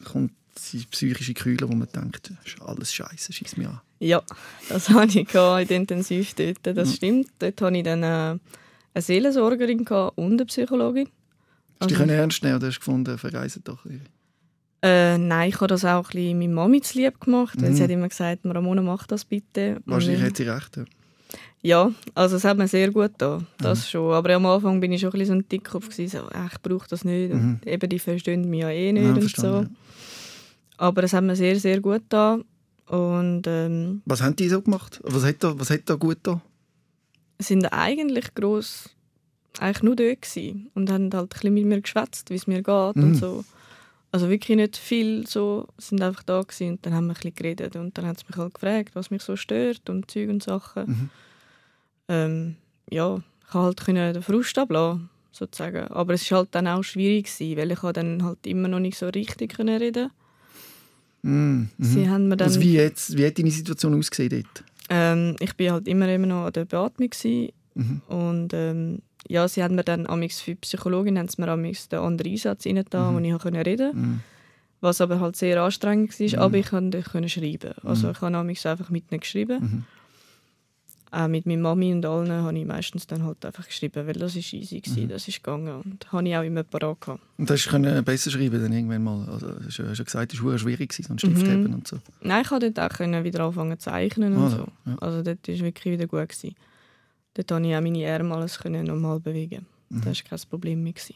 kommt 0.05 0.31
die 0.71 0.85
psychische 0.89 1.33
Kühle, 1.33 1.67
wo 1.67 1.73
man 1.75 1.89
denkt, 1.93 2.31
alles 2.61 2.93
scheiße, 2.93 3.33
schieß 3.33 3.57
mich 3.57 3.67
an. 3.67 3.81
Ja, 3.99 4.23
das 4.69 4.87
hatte 4.89 5.19
ich 5.19 5.33
in 5.33 5.67
der 5.67 5.71
Intensiv 5.71 6.35
dort. 6.35 6.59
Das 6.63 6.95
stimmt. 6.95 7.27
Dort 7.39 7.61
hatte 7.61 7.77
ich 7.77 7.83
dann 7.83 8.03
äh, 8.03 8.37
eine 8.97 9.01
Seelensorgerin 9.03 9.85
gehabt 9.85 10.17
und 10.17 10.33
eine 10.33 10.45
Psychologin. 10.45 11.07
Hast 11.79 11.91
du 11.91 11.95
Also- 11.95 12.05
dich 12.05 12.13
ernst 12.13 12.43
nehmen 12.43 12.55
oder 12.55 12.67
hast 12.67 12.75
du 12.77 12.79
gefunden, 12.79 13.17
verreisen 13.17 13.61
doch? 13.63 13.85
ein? 13.85 14.01
Äh, 14.81 15.17
nein, 15.17 15.49
ich 15.49 15.55
habe 15.55 15.67
das 15.67 15.85
auch 15.85 16.05
ein 16.09 16.11
bisschen 16.11 16.39
meiner 16.39 16.53
Mami 16.53 16.81
zu 16.81 16.97
lieb 16.99 17.19
gemacht, 17.19 17.59
weil 17.61 17.71
Mhm. 17.71 17.75
sie 17.75 17.83
hat 17.83 17.89
immer 17.89 18.09
gesagt, 18.09 18.39
Ramona, 18.45 18.81
mach 18.81 19.07
das 19.07 19.25
bitte. 19.25 19.77
Wahrscheinlich 19.85 20.19
Und, 20.21 20.25
hat 20.27 20.37
sie 20.37 20.43
recht. 20.43 20.77
Ja. 20.77 20.85
Ja, 21.63 21.91
also 22.13 22.35
es 22.37 22.43
hat 22.43 22.57
mir 22.57 22.67
sehr 22.67 22.91
gut 22.91 23.13
getan, 23.13 23.47
das 23.57 23.79
Mhm. 23.79 23.83
schon. 23.89 24.13
Aber 24.13 24.33
am 24.35 24.45
Anfang 24.45 24.79
bin 24.79 24.91
ich 24.91 25.01
schon 25.01 25.09
ein 25.09 25.19
bisschen 25.19 25.25
so 25.27 25.33
ein 25.33 25.49
Dickkopf 25.49 25.89
gewesen, 25.89 26.19
so, 26.19 26.29
«Ach, 26.31 26.53
ich 26.53 26.61
brauche 26.61 26.87
das 26.87 27.03
nicht. 27.03 27.33
Und 27.33 27.61
eben, 27.65 27.89
die 27.89 27.99
verstehen 27.99 28.47
mich 28.49 28.61
ja 28.61 28.69
eh 28.69 28.91
nicht 28.93 29.01
Mhm. 29.01 29.07
Ja, 29.09 29.13
und 29.15 29.21
so. 29.23 29.27
verstanden, 29.29 29.75
Aber 30.77 31.03
es 31.03 31.13
hat 31.13 31.23
mir 31.23 31.35
sehr, 31.35 31.59
sehr 31.59 31.81
gut 31.81 32.03
getan. 32.03 32.45
Und 32.87 33.41
ähm, 33.47 34.03
Was 34.05 34.21
haben 34.21 34.35
die 34.35 34.47
so 34.47 34.61
gemacht? 34.61 34.99
Was 35.03 35.25
hat 35.25 35.43
da, 35.43 35.59
was 35.59 35.69
hat 35.71 35.81
da 35.85 35.95
gut 35.95 36.19
da? 36.23 36.39
Es 37.37 37.47
sind 37.47 37.65
eigentlich 37.71 38.33
gross 38.35 38.89
eigentlich 39.59 39.83
nur 39.83 39.95
dort 39.95 40.21
gewesen 40.21 40.69
und 40.75 40.91
haben 40.91 41.09
halt 41.13 41.15
ein 41.15 41.27
bisschen 41.29 41.53
mit 41.53 41.65
mir 41.65 41.81
geschwätzt, 41.81 42.29
wie 42.29 42.35
es 42.35 42.47
mir 42.47 42.61
geht 42.61 42.95
Mhm. 42.95 43.03
und 43.03 43.15
so. 43.15 43.43
Also 44.11 44.29
wirklich 44.29 44.55
nicht 44.55 44.77
viel 44.77 45.27
so, 45.27 45.67
sind 45.77 46.01
einfach 46.01 46.23
da 46.23 46.41
gewesen 46.41 46.71
und 46.73 46.85
dann 46.85 46.93
haben 46.93 47.07
wir 47.07 47.13
ein 47.13 47.15
bisschen 47.15 47.35
geredet 47.35 47.75
und 47.75 47.97
dann 47.97 48.05
hat 48.05 48.19
sie 48.19 48.25
mich 48.27 48.37
halt 48.37 48.53
gefragt, 48.53 48.91
was 48.93 49.11
mich 49.11 49.21
so 49.21 49.35
stört 49.35 49.89
und 49.89 50.09
Zeug 50.09 50.29
und 50.29 50.43
Sachen. 50.43 50.85
Mhm. 50.87 51.09
Ähm, 52.07 52.55
ja, 52.89 53.17
ich 53.17 53.47
konnte 53.47 53.65
halt 53.65 53.85
können 53.85 54.13
den 54.13 54.23
Frust 54.23 54.57
ablassen, 54.57 55.09
sozusagen. 55.31 55.87
Aber 55.89 56.13
es 56.13 56.29
war 56.31 56.39
halt 56.39 56.49
dann 56.51 56.67
auch 56.67 56.83
schwierig, 56.83 57.25
gewesen, 57.25 57.57
weil 57.57 57.71
ich 57.71 57.79
dann 57.79 58.23
halt 58.23 58.45
immer 58.47 58.67
noch 58.67 58.79
nicht 58.79 58.97
so 58.97 59.07
richtig 59.07 59.55
können 59.55 59.77
reden 59.77 60.11
Mhm. 61.23 61.69
Sie 61.79 62.07
haben 62.07 62.27
mir 62.29 62.37
dann... 62.37 62.47
Also 62.47 62.61
wie, 62.61 62.75
jetzt, 62.75 63.17
wie 63.17 63.25
hat 63.25 63.37
deine 63.37 63.51
Situation 63.51 63.97
ausgesehen 63.97 64.29
dort? 64.29 64.63
Ähm, 64.89 65.35
ich 65.39 65.55
bin 65.55 65.71
halt 65.71 65.87
immer, 65.87 66.07
immer 66.09 66.27
noch 66.27 66.45
an 66.45 66.53
der 66.53 66.65
Beatmung. 66.65 67.09
Mhm. 67.75 68.01
und 68.07 68.53
ähm, 68.55 69.01
ja, 69.27 69.47
sie 69.47 69.61
haben 69.63 69.75
mir 69.75 69.83
dann 69.83 70.07
amix 70.07 70.41
für 70.41 70.51
die 70.51 70.55
Psychologin 70.61 71.19
haben 71.19 71.27
sie 71.27 71.39
mir 71.41 71.47
amix 71.49 71.89
den 71.89 71.99
anderen 71.99 72.31
Einsatz 72.31 72.65
rein 72.65 72.83
da, 72.89 73.13
wo 73.13 73.19
ich 73.19 73.37
können 73.39 73.61
reden, 73.61 73.91
Mhm. 73.93 74.19
was 74.81 74.99
aber 75.01 75.19
halt 75.19 75.35
sehr 75.35 75.61
anstrengend 75.61 76.19
war, 76.19 76.27
Mhm. 76.27 76.39
aber 76.39 76.57
ich 76.57 76.65
konnte 76.67 77.03
schreiben. 77.29 77.73
Also 77.83 78.09
ich 78.09 78.21
habe 78.21 78.35
amix 78.35 78.65
einfach 78.65 78.89
mit 78.89 79.11
ihnen 79.11 79.19
geschrieben. 79.19 79.85
Mhm. 81.11 81.17
Auch 81.17 81.27
mit 81.27 81.45
meiner 81.45 81.61
Mami 81.61 81.93
und 81.93 82.05
allen 82.05 82.31
habe 82.31 82.57
ich 82.59 82.65
meistens 82.65 83.07
dann 83.07 83.23
halt 83.23 83.45
einfach 83.45 83.65
geschrieben, 83.65 84.05
weil 84.07 84.13
das 84.13 84.35
ist 84.35 84.51
easy 84.53 84.75
Mhm. 84.77 84.81
gewesen, 84.81 85.09
das 85.09 85.27
ist 85.27 85.43
gegangen 85.43 85.81
und 85.83 86.11
habe 86.11 86.27
ich 86.27 86.35
auch 86.35 86.43
immer 86.43 86.63
parat 86.63 86.99
gehabt. 87.01 87.21
Und 87.37 87.49
hast 87.49 87.65
du 87.71 88.03
besser 88.03 88.31
schreiben 88.31 88.61
dann 88.61 88.73
irgendwann 88.73 89.03
mal? 89.03 89.27
Also, 89.29 89.47
hast 89.65 89.79
du 89.79 89.87
hast 89.89 89.97
ja 89.97 90.03
gesagt, 90.03 90.33
es 90.33 90.43
war 90.43 90.57
schwierig, 90.57 90.91
so 90.93 91.03
einen 91.09 91.19
Stift 91.19 91.45
Mhm. 91.47 91.51
haben 91.51 91.73
und 91.75 91.87
so. 91.87 91.99
Nein, 92.21 92.41
ich 92.41 92.49
konnte 92.49 92.71
dort 92.71 92.91
auch 92.91 92.97
können 92.97 93.23
wieder 93.23 93.43
anfangen 93.45 93.79
zu 93.79 93.85
zeichnen 93.89 94.33
und 94.33 94.43
Ah, 94.43 94.49
so. 94.49 94.67
ja. 94.85 94.97
Also 94.99 95.23
dort 95.23 95.47
war 95.47 95.59
wirklich 95.59 95.93
wieder 95.93 96.07
gut. 96.07 96.27
Gewesen. 96.29 96.55
Dort 97.35 97.47
konnte 97.49 97.69
ich 97.69 97.75
auch 97.75 97.81
meine 97.81 98.11
Arme 98.11 98.35
alles 98.35 98.57
können 98.59 98.85
normal 98.85 99.19
bewegen. 99.19 99.65
Mhm. 99.89 100.01
Das 100.01 100.23
war 100.23 100.29
kein 100.37 100.49
Problem 100.49 100.83
mehr. 100.83 100.93
Gewesen. 100.93 101.15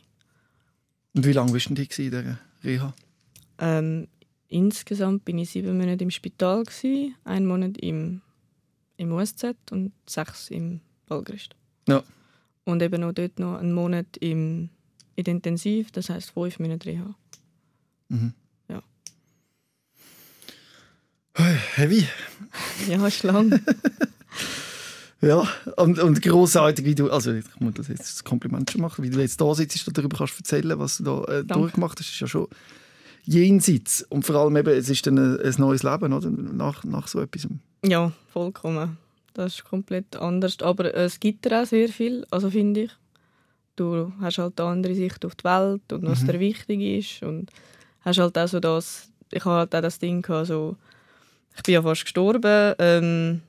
Und 1.14 1.26
wie 1.26 1.34
lange 1.34 1.52
bist 1.52 1.66
du 1.70 1.74
in 1.74 1.76
dieser 1.86 2.38
Reha? 2.64 2.94
Ähm, 3.60 4.08
insgesamt 4.48 5.26
bin 5.26 5.38
ich 5.40 5.50
sieben 5.50 5.78
Monate 5.78 6.04
im 6.04 6.12
Spital, 6.12 6.64
gewesen, 6.64 7.16
einen 7.26 7.46
Monat 7.48 7.78
im, 7.80 8.22
im 9.02 9.12
USZ 9.12 9.56
und 9.72 9.92
sechs 10.08 10.50
im 10.50 10.80
Ballgerist. 11.08 11.56
Ja. 11.88 12.04
Und 12.64 12.82
eben 12.84 13.02
noch 13.02 13.14
dort 13.14 13.40
noch 13.40 13.58
einen 13.58 13.74
Monat 13.74 14.18
im, 14.18 14.70
in 15.16 15.24
der 15.24 15.34
Intensiv, 15.34 15.92
das 15.92 16.10
heisst 16.10 16.32
fünf 16.32 16.60
Monate 16.60 16.88
Reha. 16.88 17.16
Mhm. 18.10 18.34
Ja. 18.70 18.84
Heavy. 21.36 22.08
Ja, 22.88 23.06
ist 23.08 23.24
lang. 23.24 23.60
Ja, 25.24 25.48
und, 25.78 26.00
und 26.00 26.20
grossartig, 26.24 26.84
wie 26.84 26.96
du, 26.96 27.12
also 27.12 27.32
ich 27.32 27.46
muss 27.60 27.76
das 27.76 27.90
jetzt 27.90 28.00
das 28.00 28.24
Kompliment 28.24 28.72
schon 28.72 28.82
machen, 28.82 29.04
wie 29.04 29.12
du 29.12 29.20
jetzt 29.20 29.40
da 29.40 29.54
sitzt 29.54 29.88
und 29.88 29.96
darüber 29.96 30.18
kannst 30.18 30.36
erzählen, 30.36 30.80
was 30.80 30.98
du 30.98 31.04
da 31.04 31.24
äh, 31.26 31.44
durchgemacht 31.46 32.00
hast, 32.00 32.10
ist 32.10 32.20
ja 32.20 32.26
schon 32.26 32.48
jenseits. 33.24 34.04
Und 34.10 34.26
vor 34.26 34.36
allem 34.36 34.56
eben, 34.58 34.70
es 34.74 34.90
ist 34.90 35.06
dann 35.08 35.18
ein, 35.18 35.40
ein 35.40 35.56
neues 35.58 35.84
Leben, 35.84 36.14
oder? 36.14 36.30
Nach, 36.30 36.84
nach 36.84 37.08
so 37.08 37.20
etwas. 37.22 37.48
Ja, 37.86 38.12
vollkommen. 38.32 38.98
Das 39.34 39.56
ist 39.56 39.64
komplett 39.66 40.16
anders. 40.18 40.58
Aber 40.62 40.94
es 40.94 41.20
gibt 41.20 41.46
dir 41.46 41.62
auch 41.62 41.66
sehr 41.66 41.88
viel, 41.90 42.26
also 42.32 42.50
finde 42.50 42.82
ich. 42.84 42.92
Du 43.76 44.12
hast 44.20 44.38
halt 44.38 44.60
eine 44.60 44.70
andere 44.70 44.96
Sicht 44.96 45.26
auf 45.26 45.36
die 45.36 45.44
Welt 45.46 45.82
und 45.94 46.04
was 46.06 46.22
Mhm. 46.24 46.28
dir 46.28 46.40
wichtig 46.40 46.82
ist. 46.82 47.24
Und 47.24 47.50
hast 48.02 48.20
halt 48.20 48.38
auch 48.38 48.48
so 48.48 48.60
das, 48.60 49.10
ich 49.32 49.44
habe 49.46 49.56
halt 49.60 49.76
auch 49.76 49.82
das 49.82 49.98
Ding 50.00 50.22
gehabt, 50.22 50.48
so, 50.48 50.76
ich 51.56 51.64
bin 51.64 51.74
ja 51.76 51.82
fast 51.82 52.04
gestorben, 52.04 52.74
ähm, 52.80 53.42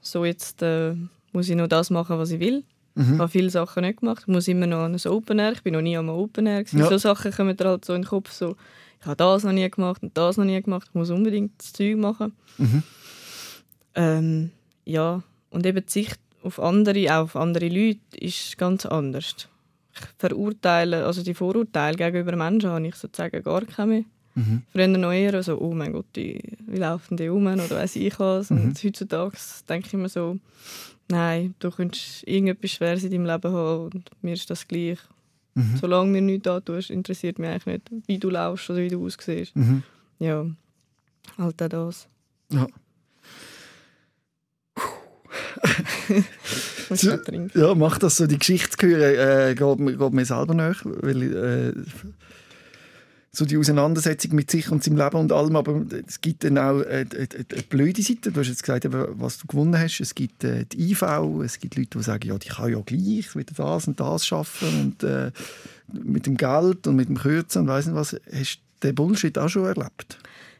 so 0.00 0.24
jetzt 0.24 0.62
äh, 0.62 0.94
muss 1.32 1.48
ich 1.48 1.56
noch 1.56 1.68
das 1.68 1.90
machen, 1.90 2.18
was 2.18 2.30
ich 2.30 2.40
will. 2.40 2.64
Ich 2.96 3.04
Mhm. 3.06 3.20
habe 3.20 3.28
viele 3.30 3.48
Sachen 3.50 3.84
nicht 3.84 4.00
gemacht. 4.00 4.22
Ich 4.22 4.26
muss 4.26 4.48
immer 4.48 4.66
noch 4.66 4.78
an 4.78 4.94
ein 4.96 5.06
Open 5.10 5.38
Air. 5.38 5.52
Ich 5.52 5.62
bin 5.62 5.74
noch 5.74 5.80
nie 5.80 5.96
am 5.96 6.08
Open 6.08 6.46
Air. 6.46 6.64
gewesen. 6.64 6.80
Ja. 6.80 6.88
So 6.88 6.98
Sachen 6.98 7.30
kommen 7.30 7.56
dir 7.56 7.64
halt 7.68 7.84
so 7.84 7.94
in 7.94 8.02
den 8.02 8.08
Kopf. 8.08 8.32
So, 8.32 8.56
ich 9.00 9.06
habe 9.06 9.16
das 9.16 9.44
noch 9.44 9.52
nie 9.52 9.68
gemacht 9.70 10.02
und 10.02 10.16
das 10.16 10.36
noch 10.36 10.44
nie 10.44 10.60
gemacht. 10.60 10.88
Ich 10.88 10.94
muss 10.94 11.10
unbedingt 11.10 11.52
das 11.58 11.72
Zeug 11.72 11.96
machen. 11.96 12.32
Mhm. 12.58 12.82
Ähm, 13.94 14.50
ja, 14.84 15.22
und 15.50 15.66
eben 15.66 15.84
die 15.84 15.92
Sicht 15.92 16.18
auf 16.42 16.60
andere, 16.60 17.14
auch 17.14 17.24
auf 17.24 17.36
andere 17.36 17.68
Leute, 17.68 18.00
ist 18.18 18.58
ganz 18.58 18.86
anders. 18.86 19.48
Ich 19.94 20.00
verurteile, 20.18 21.04
also 21.04 21.22
die 21.22 21.34
Vorurteile 21.34 21.96
gegenüber 21.96 22.36
Menschen 22.36 22.70
habe 22.70 22.86
ich 22.86 22.94
sozusagen 22.94 23.42
gar 23.42 23.64
keine 23.64 23.88
mehr. 23.88 24.04
Mhm. 24.34 24.62
Früher 24.70 24.86
noch 24.86 25.12
eher 25.12 25.42
so, 25.42 25.60
oh 25.60 25.74
mein 25.74 25.92
Gott, 25.92 26.06
die, 26.14 26.40
wie 26.66 26.76
laufen 26.76 27.16
die 27.16 27.28
um 27.28 27.46
oder 27.46 27.70
weiss 27.70 27.96
ich 27.96 28.18
was. 28.20 28.50
Mhm. 28.50 28.60
Und 28.62 28.84
heutzutage 28.84 29.36
denke 29.68 29.88
ich 29.88 29.92
mir 29.94 30.08
so, 30.08 30.38
nein, 31.08 31.54
du 31.58 31.70
könntest 31.70 32.26
irgendetwas 32.26 32.70
Schweres 32.70 33.04
in 33.04 33.10
deinem 33.10 33.26
Leben 33.26 33.52
haben 33.52 33.84
und 33.86 34.10
mir 34.22 34.34
ist 34.34 34.48
das 34.48 34.68
gleich. 34.68 34.98
Mhm. 35.58 35.76
Solange 35.80 36.10
mir 36.12 36.22
nichts 36.22 36.44
da 36.44 36.60
tust, 36.60 36.90
interessiert 36.90 37.38
mich 37.38 37.48
eigentlich 37.50 37.66
nicht, 37.90 38.08
wie 38.08 38.18
du 38.18 38.30
laufst 38.30 38.70
oder 38.70 38.78
wie 38.80 38.88
du 38.88 39.04
aussiehst. 39.04 39.54
Mhm. 39.56 39.82
Ja, 40.18 40.46
halt 41.36 41.62
auch 41.62 41.68
das. 41.68 42.08
Ja. 42.52 42.66
So-. 46.90 47.18
Ja, 47.54 47.74
macht 47.74 48.02
das 48.02 48.16
so, 48.16 48.26
die 48.26 48.38
Geschichte 48.38 48.76
zu 48.76 48.86
hören, 48.86 49.50
äh, 49.50 49.54
geht, 49.54 49.78
mir- 49.78 49.96
geht 49.96 50.12
mir 50.12 50.24
selber 50.24 50.54
nach, 50.54 50.80
weil 50.84 51.22
äh, 51.22 51.72
so 53.38 53.44
die 53.44 53.56
Auseinandersetzung 53.56 54.34
mit 54.34 54.50
sich 54.50 54.68
und 54.72 54.82
seinem 54.82 54.96
Leben 54.96 55.16
und 55.16 55.30
allem, 55.30 55.54
aber 55.54 55.80
es 56.08 56.20
gibt 56.20 56.42
dann 56.42 56.58
auch 56.58 56.80
äh, 56.80 57.02
äh, 57.02 57.28
eine 57.52 57.62
blöde 57.70 58.02
Seite, 58.02 58.32
du 58.32 58.40
hast 58.40 58.48
jetzt 58.48 58.64
gesagt, 58.64 58.84
was 58.90 59.38
du 59.38 59.46
gewonnen 59.46 59.78
hast, 59.78 60.00
es 60.00 60.16
gibt 60.16 60.42
äh, 60.42 60.64
die 60.64 60.90
IV, 60.90 61.02
es 61.44 61.60
gibt 61.60 61.76
Leute, 61.76 61.98
die 61.98 62.02
sagen, 62.02 62.26
ja, 62.28 62.36
die 62.36 62.48
kann 62.48 62.72
ja 62.72 62.80
gleich 62.84 63.36
wieder 63.36 63.52
das 63.56 63.86
und 63.86 64.00
das 64.00 64.26
schaffen 64.26 64.96
und 65.00 65.08
äh, 65.08 65.30
mit 65.92 66.26
dem 66.26 66.36
Geld 66.36 66.88
und 66.88 66.96
mit 66.96 67.08
dem 67.08 67.16
Kürzen 67.16 67.62
und 67.62 67.68
weiss 67.68 67.86
nicht 67.86 67.94
was, 67.94 68.16
hast 68.32 68.56
du 68.80 68.88
den 68.88 68.94
Bullshit 68.96 69.38
auch 69.38 69.48
schon 69.48 69.66
erlebt? 69.66 70.18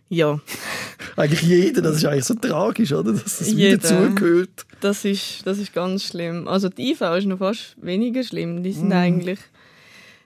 Ja, 0.09 0.41
Eigentlich 1.17 1.43
jeder, 1.43 1.83
das 1.83 1.97
ist 1.97 2.05
eigentlich 2.05 2.25
so 2.27 2.35
tragisch, 2.35 2.93
oder? 2.93 3.13
Dass 3.13 3.41
es 3.41 3.57
wieder 3.57 3.81
zugehört. 3.81 4.67
das 4.81 5.05
ist, 5.05 5.45
das 5.45 5.59
ist 5.59 5.75
ganz 5.75 6.05
schlimm. 6.05 6.47
Also 6.47 6.69
die 6.69 6.93
IV 6.93 7.01
ist 7.19 7.27
noch 7.27 7.39
fast 7.39 7.75
weniger 7.83 8.23
schlimm. 8.23 8.63
Die 8.63 8.73
sind 8.73 8.87
Mhm. 8.87 8.93
eigentlich, 8.93 9.39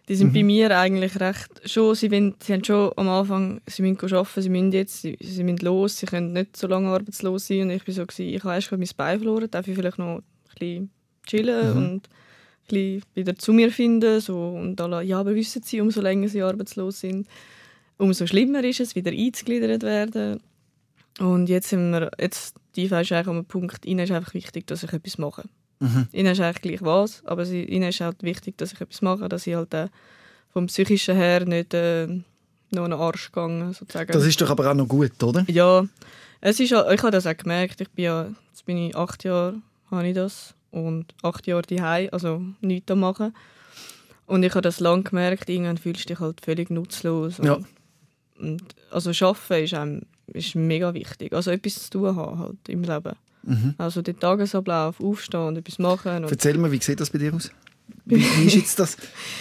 die 0.08 0.16
sind 0.16 0.32
bei 0.32 0.42
mir 0.42 0.76
eigentlich 0.76 1.18
recht 1.20 1.48
schon, 1.64 1.94
sie, 1.94 2.10
wollen, 2.10 2.34
sie 2.42 2.52
haben 2.52 2.64
schon 2.64 2.90
am 2.96 3.08
Anfang, 3.08 3.60
sie 3.68 3.82
müssen 3.82 4.14
arbeiten, 4.14 4.42
sie 4.42 4.48
müssen 4.48 4.72
jetzt, 4.72 5.00
sie, 5.02 5.16
sie 5.20 5.44
müssen 5.44 5.58
los, 5.64 5.98
sie 5.98 6.06
können 6.06 6.32
nicht 6.32 6.56
so 6.56 6.66
lange 6.66 6.88
arbeitslos 6.88 7.46
sein. 7.46 7.62
Und 7.62 7.70
ich 7.70 7.84
bin 7.84 7.94
so, 7.94 8.04
gewesen, 8.04 8.34
ich 8.34 8.42
habe 8.42 8.54
erst 8.54 8.72
mein 8.72 8.84
Bein 8.96 9.18
verloren, 9.20 9.50
darf 9.50 9.68
ich 9.68 9.76
vielleicht 9.76 9.98
noch 9.98 10.16
ein 10.16 10.22
bisschen 10.58 10.90
chillen 11.26 11.70
Mhm. 11.70 11.76
und 11.76 12.08
ein 12.08 12.68
bisschen 12.68 13.02
wieder 13.14 13.36
zu 13.36 13.52
mir 13.52 13.70
finden. 13.70 14.20
So, 14.20 14.48
und 14.48 14.80
alle, 14.80 15.02
ja, 15.02 15.20
aber 15.20 15.34
wissen 15.34 15.62
Sie, 15.62 15.80
umso 15.80 16.00
länger 16.00 16.28
sie 16.28 16.42
arbeitslos 16.42 17.00
sind, 17.00 17.28
umso 17.96 18.26
schlimmer 18.26 18.64
ist 18.64 18.80
es, 18.80 18.96
wieder 18.96 19.12
einzugliedert 19.12 19.84
werden. 19.84 20.40
Und 21.20 21.48
jetzt 21.48 21.68
sind 21.68 21.90
wir, 21.92 22.10
jetzt, 22.18 22.56
die 22.74 22.84
IV 22.86 22.92
ist 22.92 23.12
eigentlich 23.12 23.26
an 23.28 23.36
einem 23.36 23.44
Punkt, 23.44 23.86
ihnen 23.86 24.00
ist 24.00 24.10
einfach 24.10 24.34
wichtig, 24.34 24.66
dass 24.66 24.82
ich 24.82 24.92
etwas 24.92 25.18
mache. 25.18 25.44
Mhm. 25.82 26.06
Ihnen 26.12 26.32
ist 26.32 26.40
eigentlich 26.40 26.62
gleich 26.62 26.82
was, 26.82 27.24
aber 27.24 27.44
sie, 27.44 27.64
ihnen 27.64 27.88
ist 27.88 28.00
halt 28.00 28.22
wichtig, 28.22 28.56
dass 28.58 28.72
ich 28.72 28.80
etwas 28.80 29.02
mache, 29.02 29.28
dass 29.28 29.46
ich 29.46 29.54
halt 29.54 29.74
äh, 29.74 29.88
vom 30.52 30.66
Psychischen 30.66 31.16
her 31.16 31.44
nicht 31.44 31.74
äh, 31.74 32.06
noch 32.70 32.84
einen 32.84 32.92
Arsch 32.94 33.32
gehe, 33.32 33.72
sozusagen. 33.74 34.12
Das 34.12 34.24
ist 34.24 34.40
doch 34.40 34.50
aber 34.50 34.70
auch 34.70 34.74
noch 34.74 34.88
gut, 34.88 35.22
oder? 35.22 35.44
ja, 35.48 35.84
es 36.40 36.58
ist, 36.60 36.72
ich 36.72 36.72
habe 36.76 37.10
das 37.10 37.26
auch 37.26 37.36
gemerkt, 37.36 37.80
ich 37.80 37.90
bin 37.90 38.04
ja, 38.06 38.26
jetzt 38.50 38.64
bin 38.64 38.76
ich 38.76 38.96
acht 38.96 39.24
Jahre, 39.24 39.56
habe 39.90 40.08
ich 40.08 40.14
das, 40.14 40.54
und 40.70 41.14
acht 41.22 41.46
Jahre 41.46 41.62
daheim, 41.62 42.08
also 42.12 42.42
nichts 42.60 42.90
am 42.90 43.00
machen. 43.00 43.34
Und 44.26 44.42
ich 44.42 44.52
habe 44.52 44.62
das 44.62 44.80
lange 44.80 45.02
gemerkt, 45.02 45.48
irgendwann 45.50 45.78
fühlst 45.78 46.04
du 46.04 46.14
dich 46.14 46.20
halt 46.20 46.40
völlig 46.40 46.70
nutzlos. 46.70 47.38
Und, 47.38 47.44
Ja. 47.46 47.58
und, 48.38 48.62
also 48.90 49.10
Arbeiten 49.26 49.64
ist, 49.64 49.74
einem, 49.74 50.02
ist 50.28 50.54
mega 50.54 50.94
wichtig, 50.94 51.32
also 51.32 51.50
etwas 51.50 51.84
zu 51.84 51.90
tun 51.90 52.16
haben 52.16 52.38
halt 52.38 52.68
im 52.68 52.82
Leben. 52.82 53.14
Mhm. 53.44 53.74
Also 53.78 54.02
den 54.02 54.18
Tagesablauf, 54.18 55.00
aufstehen 55.00 55.40
und 55.48 55.56
etwas 55.58 55.78
machen. 55.78 56.24
Und, 56.24 56.30
Erzähl 56.30 56.56
mir, 56.58 56.70
wie 56.70 56.80
sieht 56.82 57.00
das 57.00 57.10
bei 57.10 57.18
dir 57.18 57.34
aus? 57.34 57.50
Wie, 58.04 58.16
wie, 58.38 58.46
ist, 58.46 58.54
jetzt 58.54 58.78
das, 58.78 58.96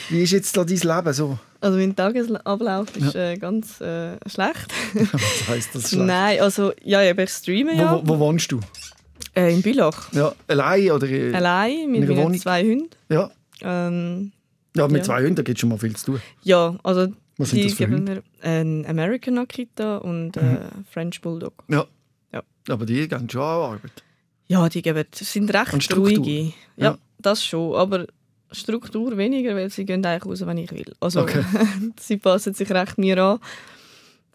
wie 0.10 0.22
ist 0.24 0.32
jetzt 0.32 0.56
da 0.58 0.64
dein 0.64 0.78
Leben 0.78 1.14
so? 1.14 1.38
also 1.62 1.78
mein 1.78 1.96
Tagesablauf 1.96 2.96
ist 2.98 3.16
äh, 3.16 3.38
ganz 3.38 3.80
äh, 3.82 4.18
schlecht. 4.28 4.74
Was 4.94 5.48
heisst 5.48 5.76
das? 5.76 5.90
schlecht? 5.90 6.06
Nein, 6.06 6.40
also 6.42 6.72
ja, 6.84 7.02
ich 7.04 7.30
streame 7.30 7.72
Wo, 7.74 7.78
ja. 7.78 8.02
wo, 8.04 8.08
wo 8.16 8.20
wohnst 8.20 8.52
du? 8.52 8.60
Äh, 9.36 9.54
in 9.54 9.62
Bülach. 9.62 10.12
Ja, 10.14 10.34
allein 10.48 10.92
oder? 10.92 11.08
äh, 11.08 11.34
Allein 11.34 11.90
mit 11.92 12.04
einer 12.10 12.16
meinen 12.24 12.40
zwei 12.40 12.64
Hunden. 12.64 12.90
Ja. 13.10 13.30
Ähm, 13.62 14.32
ja, 14.76 14.88
mit 14.88 14.98
Ja. 14.98 15.04
zwei 15.04 15.24
Hunden 15.24 15.36
gibt 15.44 15.58
es 15.58 15.60
schon 15.60 15.70
mal 15.70 15.78
viel 15.78 15.96
zu 15.96 16.06
tun. 16.14 16.22
ja, 16.44 16.76
also 16.84 17.08
Was 17.38 17.52
sind 17.52 17.60
die 17.60 17.64
das 17.68 17.74
für 17.74 17.86
geben 17.86 17.98
Hunde? 18.00 18.16
mir 18.16 18.48
einen 18.50 18.86
American 18.88 19.38
Akita 19.38 19.98
und 19.98 20.36
äh, 20.38 20.58
French 20.92 21.22
Bulldog. 21.22 21.54
Ja. 21.70 21.86
Ja. 22.68 22.74
Aber 22.76 22.86
die 22.86 23.08
gehen 23.08 23.30
schon 23.30 23.42
an 23.42 23.74
Arbeit. 23.74 24.04
Ja, 24.48 24.68
die 24.70 24.82
geben, 24.82 25.06
sind 25.14 25.54
recht 25.54 25.96
ruhige. 25.96 26.54
Ja, 26.76 26.92
Ja. 26.92 26.98
das 27.20 27.44
schon, 27.44 27.76
aber 27.76 28.06
Struktur 28.52 29.16
weniger, 29.18 29.56
weil 29.56 29.70
sie 29.70 29.86
gehen 29.86 30.06
eigentlich 30.06 30.26
raus, 30.26 30.46
wenn 30.46 30.58
ich 30.58 30.72
will. 30.72 30.94
Also 31.00 31.22
Okay. 31.22 31.44
sie 32.00 32.18
passen 32.18 32.54
sich 32.54 32.70
recht 32.70 32.98
mir 32.98 33.18
an. 33.18 33.40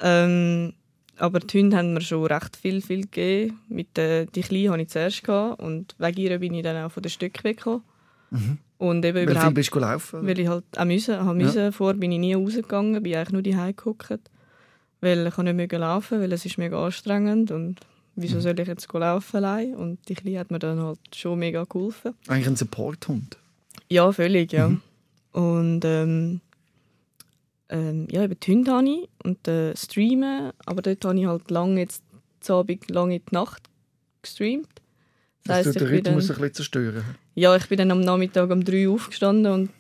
Ähm, 0.01 0.73
aber 1.19 1.41
die 1.41 1.59
Hunde 1.61 1.77
haben 1.77 1.95
mir 1.95 2.01
schon 2.03 2.27
recht 2.27 2.57
viel, 2.57 2.83
viel 2.83 3.03
gegeben. 3.03 3.59
Mit 3.69 3.97
der, 3.97 4.27
die 4.27 4.43
Kleine 4.43 4.71
hatte 4.73 4.83
ich 4.83 4.89
zuerst 4.89 5.25
gehabt 5.25 5.61
und 5.61 5.95
wegen 5.99 6.21
ihr 6.21 6.39
bin 6.39 6.55
ich 6.55 6.63
dann 6.63 6.83
auch 6.85 6.91
von 6.93 7.03
den 7.03 7.11
Stück 7.11 7.43
weggekommen. 7.45 7.83
Und 8.79 9.05
eben 9.05 9.17
Weil 9.17 9.27
viel 9.27 9.33
überhaupt, 9.33 9.55
bist 9.55 9.75
du 9.75 9.79
laufen? 9.79 10.27
weil 10.27 10.39
ich 10.39 10.49
halt 10.49 10.65
auch 10.77 10.85
müssen, 10.85 11.19
habe 11.19 11.35
müssen. 11.35 11.73
Vorher 11.73 11.99
bin 11.99 12.13
ich 12.13 12.19
nie 12.19 12.35
rausgegangen, 12.35 13.03
bin 13.03 13.15
eigentlich 13.15 13.33
nur 13.33 13.41
die 13.43 13.53
geguckt. 13.53 14.21
Weil 15.01 15.27
ich 15.27 15.37
nicht 15.39 15.57
mehr 15.57 15.79
laufen, 15.79 16.21
weil 16.21 16.33
es 16.33 16.45
ist 16.45 16.59
mega 16.59 16.85
anstrengend 16.85 17.51
und 17.51 17.77
wieso 18.17 18.41
soll 18.41 18.59
ich 18.59 18.67
jetzt 18.67 18.93
laufen 18.93 19.37
allein? 19.37 19.75
Und 19.75 20.09
die 20.09 20.15
Kleine 20.15 20.41
hat 20.41 20.51
mir 20.51 20.59
dann 20.59 20.81
halt 20.81 20.99
schon 21.15 21.39
mega 21.39 21.65
geholfen. 21.65 22.15
Eigentlich 22.27 22.49
ein 22.49 22.57
Supporthund. 22.57 23.37
Ja, 23.89 24.11
völlig, 24.11 24.53
ja. 24.53 24.69
Mhm. 24.69 24.83
Und 25.33 25.85
ähm, 25.85 26.41
ähm, 27.69 28.09
ja, 28.11 28.23
eben 28.23 28.39
die 28.41 28.53
Hunde 28.53 28.73
habe 28.73 28.89
ich 28.89 29.09
und 29.23 29.47
äh, 29.49 29.77
streamen, 29.77 30.53
aber 30.65 30.83
dort 30.83 31.05
habe 31.05 31.19
ich 31.19 31.27
halt 31.27 31.51
lange 31.51 31.81
jetzt 31.81 32.03
zu 32.41 32.55
Abend, 32.55 32.91
lange 32.91 33.17
in 33.17 33.23
die 33.29 33.35
Nacht 33.35 33.69
gestreamt. 34.23 34.69
Das 35.45 35.65
tut 35.65 35.77
ich 35.77 35.83
den 35.83 35.91
bin 35.91 36.05
dann, 36.05 36.15
Rhythmus 36.15 36.31
ein 36.31 36.37
bisschen 36.37 36.55
zerstören. 36.55 37.05
ja, 37.35 37.55
ich 37.57 37.69
bin 37.69 37.79
dann 37.79 37.91
am 37.91 38.01
Nachmittag 38.01 38.51
um 38.51 38.65
3 38.65 38.89
Uhr 38.89 38.95
aufgestanden 38.95 39.53
und 39.53 39.71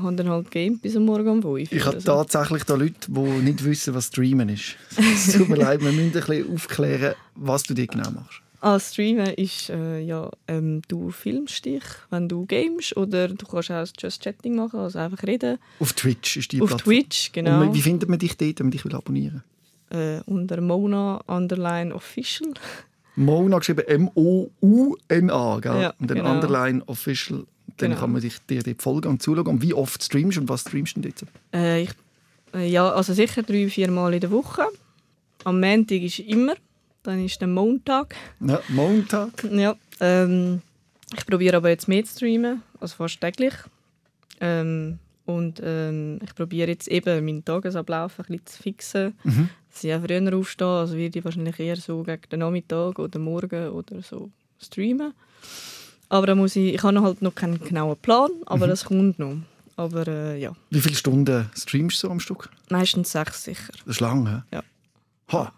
habe 0.00 0.16
dann 0.16 0.28
halt 0.28 0.50
gamed 0.50 0.82
bis 0.82 0.96
am 0.96 1.04
Morgen 1.04 1.28
um 1.28 1.42
5 1.42 1.44
Uhr. 1.44 1.58
Ich 1.58 1.84
habe 1.84 2.00
so. 2.00 2.06
tatsächlich 2.06 2.64
da 2.64 2.74
Leute, 2.74 2.94
die 3.08 3.20
nicht 3.20 3.64
wissen, 3.64 3.94
was 3.94 4.06
Streamen 4.06 4.48
ist. 4.48 4.76
Es 4.96 5.32
tut 5.32 5.48
mir 5.48 5.56
leid, 5.56 5.80
wir 5.80 5.92
müssen 5.92 6.06
ein 6.06 6.12
bisschen 6.12 6.52
aufklären, 6.54 7.14
was 7.34 7.62
du 7.62 7.74
dir 7.74 7.86
genau 7.86 8.10
machst. 8.10 8.40
Ah, 8.60 8.78
Streamen 8.78 9.26
ist, 9.34 9.70
äh, 9.70 9.98
ja, 10.00 10.30
ähm, 10.46 10.82
du 10.86 11.10
filmst 11.10 11.64
dich, 11.64 11.82
wenn 12.10 12.28
du 12.28 12.46
gamest 12.46 12.96
oder 12.96 13.26
du 13.26 13.44
kannst 13.44 13.72
auch 13.72 13.86
Just 13.98 14.22
Chatting 14.22 14.54
machen, 14.54 14.78
also 14.78 15.00
einfach 15.00 15.24
reden. 15.24 15.58
Auf 15.80 15.92
Twitch 15.94 16.36
ist 16.36 16.52
die 16.52 16.62
Auf 16.62 16.68
Plattform. 16.68 16.94
Twitch, 16.94 17.32
genau. 17.32 17.60
Und 17.62 17.74
wie 17.74 17.82
findet 17.82 18.08
man 18.08 18.20
dich 18.20 18.36
dort, 18.36 18.60
wenn 18.60 18.66
man 18.66 18.70
dich 18.70 18.84
will 18.84 18.94
abonnieren 18.94 19.42
Äh, 19.90 20.20
unter 20.26 20.60
Mona 20.60 21.16
Underline 21.26 21.92
Official. 21.92 22.54
Mona 23.16 23.58
geschrieben 23.58 23.84
M-O-U-N-A, 23.86 25.58
gell? 25.58 25.82
Ja, 25.82 25.94
und 25.98 26.08
dann 26.10 26.18
genau. 26.18 26.32
Underline 26.32 26.82
Official. 26.86 27.44
Dann 27.78 27.90
Genau. 27.90 28.00
kann 28.00 28.12
man 28.12 28.20
dich, 28.20 28.38
dir 28.48 28.62
dort 28.62 28.82
folgen 28.82 29.08
und 29.08 29.22
zuschauen. 29.22 29.46
Und 29.46 29.62
wie 29.62 29.74
oft 29.74 30.02
streamst 30.02 30.36
du 30.36 30.42
und 30.42 30.48
was 30.48 30.62
streamst 30.62 30.96
du 30.96 31.00
denn 31.00 31.12
dort? 31.18 31.30
Äh, 31.54 31.82
ich, 31.82 31.90
äh, 32.54 32.68
ja, 32.70 32.90
also 32.90 33.12
sicher 33.14 33.42
drei, 33.42 33.68
vier 33.68 33.90
Mal 33.90 34.14
in 34.14 34.20
der 34.20 34.30
Woche. 34.30 34.62
Am 35.44 35.60
Montag 35.60 36.02
ist 36.02 36.18
immer, 36.20 36.54
dann 37.02 37.24
ist 37.24 37.40
der 37.40 37.48
Montag. 37.48 38.14
Ja, 38.40 38.60
Montag. 38.68 39.44
Ja, 39.50 39.74
ähm, 40.00 40.62
ich 41.16 41.26
probiere 41.26 41.56
aber 41.56 41.70
jetzt 41.70 41.88
mehr 41.88 42.04
zu 42.04 42.12
streamen, 42.16 42.62
also 42.80 42.94
fast 42.96 43.20
täglich. 43.20 43.54
Ähm, 44.40 44.98
und 45.24 45.60
ähm, 45.64 46.18
ich 46.24 46.34
probiere 46.34 46.68
jetzt 46.70 46.88
eben 46.88 47.24
meinen 47.24 47.44
Tagesablauf 47.44 48.18
ein 48.18 48.24
bisschen 48.26 48.46
zu 48.46 48.62
fixen, 48.62 49.14
Mhm. 49.24 49.48
dass 49.72 49.84
ich 49.84 49.94
auch 49.94 50.00
früher 50.04 50.34
aufstehe, 50.36 50.66
also 50.66 50.96
werde 50.96 51.18
ich 51.18 51.24
wahrscheinlich 51.24 51.58
eher 51.60 51.76
so 51.76 52.02
gegen 52.02 52.22
den 52.30 52.40
Nachmittag 52.40 52.98
oder 52.98 53.18
Morgen 53.18 53.68
oder 53.70 54.02
so 54.02 54.30
streamen. 54.60 55.12
Aber 56.12 56.26
da 56.26 56.34
muss 56.34 56.56
ich, 56.56 56.74
ich 56.74 56.82
habe 56.82 57.00
halt 57.00 57.22
noch 57.22 57.34
keinen 57.34 57.58
genauen 57.58 57.96
Plan, 57.96 58.30
aber 58.44 58.66
Mhm. 58.66 58.70
das 58.70 58.84
kommt 58.84 59.18
noch. 59.18 59.36
Aber 59.76 60.06
äh, 60.06 60.38
ja, 60.38 60.52
Wie 60.68 60.80
viele 60.80 60.94
Stunden 60.94 61.48
streamst 61.56 62.02
du 62.02 62.10
am 62.10 62.20
Stück? 62.20 62.50
meistens 62.68 63.12
sechs 63.12 63.44
sicher. 63.44 63.72
Das 63.86 63.96
ist 63.96 64.00
lang, 64.00 64.26
hä? 64.28 64.42
Ja. 64.56 64.62
Ha. 65.32 65.52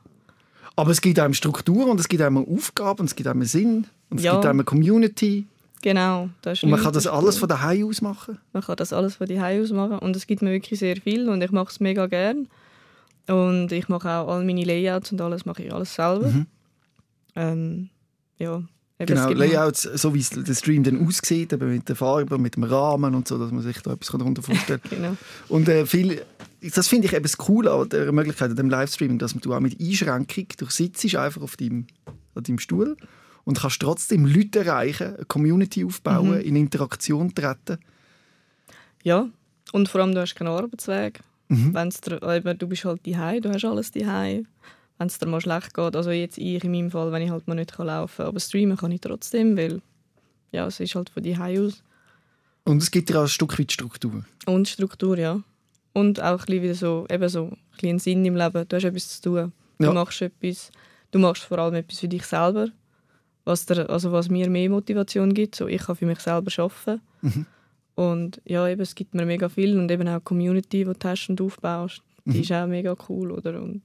Aber 0.77 0.91
es 0.93 1.01
gibt 1.01 1.19
einem 1.19 1.35
Struktur 1.35 1.89
und 1.89 1.99
es 1.99 2.07
gibt 2.09 2.23
einem 2.23 2.39
Aufgaben 2.39 3.01
und 3.01 3.07
es 3.07 3.17
gibt 3.17 3.27
einem 3.29 3.43
Sinn 3.45 3.87
und 4.11 4.19
es 4.19 4.25
Ja. 4.25 4.33
gibt 4.35 4.45
einem 4.47 4.61
eine 4.61 4.65
Community 4.65 5.47
Genau. 5.83 6.31
Das 6.43 6.59
ist 6.59 6.63
und 6.65 6.71
man 6.71 6.81
kann 6.81 6.93
das 6.95 7.07
alles 7.09 7.37
von 7.37 7.49
daheim 7.49 7.87
aus 7.89 8.01
machen. 8.01 8.39
Man 8.53 8.63
kann 8.63 8.77
das 8.77 8.93
alles 8.93 9.17
von 9.17 9.27
die 9.27 9.39
aus 9.41 9.71
machen 9.73 9.99
und 9.99 10.15
es 10.17 10.27
gibt 10.29 10.41
mir 10.41 10.53
wirklich 10.53 10.79
sehr 10.79 10.97
viel 10.97 11.29
und 11.29 11.43
ich 11.43 11.51
mache 11.51 11.71
es 11.71 11.81
mega 11.81 12.07
gern. 12.07 12.47
Und 13.27 13.71
ich 13.73 13.89
mache 13.89 14.09
auch 14.09 14.29
all 14.29 14.45
meine 14.45 14.65
Layouts 14.65 15.11
und 15.13 15.21
alles 15.21 15.45
mache 15.47 15.65
ich 15.65 15.73
alles 15.75 15.95
selber. 15.95 16.29
Mhm. 16.29 16.47
Ähm, 17.37 17.89
ja. 18.39 18.63
Eben, 18.99 19.09
Genau, 19.15 19.31
Layouts, 19.31 19.83
so 19.83 20.15
wie 20.15 20.23
der 20.23 20.55
Stream 20.55 20.85
dann 20.85 21.05
aussieht, 21.07 21.53
eben 21.53 21.73
mit 21.73 21.89
der 21.89 21.97
Farbe, 21.97 22.39
mit 22.39 22.55
dem 22.55 22.63
Rahmen 22.65 23.15
und 23.17 23.27
so, 23.27 23.39
dass 23.39 23.51
man 23.51 23.63
sich 23.63 23.79
da 23.83 23.93
etwas 23.93 24.09
darunter 24.17 24.43
vorstellen 24.43 24.81
kann. 24.89 24.91
Genau. 24.99 25.17
Und 25.49 25.69
äh, 25.69 25.85
viel, 25.85 26.23
das 26.61 26.87
finde 26.87 27.09
ich 27.09 27.13
eben 27.13 27.25
das 27.25 27.37
Coole 27.37 27.73
an 27.73 27.89
der 27.89 28.13
Möglichkeit 28.13 28.51
an 28.51 28.57
dem 28.57 28.71
Livestreaming, 28.71 29.19
dass 29.19 29.35
du 29.35 29.53
auch 29.53 29.59
mit 29.61 29.81
Einschränkung, 29.81 30.47
du 30.59 30.67
sitzt 30.67 31.05
einfach 31.17 31.43
auf 31.43 31.57
deinem, 31.57 31.87
an 32.37 32.45
deinem 32.45 32.61
Stuhl 32.61 32.97
und 33.43 33.59
kannst 33.59 33.81
trotzdem 33.83 34.27
Leute 34.27 34.61
erreichen, 34.61 35.17
eine 35.17 35.25
Community 35.25 35.85
aufbauen, 35.85 36.37
Mhm. 36.37 36.41
in 36.41 36.57
Interaktion 36.57 37.35
treten. 37.35 37.79
Ja. 39.03 39.29
Und 39.73 39.89
vor 39.89 40.01
allem, 40.03 40.15
du 40.15 40.21
hast 40.21 40.35
keinen 40.37 40.49
Arbeitsweg. 40.49 41.21
Mhm. 41.49 41.75
Wenn's 41.75 42.01
du 42.01 42.69
bist 42.69 42.85
halt 42.85 43.07
daheim, 43.07 43.43
du 43.43 43.51
hast 43.53 43.65
alles 43.65 43.91
daheim. 43.91 44.47
Wenn 44.99 45.09
es 45.09 45.19
dir 45.19 45.27
mal 45.27 45.41
schlecht 45.41 45.75
geht, 45.75 45.97
also 45.97 46.11
jetzt 46.11 46.39
ich 46.39 46.63
in 46.63 46.71
meinem 46.71 46.91
Fall, 46.91 47.11
wenn 47.13 47.23
ich 47.23 47.31
halt 47.31 47.49
mal 47.49 47.55
nicht 47.55 47.77
laufen 47.77 48.17
kann, 48.19 48.27
aber 48.27 48.41
streamen 48.41 48.77
kann 48.77 48.93
ich 48.93 49.01
trotzdem, 49.01 49.57
weil 49.57 49.81
ja, 50.53 50.67
es 50.67 50.79
ist 50.79 50.95
halt 50.95 51.11
von 51.11 51.23
daheim 51.23 51.67
aus. 51.67 51.83
Und 52.65 52.81
es 52.83 52.91
gibt 52.91 53.09
dir 53.09 53.19
auch 53.19 53.23
ein 53.23 53.29
Stück 53.29 53.59
weit 53.59 53.73
Struktur. 53.73 54.25
Und 54.47 54.69
Struktur, 54.69 55.19
ja. 55.19 55.41
Und 55.93 56.21
auch 56.23 56.31
ein 56.33 56.37
bisschen 56.47 56.63
wieder 56.63 56.75
so, 56.75 57.07
eben 57.11 57.29
so 57.29 57.47
ein 57.47 57.57
bisschen 57.73 57.99
Sinn 57.99 58.25
im 58.25 58.37
Leben. 58.37 58.67
Du 58.69 58.77
hast 58.77 58.85
etwas 58.85 59.21
zu 59.21 59.23
tun. 59.31 59.53
Du 59.79 59.87
Ja. 59.87 59.93
machst 59.93 60.23
etwas. 60.23 60.71
Du 61.11 61.19
machst 61.19 61.43
vor 61.43 61.59
allem 61.59 61.75
etwas 61.75 61.99
für 62.01 62.09
dich 62.09 62.25
selber. 62.25 62.69
Was, 63.45 63.67
dir, 63.67 63.91
also 63.91 64.11
was 64.13 64.29
mir 64.31 64.49
mehr 64.49 64.71
Motivation 64.71 65.35
gibt. 65.35 65.57
So, 65.57 65.67
ich 65.67 65.83
kann 65.83 65.97
für 65.97 66.07
mich 66.07 66.21
selber 66.21 66.51
arbeiten. 66.57 67.01
Mhm. 67.21 67.47
Und 67.97 68.41
ja, 68.45 68.67
eben, 68.69 68.81
es 68.81 68.95
gibt 68.95 69.15
mir 69.15 69.27
mega 69.27 69.49
viel. 69.49 69.79
Und 69.79 69.91
eben 69.91 70.09
auch 70.09 70.19
die 70.19 70.25
Community, 70.25 70.85
die 70.85 70.93
du 70.93 70.95
hast 71.09 71.29
und 71.29 71.41
aufbaust, 71.41 72.01
die 72.25 72.31
Mhm. 72.39 72.41
ist 72.43 72.53
auch 72.53 72.67
mega 72.67 72.97
cool. 73.09 73.31
Oder? 73.33 73.61
Und 73.61 73.83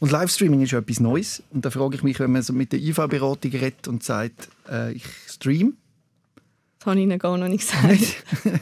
Und 0.00 0.10
Livestreaming 0.10 0.62
ist 0.62 0.72
ja 0.72 0.78
etwas 0.78 1.00
Neues. 1.00 1.42
Und 1.50 1.64
da 1.64 1.70
frage 1.70 1.96
ich 1.96 2.02
mich, 2.02 2.18
wenn 2.18 2.32
man 2.32 2.42
so 2.42 2.52
mit 2.52 2.72
der 2.72 2.80
IV-Beratung 2.80 3.50
redet 3.52 3.88
und 3.88 4.02
sagt, 4.02 4.48
äh, 4.70 4.92
ich 4.92 5.04
stream, 5.28 5.76
das 6.78 6.86
habe 6.86 6.98
ich 7.00 7.04
ihnen 7.04 7.18
gar 7.18 7.36
noch 7.36 7.48
nicht 7.48 7.68
gesagt. 7.68 8.24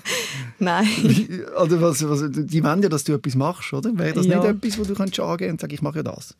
Nein. 0.58 0.86
Oder 1.62 1.80
was, 1.82 2.08
was, 2.08 2.24
die 2.30 2.64
wollen 2.64 2.82
ja, 2.82 2.88
dass 2.88 3.04
du 3.04 3.12
etwas 3.12 3.34
machst, 3.34 3.72
oder? 3.72 3.96
Wäre 3.98 4.14
das 4.14 4.26
Ja. 4.26 4.38
nicht 4.40 4.48
etwas, 4.64 4.78
wo 4.78 4.84
du 4.84 4.94
kannst 4.94 5.20
angehen 5.20 5.50
und 5.52 5.60
sagen, 5.60 5.74
ich 5.74 5.82
mache 5.82 5.96
ja 5.98 6.02
das? 6.04 6.34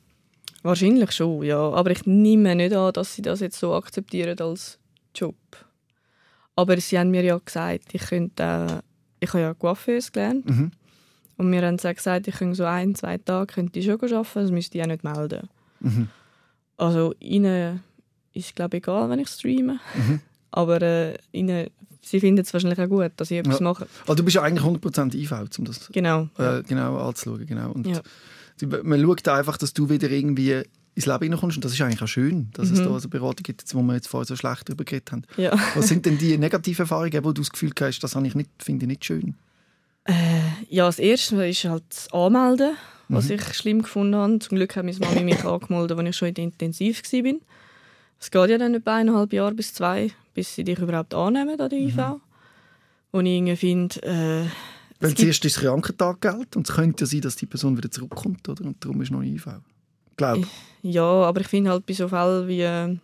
Wahrscheinlich 0.62 1.12
schon, 1.12 1.42
ja. 1.42 1.58
Aber 1.58 1.90
ich 1.90 2.06
nehme 2.06 2.54
nicht 2.56 2.74
an, 2.74 2.92
dass 2.94 3.14
sie 3.14 3.22
das 3.22 3.40
jetzt 3.40 3.58
so 3.58 3.74
akzeptieren 3.74 4.38
als 4.38 4.78
Job. 5.14 5.36
Aber 6.56 6.80
sie 6.80 6.98
haben 6.98 7.10
mir 7.10 7.22
ja 7.22 7.38
gesagt, 7.44 7.92
ich 7.92 8.02
könnte 8.02 8.42
äh, 8.42 8.82
ich 9.20 9.28
habe 9.32 9.40
ja 9.42 9.54
Coiffeuse 9.54 10.10
gelernt. 10.10 10.48
Mhm. 10.48 10.70
Und 11.36 11.50
mir 11.50 11.62
haben 11.66 11.78
auch 11.78 11.94
gesagt, 11.94 12.28
ich 12.28 12.34
könnte 12.36 12.54
so 12.54 12.64
ein, 12.64 12.94
zwei 12.94 13.18
Tage 13.18 13.52
könnte 13.54 13.78
ich 13.78 13.84
schon 13.86 13.94
arbeiten, 14.00 14.26
das 14.34 14.50
müsste 14.50 14.78
ich 14.78 14.84
auch 14.84 14.88
nicht 14.88 15.04
melden. 15.04 15.48
Mhm. 15.80 16.08
Also 16.76 17.14
ihnen 17.20 17.80
ist 18.32 18.54
glaube 18.54 18.76
ich 18.76 18.82
egal, 18.82 19.08
wenn 19.10 19.18
ich 19.20 19.28
streame. 19.28 19.78
Mhm. 19.94 20.20
Aber 20.50 20.80
äh, 20.82 21.16
ihnen, 21.32 21.68
sie 22.02 22.20
finden 22.20 22.42
es 22.42 22.52
wahrscheinlich 22.52 22.80
auch 22.80 22.88
gut, 22.88 23.12
dass 23.16 23.30
ich 23.30 23.38
etwas 23.38 23.58
Ja. 23.58 23.64
mache. 23.64 23.86
Also 24.02 24.14
du 24.14 24.24
bist 24.24 24.36
ja 24.36 24.42
eigentlich 24.42 24.64
100% 24.64 25.14
IV, 25.14 25.32
um 25.58 25.64
das 25.64 25.88
Genau. 25.92 26.28
äh, 26.38 26.62
genau 26.62 26.98
anzuschauen. 26.98 27.46
Genau. 27.46 27.72
Und 27.72 27.86
Ja. 27.88 28.02
man 28.82 29.00
schaut 29.02 29.26
einfach, 29.28 29.56
dass 29.56 29.72
du 29.72 29.88
wieder 29.88 30.10
irgendwie 30.10 30.62
ins 30.96 31.06
Leben 31.06 31.22
hineinkommst. 31.24 31.56
Und 31.56 31.64
das 31.64 31.72
ist 31.72 31.80
eigentlich 31.80 32.02
auch 32.02 32.06
schön, 32.08 32.50
dass 32.52 32.70
es 32.70 32.78
Mhm. 32.78 32.84
da 32.84 32.90
eine 32.96 33.08
Beratung 33.08 33.42
gibt, 33.42 33.74
wo 33.74 33.82
wir 33.82 33.94
jetzt 33.94 34.06
vorher 34.06 34.26
so 34.26 34.36
schlecht 34.36 34.68
darüber 34.68 34.84
geredet 34.84 35.10
haben. 35.10 35.22
ja. 35.36 35.52
Was 35.74 35.88
sind 35.88 36.06
denn 36.06 36.18
die 36.18 36.38
negativen 36.38 36.82
Erfahrungen, 36.84 37.24
wo 37.24 37.32
du 37.32 37.40
das 37.42 37.50
Gefühl 37.50 37.72
hast, 37.80 37.98
das 38.00 38.14
ich 38.14 38.34
nicht, 38.36 38.50
finde 38.60 38.84
ich 38.84 38.88
nicht 38.88 39.04
schön? 39.04 39.34
Ja, 40.68 40.86
das 40.86 40.98
Erste 40.98 41.46
ist 41.46 41.64
halt 41.64 41.84
das 41.88 42.12
Anmelden, 42.12 42.76
was 43.08 43.28
Mhm. 43.28 43.34
ich 43.36 43.54
schlimm 43.54 43.82
gefunden 43.82 44.16
habe. 44.16 44.38
Zum 44.38 44.56
Glück 44.56 44.76
hat 44.76 44.84
meine 44.84 44.98
Mami 44.98 45.22
mich 45.24 45.44
angemeldet, 45.44 45.98
als 45.98 46.08
ich 46.08 46.16
schon 46.16 46.28
in 46.28 46.34
der 46.34 46.44
Intensiv 46.44 47.02
war. 47.12 47.32
Es 48.20 48.30
geht 48.30 48.50
ja 48.50 48.58
dann 48.58 48.74
etwa 48.74 48.96
eineinhalb 48.96 49.32
Jahre 49.32 49.54
bis 49.54 49.72
zwei, 49.74 50.10
bis 50.34 50.54
sie 50.54 50.64
dich 50.64 50.78
überhaupt 50.78 51.14
annehmen 51.14 51.58
an 51.60 51.68
der 51.68 51.78
Mhm. 51.78 51.88
IV. 51.88 51.98
Wo 53.12 53.20
ich 53.20 53.26
irgendwie 53.28 53.56
finde, 53.56 54.02
äh, 54.02 54.46
Weil 55.00 55.14
zuerst 55.14 55.44
ist 55.44 55.56
das 55.56 55.62
Krankentaggeld 55.62 56.56
und 56.56 56.68
es 56.68 56.74
könnte 56.74 57.04
ja 57.04 57.06
sein, 57.06 57.20
dass 57.20 57.36
die 57.36 57.46
Person 57.46 57.76
wieder 57.76 57.90
zurückkommt, 57.90 58.48
oder? 58.48 58.64
Und 58.64 58.82
darum 58.84 59.00
ist 59.02 59.10
noch 59.10 59.22
IV. 59.22 59.46
Glaub. 60.16 60.46
ja, 60.82 61.02
aber 61.02 61.40
ich 61.40 61.48
finde 61.48 61.70
halt 61.70 61.86
bei 61.86 61.92
so 61.92 62.08
Fällen 62.08 62.46
wie 62.48 62.60
äh, 62.62 62.96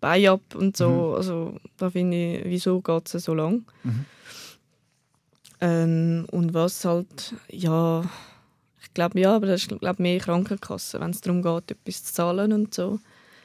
Bein 0.00 0.26
ab 0.26 0.42
und 0.54 0.76
so, 0.76 0.88
Mhm. 0.88 1.14
also 1.16 1.56
da 1.78 1.88
finde 1.90 2.16
ich, 2.38 2.44
wieso 2.44 2.80
geht 2.80 3.14
es 3.14 3.24
so 3.24 3.32
lang? 3.34 3.64
Mhm. 3.84 4.04
Ähm, 5.64 6.26
und 6.30 6.52
was 6.52 6.84
halt, 6.84 7.34
ja, 7.50 8.02
ich 8.82 8.92
glaube, 8.92 9.18
ja, 9.20 9.34
aber 9.34 9.46
das 9.46 9.62
ist 9.62 9.80
glaub, 9.80 9.98
mehr 9.98 10.18
Krankenkasse, 10.20 11.00
wenn 11.00 11.10
es 11.10 11.20
darum 11.22 11.42
geht, 11.42 11.70
etwas 11.70 12.04
zu 12.04 12.12
zahlen 12.12 12.52
und 12.52 12.74
so. 12.74 12.98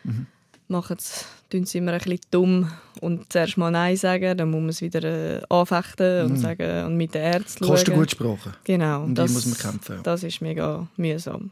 Mhm. 0.03 0.27
Machen 0.67 0.97
sie, 0.99 1.25
tun 1.49 1.65
sie 1.65 1.77
immer 1.79 1.93
ein 1.93 1.97
bisschen 1.99 2.19
dumm 2.29 2.71
und 3.01 3.31
zuerst 3.31 3.57
mal 3.57 3.71
Nein 3.71 3.95
sagen, 3.97 4.37
dann 4.37 4.51
muss 4.51 4.59
man 4.59 4.69
es 4.69 4.81
wieder 4.81 5.03
äh, 5.03 5.41
anfechten 5.49 6.25
und 6.25 6.31
Mhm. 6.33 6.37
sagen 6.37 6.85
und 6.85 6.97
mit 6.97 7.13
den 7.15 7.23
Ärzten 7.23 7.65
schauen. 7.65 7.95
gut 7.95 8.11
Sprache. 8.11 8.51
Genau, 8.65 9.05
die 9.07 9.13
das, 9.15 9.31
muss 9.31 9.45
man 9.47 9.57
kämpfen, 9.57 9.95
ja. 9.95 10.01
das 10.03 10.23
ist 10.23 10.41
mega 10.41 10.87
mühsam. 10.97 11.51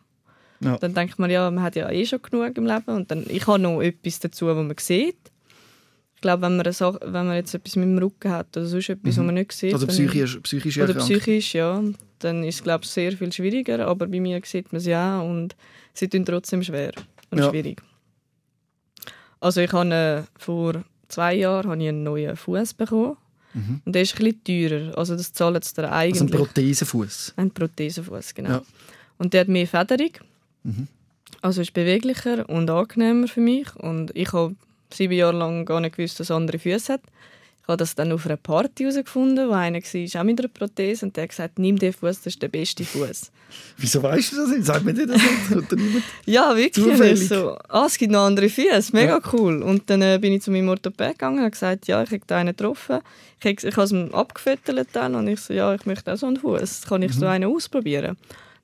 Ja. 0.60 0.78
Dann 0.78 0.94
denkt 0.94 1.18
man, 1.18 1.30
ja, 1.32 1.50
man 1.50 1.64
hat 1.64 1.76
ja 1.76 1.90
eh 1.90 2.06
schon 2.06 2.22
genug 2.22 2.58
im 2.58 2.66
Leben 2.66 2.96
und 2.96 3.10
dann, 3.10 3.26
ich 3.28 3.46
habe 3.48 3.60
noch 3.60 3.82
etwas 3.82 4.20
dazu, 4.20 4.48
was 4.48 4.56
man 4.56 4.76
sieht. 4.80 5.18
Ich 6.28 6.30
glaube, 6.30 6.42
wenn 6.42 6.58
man, 6.58 6.74
Sache, 6.74 7.00
wenn 7.02 7.26
man 7.28 7.36
jetzt 7.36 7.56
etwas 7.56 7.78
mit 7.78 7.86
dem 7.86 7.98
Rücken 8.00 8.30
hat 8.32 8.58
oder 8.58 8.66
sonst 8.66 8.90
etwas, 8.90 9.16
Mhm. 9.16 9.20
was 9.22 9.26
man 9.28 9.36
nicht 9.36 9.52
sieht, 9.54 9.74
Also 9.74 9.86
dann- 9.86 9.96
psychisch, 9.96 10.38
psychische 10.42 10.84
oder 10.84 10.94
psychisch, 10.96 11.54
ja, 11.56 11.82
dann 12.20 12.44
ist 12.44 12.56
es 12.56 12.64
glaube 12.64 12.84
ich 12.84 12.90
sehr 12.90 13.14
viel 13.14 13.32
schwieriger. 13.32 13.88
Aber 13.88 14.08
bei 14.08 14.20
mir 14.20 14.42
sieht 14.44 14.74
man 14.74 14.80
es 14.80 14.86
ja 14.88 15.22
und 15.22 15.56
sie 15.94 16.10
tun 16.10 16.26
trotzdem 16.26 16.62
schwer 16.64 16.92
und 17.32 17.38
Ja. 17.40 17.50
schwierig. 17.50 17.82
Also 19.40 19.62
ich 19.62 19.72
habe 19.72 19.94
äh, 19.94 20.24
vor 20.38 20.84
zwei 21.08 21.36
Jahren 21.36 21.70
habe 21.72 21.82
ich 21.82 21.88
einen 21.90 22.04
neuen 22.04 22.36
Fuß 22.36 22.74
bekommen 22.74 23.16
Mhm. 23.54 23.82
und 23.86 23.94
der 23.96 24.02
ist 24.02 24.20
ein 24.20 24.26
bisschen 24.26 24.70
teurer. 24.70 24.98
Also 24.98 25.16
das 25.16 25.32
zahlen 25.32 25.62
sie 25.62 25.74
dir 25.76 25.84
Also 25.90 25.94
ein 25.94 26.28
eigentlich. 26.28 26.32
Prothesenfuß. 26.42 27.34
ein 27.38 27.52
Prothesenfuß, 27.52 28.34
genau. 28.34 28.50
Ja. 28.50 28.62
Und 29.18 29.34
der 29.34 29.42
hat 29.42 29.48
mehr 29.48 29.66
Federung, 29.68 30.12
Mhm. 30.64 30.88
also 31.42 31.62
ist 31.62 31.74
beweglicher 31.74 32.50
und 32.50 32.70
angenehmer 32.70 33.28
für 33.30 33.40
mich. 33.42 33.74
Und 33.78 34.12
ich 34.16 34.34
habe 34.34 34.56
sieben 34.94 35.14
Jahre 35.14 35.38
lang 35.38 35.66
gar 35.66 35.80
nicht 35.82 35.96
gewusst, 35.98 36.20
dass 36.20 36.30
er 36.30 36.36
andere 36.38 36.60
Füße 36.60 36.94
hat. 36.94 37.02
Ich 37.62 37.68
habe 37.70 37.78
das 37.78 37.96
dann 37.96 38.14
auf 38.14 38.26
einer 38.26 38.38
Party 38.38 38.84
herausgefunden, 38.84 39.50
wo 39.50 39.52
einer 39.52 39.80
war, 39.80 40.22
auch 40.22 40.24
mit 40.26 40.40
einer 40.40 40.48
Prothese, 40.48 41.06
und 41.06 41.18
der 41.18 41.24
hat 41.24 41.30
gesagt, 41.32 41.60
nimm 41.60 41.78
den 41.78 41.92
Fuß, 41.92 42.20
das 42.22 42.28
ist 42.28 42.42
der 42.42 42.48
beste 42.48 42.86
Fuß. 42.86 43.30
Wieso 43.78 44.02
weißt 44.04 44.32
du 44.32 44.36
das 44.38 44.50
nicht? 44.52 44.66
Sag 44.66 44.86
mir 44.86 44.94
dir 44.94 45.06
das 45.08 45.22
nicht. 45.22 45.72
Ja, 46.26 46.56
wirklich. 46.56 46.86
Zufällig. 46.86 47.28
So, 47.28 47.58
ah, 47.68 47.86
es 47.86 47.98
gibt 47.98 48.14
noch 48.14 48.26
andere 48.26 48.48
Füße, 48.48 48.94
mega 48.94 49.18
Ja. 49.18 49.22
cool. 49.34 49.62
Und 49.64 49.90
dann 49.90 50.02
äh, 50.02 50.18
bin 50.22 50.32
ich 50.32 50.44
zu 50.44 50.52
meinem 50.52 50.70
Orthopäd 50.70 51.14
gegangen 51.14 51.38
und 51.40 51.42
habe 51.42 51.52
gesagt, 51.52 51.88
ja, 51.88 52.02
ich 52.04 52.12
habe 52.12 52.22
da 52.26 52.38
einen 52.38 52.56
getroffen. 52.56 53.00
Ich, 53.42 53.46
habe- 53.46 53.68
ich 53.68 53.76
habe 53.76 53.84
es 53.86 53.92
ihm 53.92 54.14
abgefüttert 54.14 54.88
dann 54.94 55.16
und 55.16 55.28
ich 55.28 55.42
so, 55.42 55.54
ja, 55.54 55.74
ich 55.76 55.86
möchte 55.86 56.14
auch 56.14 56.18
so 56.18 56.28
einen 56.28 56.38
Fuß. 56.38 56.84
Kann 56.88 57.02
ich 57.02 57.12
so 57.14 57.26
Mhm. 57.26 57.32
einen 57.32 57.54
ausprobieren? 57.54 58.16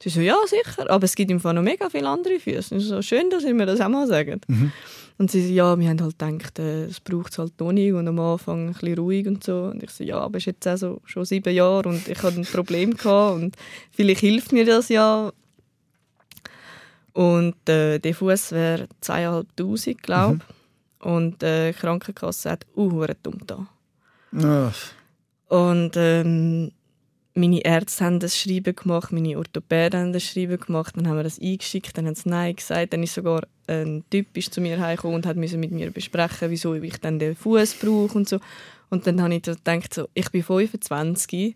Sie 0.04 0.10
so, 0.10 0.20
ja, 0.20 0.36
sicher. 0.48 0.90
Aber 0.90 1.06
es 1.06 1.16
gibt 1.16 1.32
im 1.32 1.40
Fall 1.40 1.54
noch 1.54 1.62
mega 1.62 1.90
viele 1.90 2.10
andere 2.10 2.38
Füße. 2.38 2.78
So, 2.82 3.02
schön, 3.02 3.30
dass 3.30 3.44
Sie 3.44 3.54
mir 3.54 3.66
das 3.66 3.80
auch 3.80 3.88
mal 3.88 4.06
sagen. 4.06 4.42
Mhm. 4.48 4.72
Und 5.18 5.32
sie 5.32 5.48
so, 5.48 5.54
ja, 5.54 5.80
wir 5.80 5.90
haben 5.90 6.02
halt 6.02 6.20
gedacht, 6.20 6.60
äh, 6.60 6.86
es 6.86 7.00
braucht 7.00 7.32
es 7.32 7.38
halt 7.38 7.60
nicht 7.62 7.94
und 7.94 8.08
am 8.08 8.20
Anfang 8.20 8.68
ein 8.68 8.74
bisschen 8.74 8.98
ruhig 8.98 9.28
und 9.28 9.44
so. 9.44 9.66
Und 9.66 9.82
ich 9.82 9.92
so, 9.92 10.04
ja, 10.04 10.20
aber 10.20 10.38
es 10.38 10.44
ist 10.44 10.48
jetzt 10.48 10.68
auch 10.68 10.78
so, 10.78 11.02
schon 11.06 11.24
sieben 11.24 11.54
Jahre 11.54 11.88
und 11.88 12.08
ich 12.08 12.22
hatte 12.22 12.42
ein 12.42 12.46
Problem 12.46 12.98
gehabt 12.98 13.36
und 13.36 13.56
vielleicht 13.92 14.20
hilft 14.20 14.52
mir 14.52 14.66
das 14.66 14.90
ja. 14.90 15.32
Und 17.14 17.70
äh, 17.70 18.00
der 18.00 18.14
Fuß 18.14 18.52
wäre 18.52 18.88
2'500, 19.04 20.02
glaube 20.02 20.40
ich. 20.40 21.06
Und 21.06 21.44
äh, 21.44 21.72
die 21.72 21.78
Krankenkasse 21.78 22.52
hat 22.52 22.66
uh, 22.76 23.06
dumm 23.22 23.40
da. 23.46 23.68
Und 25.48 25.92
ähm, 25.96 26.72
meine 27.36 27.66
Ärzte 27.66 28.06
haben 28.06 28.20
das 28.20 28.38
Schreiben 28.38 28.76
gemacht, 28.76 29.12
meine 29.12 29.38
Orthopäden 29.38 30.00
haben 30.00 30.14
das 30.14 30.24
Schreiben 30.24 30.60
gemacht, 30.60 30.96
dann 30.96 31.08
haben 31.08 31.18
wir 31.18 31.24
das 31.24 31.40
eingeschickt, 31.40 31.98
dann 31.98 32.06
haben 32.06 32.16
sie 32.16 32.30
Nein 32.30 32.56
gesagt, 32.56 32.94
dann 32.94 33.04
ist 33.04 33.16
sogar 33.16 33.44
ein 33.68 34.04
Typ 34.12 34.38
ist 34.38 34.54
zu 34.54 34.62
mir 34.62 34.80
heimgekommen 34.80 35.16
und 35.16 35.26
hat 35.26 35.38
müssen 35.38 35.60
mit 35.60 35.72
mir 35.72 35.90
besprechen, 35.92 36.50
wieso 36.50 36.76
ich 36.76 36.98
dann 36.98 37.20
den 37.20 37.36
Fuß 37.36 37.76
brauche 37.76 38.18
und 38.18 38.30
so. 38.30 38.40
Und 38.90 39.08
dann 39.08 39.22
habe 39.22 39.34
ich 39.34 39.42
gedacht, 39.42 39.94
so, 39.94 40.08
ich 40.14 40.30
bin 40.30 40.44
25 40.44 41.56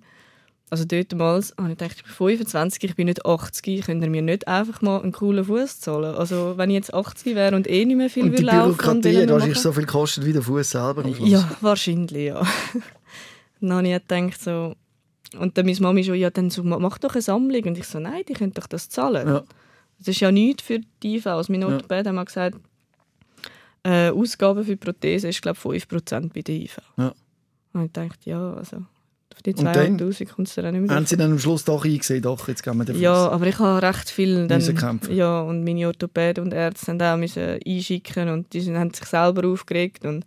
also 0.70 0.84
damals 0.84 1.54
habe 1.58 1.72
ich 1.72 1.78
gedacht, 1.78 1.96
ich 1.98 2.04
bin 2.04 2.14
25, 2.14 2.84
ich 2.84 2.96
bin 2.96 3.06
nicht 3.06 3.26
80, 3.26 3.86
könnt 3.86 4.04
ihr 4.04 4.10
mir 4.10 4.22
nicht 4.22 4.48
einfach 4.50 4.82
mal 4.82 5.02
einen 5.02 5.14
coolen 5.14 5.46
Fuß 5.46 5.80
zahlen? 5.80 6.16
Also 6.16 6.58
wenn 6.58 6.70
ich 6.70 6.76
jetzt 6.76 6.94
80 6.94 7.36
wäre 7.36 7.56
und 7.56 7.70
eh 7.70 7.86
nicht 7.86 7.96
mehr 7.96 8.10
viel 8.10 8.24
Und 8.24 8.38
die 8.38 8.44
laufen 8.44 8.76
Bürokratie 8.76 9.18
hat 9.18 9.30
wahrscheinlich 9.30 9.60
so 9.60 9.72
viel 9.72 9.86
gekostet 9.86 10.26
wie 10.26 10.34
der 10.34 10.42
Fuß 10.42 10.72
selber. 10.72 11.08
Ja, 11.08 11.50
wahrscheinlich, 11.62 12.26
ja. 12.26 12.46
dann 13.62 13.74
habe 13.74 13.88
ich 13.88 13.94
gedacht 13.94 14.42
so... 14.42 14.76
Und 15.38 15.58
dann 15.58 15.66
meine 15.66 15.80
Mami 15.80 16.04
schon, 16.04 16.16
ja, 16.16 16.30
dann 16.30 16.50
so, 16.50 16.64
mach 16.64 16.98
doch 17.00 17.14
eine 17.14 17.22
Sammlung. 17.22 17.64
Und 17.64 17.78
ich 17.78 17.86
so, 17.86 18.00
nein, 18.00 18.24
die 18.28 18.34
können 18.34 18.54
doch 18.54 18.68
das 18.68 18.90
zahlen. 18.90 19.28
Ja. 19.28 19.44
Das 20.00 20.08
ist 20.10 20.20
ja 20.20 20.32
nichts 20.32 20.64
für 20.64 20.80
die 21.04 21.16
IV. 21.18 21.28
Also 21.28 21.52
mein 21.52 21.64
Orthopäde 21.64 22.10
hat 22.10 22.16
mal 22.16 22.24
gesagt, 22.26 22.58
äh, 23.84 24.10
Ausgaben 24.10 24.64
für 24.64 24.78
Prothesen 24.78 25.30
ist, 25.30 25.42
glaube 25.42 25.58
ich, 25.76 25.84
5% 25.86 26.34
bei 26.34 26.42
der 26.42 26.56
IV. 26.56 26.78
Ja. 26.98 27.14
Und 27.74 27.86
ich 27.86 27.92
dachte, 27.92 28.30
ja, 28.30 28.54
also 28.54 28.78
auf 28.78 29.42
die 29.46 29.54
Und 29.56 29.66
dann? 29.66 30.00
2'500 30.00 30.26
kommt 30.34 30.48
es 30.48 30.56
dann 30.56 30.66
auch 30.68 30.72
nicht 30.72 30.82
mehr 30.82 30.90
Haben 30.96 31.04
drauf. 31.04 31.10
sie 31.10 31.18
dann 31.18 31.32
am 31.32 31.40
Schluss 31.40 31.64
doch 31.66 31.86
eingesehen, 31.86 32.22
doch, 32.24 32.48
jetzt 32.48 32.64
gehen 32.64 32.78
wir 32.78 32.86
Fuß. 32.86 33.00
Ja, 33.00 33.30
aber 33.30 33.46
ich 33.48 33.60
habe 33.60 33.82
recht 33.86 34.10
viel 34.10 34.48
dann, 34.48 34.62
kämpfen. 34.76 35.16
ja, 35.16 35.42
und 35.42 35.64
meine 35.64 35.88
Orthopäden 35.88 36.44
und 36.46 36.54
Ärzte 36.54 36.92
haben 36.92 37.02
auch 37.02 37.18
müssen 37.18 37.60
einschicken 37.66 38.30
und 38.30 38.52
die 38.54 38.76
haben 38.76 38.94
sich 38.94 39.06
selber 39.06 39.48
aufgeregt 39.48 40.06
und 40.06 40.26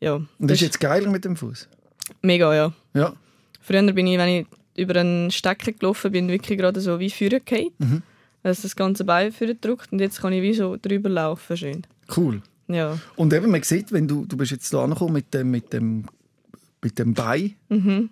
ja, 0.00 0.14
Und 0.14 0.28
das 0.38 0.52
ist 0.52 0.60
jetzt 0.62 0.80
geiler 0.80 1.10
mit 1.10 1.24
dem 1.24 1.36
Fuß. 1.36 1.68
mega, 2.22 2.54
ja. 2.54 2.72
Ja. 2.94 3.12
Früher 3.62 3.92
bin 3.92 4.06
ich, 4.06 4.18
wenn 4.18 4.28
ich 4.28 4.46
über 4.76 4.96
einen 5.00 5.30
Stecker 5.30 5.72
gelaufen 5.72 6.12
bin, 6.12 6.28
wirklich 6.28 6.58
gerade 6.58 6.80
so 6.80 6.98
wie 6.98 7.10
vorher 7.10 7.40
gefallen. 7.40 7.70
Mhm. 7.78 8.02
Dass 8.42 8.62
das 8.62 8.74
ganze 8.74 9.04
Bein 9.04 9.30
vorher 9.32 9.54
drückt 9.54 9.92
und 9.92 10.00
jetzt 10.00 10.20
kann 10.20 10.32
ich 10.32 10.42
wie 10.42 10.52
so 10.54 10.76
drüber 10.80 11.08
laufen. 11.08 11.56
Schön. 11.56 11.82
Cool. 12.16 12.42
Ja. 12.68 12.98
Und 13.16 13.32
eben, 13.32 13.50
man 13.50 13.62
sieht, 13.62 13.92
wenn 13.92 14.08
du, 14.08 14.24
du 14.26 14.36
bist 14.36 14.50
jetzt 14.50 14.72
da 14.74 14.82
angekommen 14.82 15.12
mit 15.12 15.32
dem, 15.32 15.50
mit 15.50 15.72
dem, 15.72 16.06
mit 16.82 16.98
dem 16.98 17.14
Bein, 17.14 17.54
Mhm. 17.68 18.10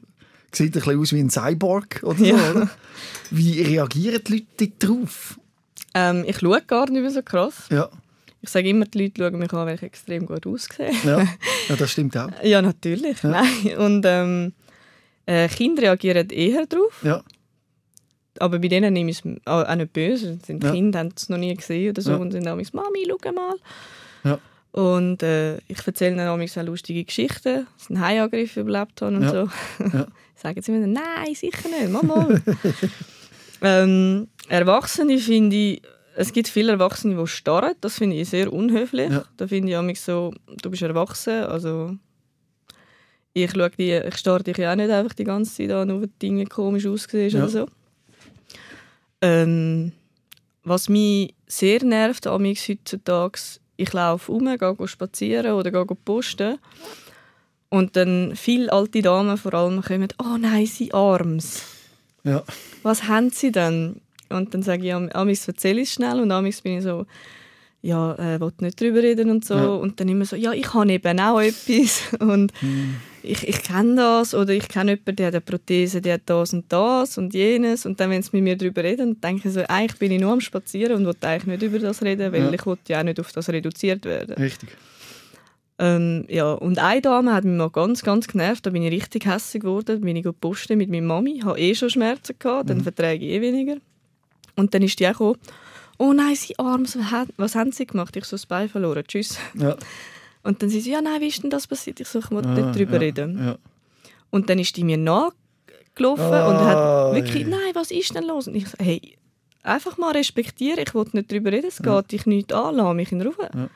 sieht 0.52 0.68
ein 0.76 0.82
bisschen 0.82 1.00
aus 1.00 1.12
wie 1.12 1.20
ein 1.20 1.30
Cyborg 1.30 2.00
oder 2.04 2.18
so, 2.18 2.24
Ja. 2.26 2.50
oder? 2.52 2.70
Wie 3.30 3.60
reagieren 3.62 4.20
die 4.26 4.32
Leute 4.32 4.46
dort 4.58 4.72
drauf? 4.78 5.40
Ähm, 5.94 6.24
ich 6.26 6.38
schaue 6.38 6.60
gar 6.62 6.88
nicht 6.90 7.00
mehr 7.02 7.10
so 7.10 7.22
krass. 7.22 7.64
Ja, 7.70 7.88
Ich 8.42 8.50
sage 8.50 8.68
immer, 8.68 8.84
die 8.84 8.98
Leute 9.02 9.22
schauen 9.22 9.38
mich 9.38 9.52
an, 9.52 9.66
weil 9.66 9.74
ich 9.74 9.82
extrem 9.82 10.26
gut 10.26 10.46
aussehe. 10.46 10.92
ja. 11.04 11.20
ja 11.68 11.76
das 11.76 11.90
stimmt 11.90 12.16
auch. 12.16 12.30
ja, 12.44 12.62
natürlich. 12.62 13.22
Nein. 13.24 13.76
Und 13.78 14.04
ähm, 14.06 14.52
äh, 15.30 15.48
Kinder 15.48 15.82
reagieren 15.82 16.28
eher 16.30 16.66
drauf. 16.66 17.02
Ja, 17.04 17.22
Aber 18.38 18.58
bei 18.58 18.68
denen 18.68 18.92
nehme 18.94 19.10
ich 19.10 19.22
es 19.24 19.32
auch 19.46 19.64
auch 19.68 19.74
nicht 19.76 19.92
böse. 19.92 20.38
Sind 20.46 20.64
Ja. 20.64 20.72
Kinder 20.72 20.98
haben 21.00 21.10
es 21.16 21.28
noch 21.28 21.38
nie 21.38 21.54
gesehen 21.54 21.90
oder 21.90 22.02
so 22.02 22.12
Ja. 22.12 22.16
und 22.16 22.32
sind 22.32 22.46
damals 22.46 22.72
Mami, 22.72 23.06
schau 23.08 23.32
mal. 23.32 23.56
Ja. 24.24 24.38
Und 24.72 25.22
äh, 25.22 25.56
ich 25.68 25.84
erzähle 25.86 26.12
ihnen 26.14 26.28
auch 26.28 26.64
lustige 26.64 27.04
Geschichten, 27.04 27.66
dass 27.66 27.84
ich 27.84 27.90
einen 27.90 28.00
Haiangriff 28.00 28.56
überlebt 28.56 29.02
habe 29.02 29.16
und 29.16 29.22
Ja. 29.22 29.30
so. 29.30 29.48
Sagen 30.42 30.62
sie 30.62 30.72
mir 30.72 30.80
dann, 30.80 30.92
nein, 30.94 31.34
sicher 31.34 31.68
nicht, 31.68 31.90
Mama. 31.90 32.28
ähm, 33.62 34.28
Erwachsene 34.48 35.18
finde 35.18 35.56
ich, 35.56 35.82
es 36.16 36.32
gibt 36.32 36.48
viele 36.48 36.72
Erwachsene, 36.72 37.16
die 37.16 37.26
starren. 37.26 37.74
Das 37.80 37.98
finde 37.98 38.16
ich 38.16 38.28
sehr 38.28 38.52
unhöflich. 38.52 39.10
Da 39.36 39.46
finde 39.46 39.70
ich 39.70 39.76
manchmal 39.76 39.94
so, 39.96 40.34
du 40.62 40.70
bist 40.70 40.82
erwachsen, 40.82 41.44
also 41.44 41.96
ich, 43.32 43.50
schaue 43.52 43.70
die, 43.70 43.92
ich 43.92 44.16
starre 44.16 44.42
dich 44.42 44.56
ja 44.58 44.72
auch 44.72 44.76
nicht 44.76 44.90
einfach 44.90 45.14
die 45.14 45.24
ganze 45.24 45.54
Zeit 45.54 45.70
an, 45.70 45.88
nur 45.88 46.00
weil 46.00 46.08
die 46.08 46.18
Dinge 46.26 46.46
komisch 46.46 46.86
aussehen 46.86 47.30
Ja. 47.30 47.38
oder 47.40 47.48
so. 47.48 47.66
Ähm, 49.22 49.92
was 50.64 50.88
mich 50.88 51.34
sehr 51.46 51.84
nervt 51.84 52.26
amigs 52.26 52.68
heutzutage, 52.68 53.38
ich 53.76 53.92
laufe 53.92 54.32
um, 54.32 54.44
gehe 54.58 54.88
spazieren 54.88 55.52
oder 55.52 55.70
gehe 55.70 55.84
posten 56.04 56.58
und 57.68 57.96
dann 57.96 58.32
viele 58.34 58.72
alte 58.72 59.02
Damen 59.02 59.36
vor 59.36 59.54
allem 59.54 59.80
kommen, 59.82 60.08
«Oh 60.22 60.36
nein, 60.38 60.66
sie 60.66 60.92
arms. 60.92 61.62
ja. 62.24 62.42
Was 62.82 63.04
haben 63.08 63.30
sie 63.30 63.52
denn?» 63.52 64.00
Und 64.28 64.54
dann 64.54 64.62
sage 64.62 64.86
ich, 64.86 64.94
am- 64.94 65.08
amigs 65.10 65.48
erzähle 65.48 65.80
ich 65.80 65.88
es 65.88 65.94
schnell 65.94 66.20
und 66.20 66.30
amigs 66.30 66.60
bin 66.62 66.78
ich 66.78 66.84
so, 66.84 67.04
ja, 67.82 68.14
äh, 68.14 68.40
will 68.40 68.52
nicht 68.60 68.80
drüber 68.80 69.02
reden 69.02 69.28
und 69.30 69.44
so. 69.44 69.54
Ja. 69.54 69.66
Und 69.70 69.98
dann 69.98 70.08
immer 70.08 70.24
so, 70.24 70.36
ja, 70.36 70.52
ich 70.52 70.72
habe 70.72 70.92
eben 70.92 71.18
auch 71.20 71.40
etwas 71.40 72.02
und 72.20 72.52
ich, 73.22 73.46
ich 73.48 73.62
kenne 73.62 73.96
das 73.96 74.34
oder 74.34 74.52
ich 74.52 74.68
kenne 74.68 74.92
jemanden, 74.92 75.16
der 75.16 75.26
hat 75.28 75.34
eine 75.34 75.40
Prothese, 75.40 76.00
der 76.00 76.14
hat 76.14 76.22
das 76.26 76.52
und 76.52 76.64
das 76.72 77.18
und 77.18 77.34
jenes. 77.34 77.86
Und 77.86 78.00
dann, 78.00 78.10
wenn 78.10 78.22
sie 78.22 78.30
mit 78.32 78.42
mir 78.44 78.56
darüber 78.56 78.82
reden, 78.84 79.20
denke 79.20 79.48
ich 79.48 79.54
so, 79.54 79.60
eigentlich 79.68 79.98
bin 79.98 80.12
ich 80.12 80.20
nur 80.20 80.32
am 80.32 80.40
Spazieren 80.40 80.94
und 80.96 81.06
will 81.06 81.28
eigentlich 81.28 81.46
nicht 81.46 81.62
über 81.62 81.78
das 81.78 82.02
reden, 82.02 82.32
weil 82.32 82.42
Ja. 82.42 82.52
ich 82.52 82.66
will 82.66 82.76
ja 82.88 83.00
auch 83.00 83.04
nicht 83.04 83.20
auf 83.20 83.32
das 83.32 83.48
reduziert 83.48 84.04
werden. 84.04 84.34
Richtig. 84.36 84.70
Ähm, 85.78 86.26
ja, 86.28 86.52
und 86.52 86.78
eine 86.78 87.00
Dame 87.00 87.32
hat 87.32 87.44
mich 87.44 87.56
mal 87.56 87.70
ganz, 87.70 88.02
ganz 88.02 88.26
genervt. 88.28 88.66
Da 88.66 88.70
bin 88.70 88.82
ich 88.82 88.92
richtig 88.92 89.24
hässlich 89.26 89.62
geworden. 89.62 89.84
Da 89.86 89.94
bin 89.96 90.14
ich 90.16 90.22
gepostet 90.24 90.76
mit 90.76 90.90
meiner 90.90 91.06
Mami. 91.06 91.40
Habe 91.42 91.58
eh 91.58 91.74
schon 91.74 91.88
Schmerzen 91.90 92.36
gehabt, 92.38 92.68
dann 92.68 92.82
verträge 92.82 93.24
ich 93.24 93.32
eh 93.32 93.40
weniger. 93.40 93.76
Und 94.56 94.74
dann 94.74 94.82
ist 94.82 94.98
die 95.00 95.06
auch 95.06 95.12
gekommen, 95.12 95.36
«Oh 95.98 96.12
nein, 96.12 96.34
sie 96.34 96.54
haben- 96.58 97.30
was 97.38 97.54
haben 97.54 97.72
sie 97.72 97.86
gemacht?» 97.86 98.14
Ich 98.16 98.24
so 98.24 98.36
das 98.36 98.44
Bein 98.46 98.68
verloren, 98.68 99.04
tschüss. 99.06 99.38
Ja. 99.54 99.76
Und 100.42 100.62
dann 100.62 100.70
sie 100.70 100.80
so, 100.80 100.90
«Ja, 100.90 101.00
nein, 101.02 101.20
wie 101.20 101.28
ist 101.28 101.42
denn 101.42 101.50
das 101.50 101.66
passiert?» 101.66 102.00
Ich 102.00 102.08
«Ich 102.14 102.30
will 102.30 102.44
Ah, 102.46 102.54
nicht 102.54 102.76
drüber 102.78 102.94
ja. 102.94 102.98
reden.» 102.98 103.38
Ja. 103.46 103.58
Und 104.30 104.48
dann 104.48 104.58
ist 104.58 104.76
die 104.76 104.84
mir 104.84 104.96
nachgelaufen 104.96 106.24
Ah, 106.24 106.48
und 106.48 106.56
hat 106.66 107.14
wirklich, 107.14 107.44
je. 107.44 107.50
«Nein, 107.50 107.74
was 107.74 107.90
ist 107.90 108.14
denn 108.14 108.24
los?» 108.24 108.48
Und 108.48 108.54
ich 108.54 108.66
so, 108.68 108.76
«Hey, 108.78 109.16
einfach 109.62 109.98
mal 109.98 110.12
respektieren, 110.12 110.78
ich 110.86 110.94
will 110.94 111.04
nicht 111.12 111.30
drüber 111.30 111.52
reden, 111.52 111.66
es 111.68 111.82
geht 111.82 112.12
dich 112.12 112.26
nichts 112.26 112.52
an, 112.54 112.76
lass 112.76 112.94
mich 112.94 113.12
in 113.12 113.22
Ruhe.» 113.22 113.50
Ja. 113.54 113.68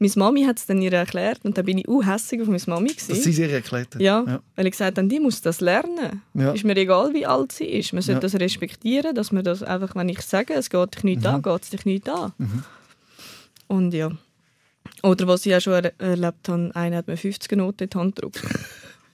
Meine 0.00 0.12
Mami 0.14 0.44
hat 0.44 0.58
es 0.58 0.66
dann 0.66 0.80
ihr 0.80 0.92
erklärt 0.92 1.40
und 1.44 1.58
dann 1.58 1.64
bin 1.64 1.76
ich 1.78 1.88
auch 1.88 2.00
hässig 2.06 2.40
auf 2.40 2.46
meine 2.46 2.62
Mami. 2.68 2.86
Dass 2.94 3.08
Gewesen. 3.08 3.22
sie 3.24 3.32
sich 3.32 3.50
erklärt 3.52 3.96
hat. 3.96 4.00
Ja, 4.00 4.22
ja. 4.24 4.40
weil 4.54 4.66
ich 4.66 4.70
gesagt 4.70 4.96
habe, 4.96 5.08
die 5.08 5.18
muss 5.18 5.40
das 5.42 5.60
lernen. 5.60 6.22
Ja. 6.34 6.52
Ist 6.52 6.62
mir 6.62 6.76
egal, 6.76 7.12
wie 7.14 7.26
alt 7.26 7.50
sie 7.50 7.64
ist. 7.64 7.92
Man 7.92 8.00
sollte 8.02 8.18
Ja. 8.24 8.30
das 8.30 8.40
respektieren, 8.40 9.12
dass 9.16 9.32
man 9.32 9.42
das 9.42 9.64
einfach, 9.64 9.96
wenn 9.96 10.08
ich 10.08 10.20
sage, 10.22 10.54
es 10.54 10.70
geht 10.70 10.94
dich 10.94 11.02
nicht 11.02 11.22
Mhm. 11.22 11.26
an, 11.26 11.42
geht 11.42 11.62
es 11.64 11.70
dich 11.70 11.84
nicht 11.84 12.08
an. 12.08 12.32
Und 13.66 13.92
ja. 13.92 14.12
Oder 15.02 15.26
was 15.26 15.46
ich 15.46 15.54
auch 15.54 15.60
schon 15.60 15.72
er 15.72 15.92
erlebt 15.98 16.48
habe, 16.48 16.70
einer 16.74 16.96
hat 16.98 17.08
mir 17.08 17.16
50 17.16 17.50
Noten 17.56 17.84
in 17.84 17.90
die 17.90 17.98
Hand 17.98 18.16
gedrückt. 18.16 18.42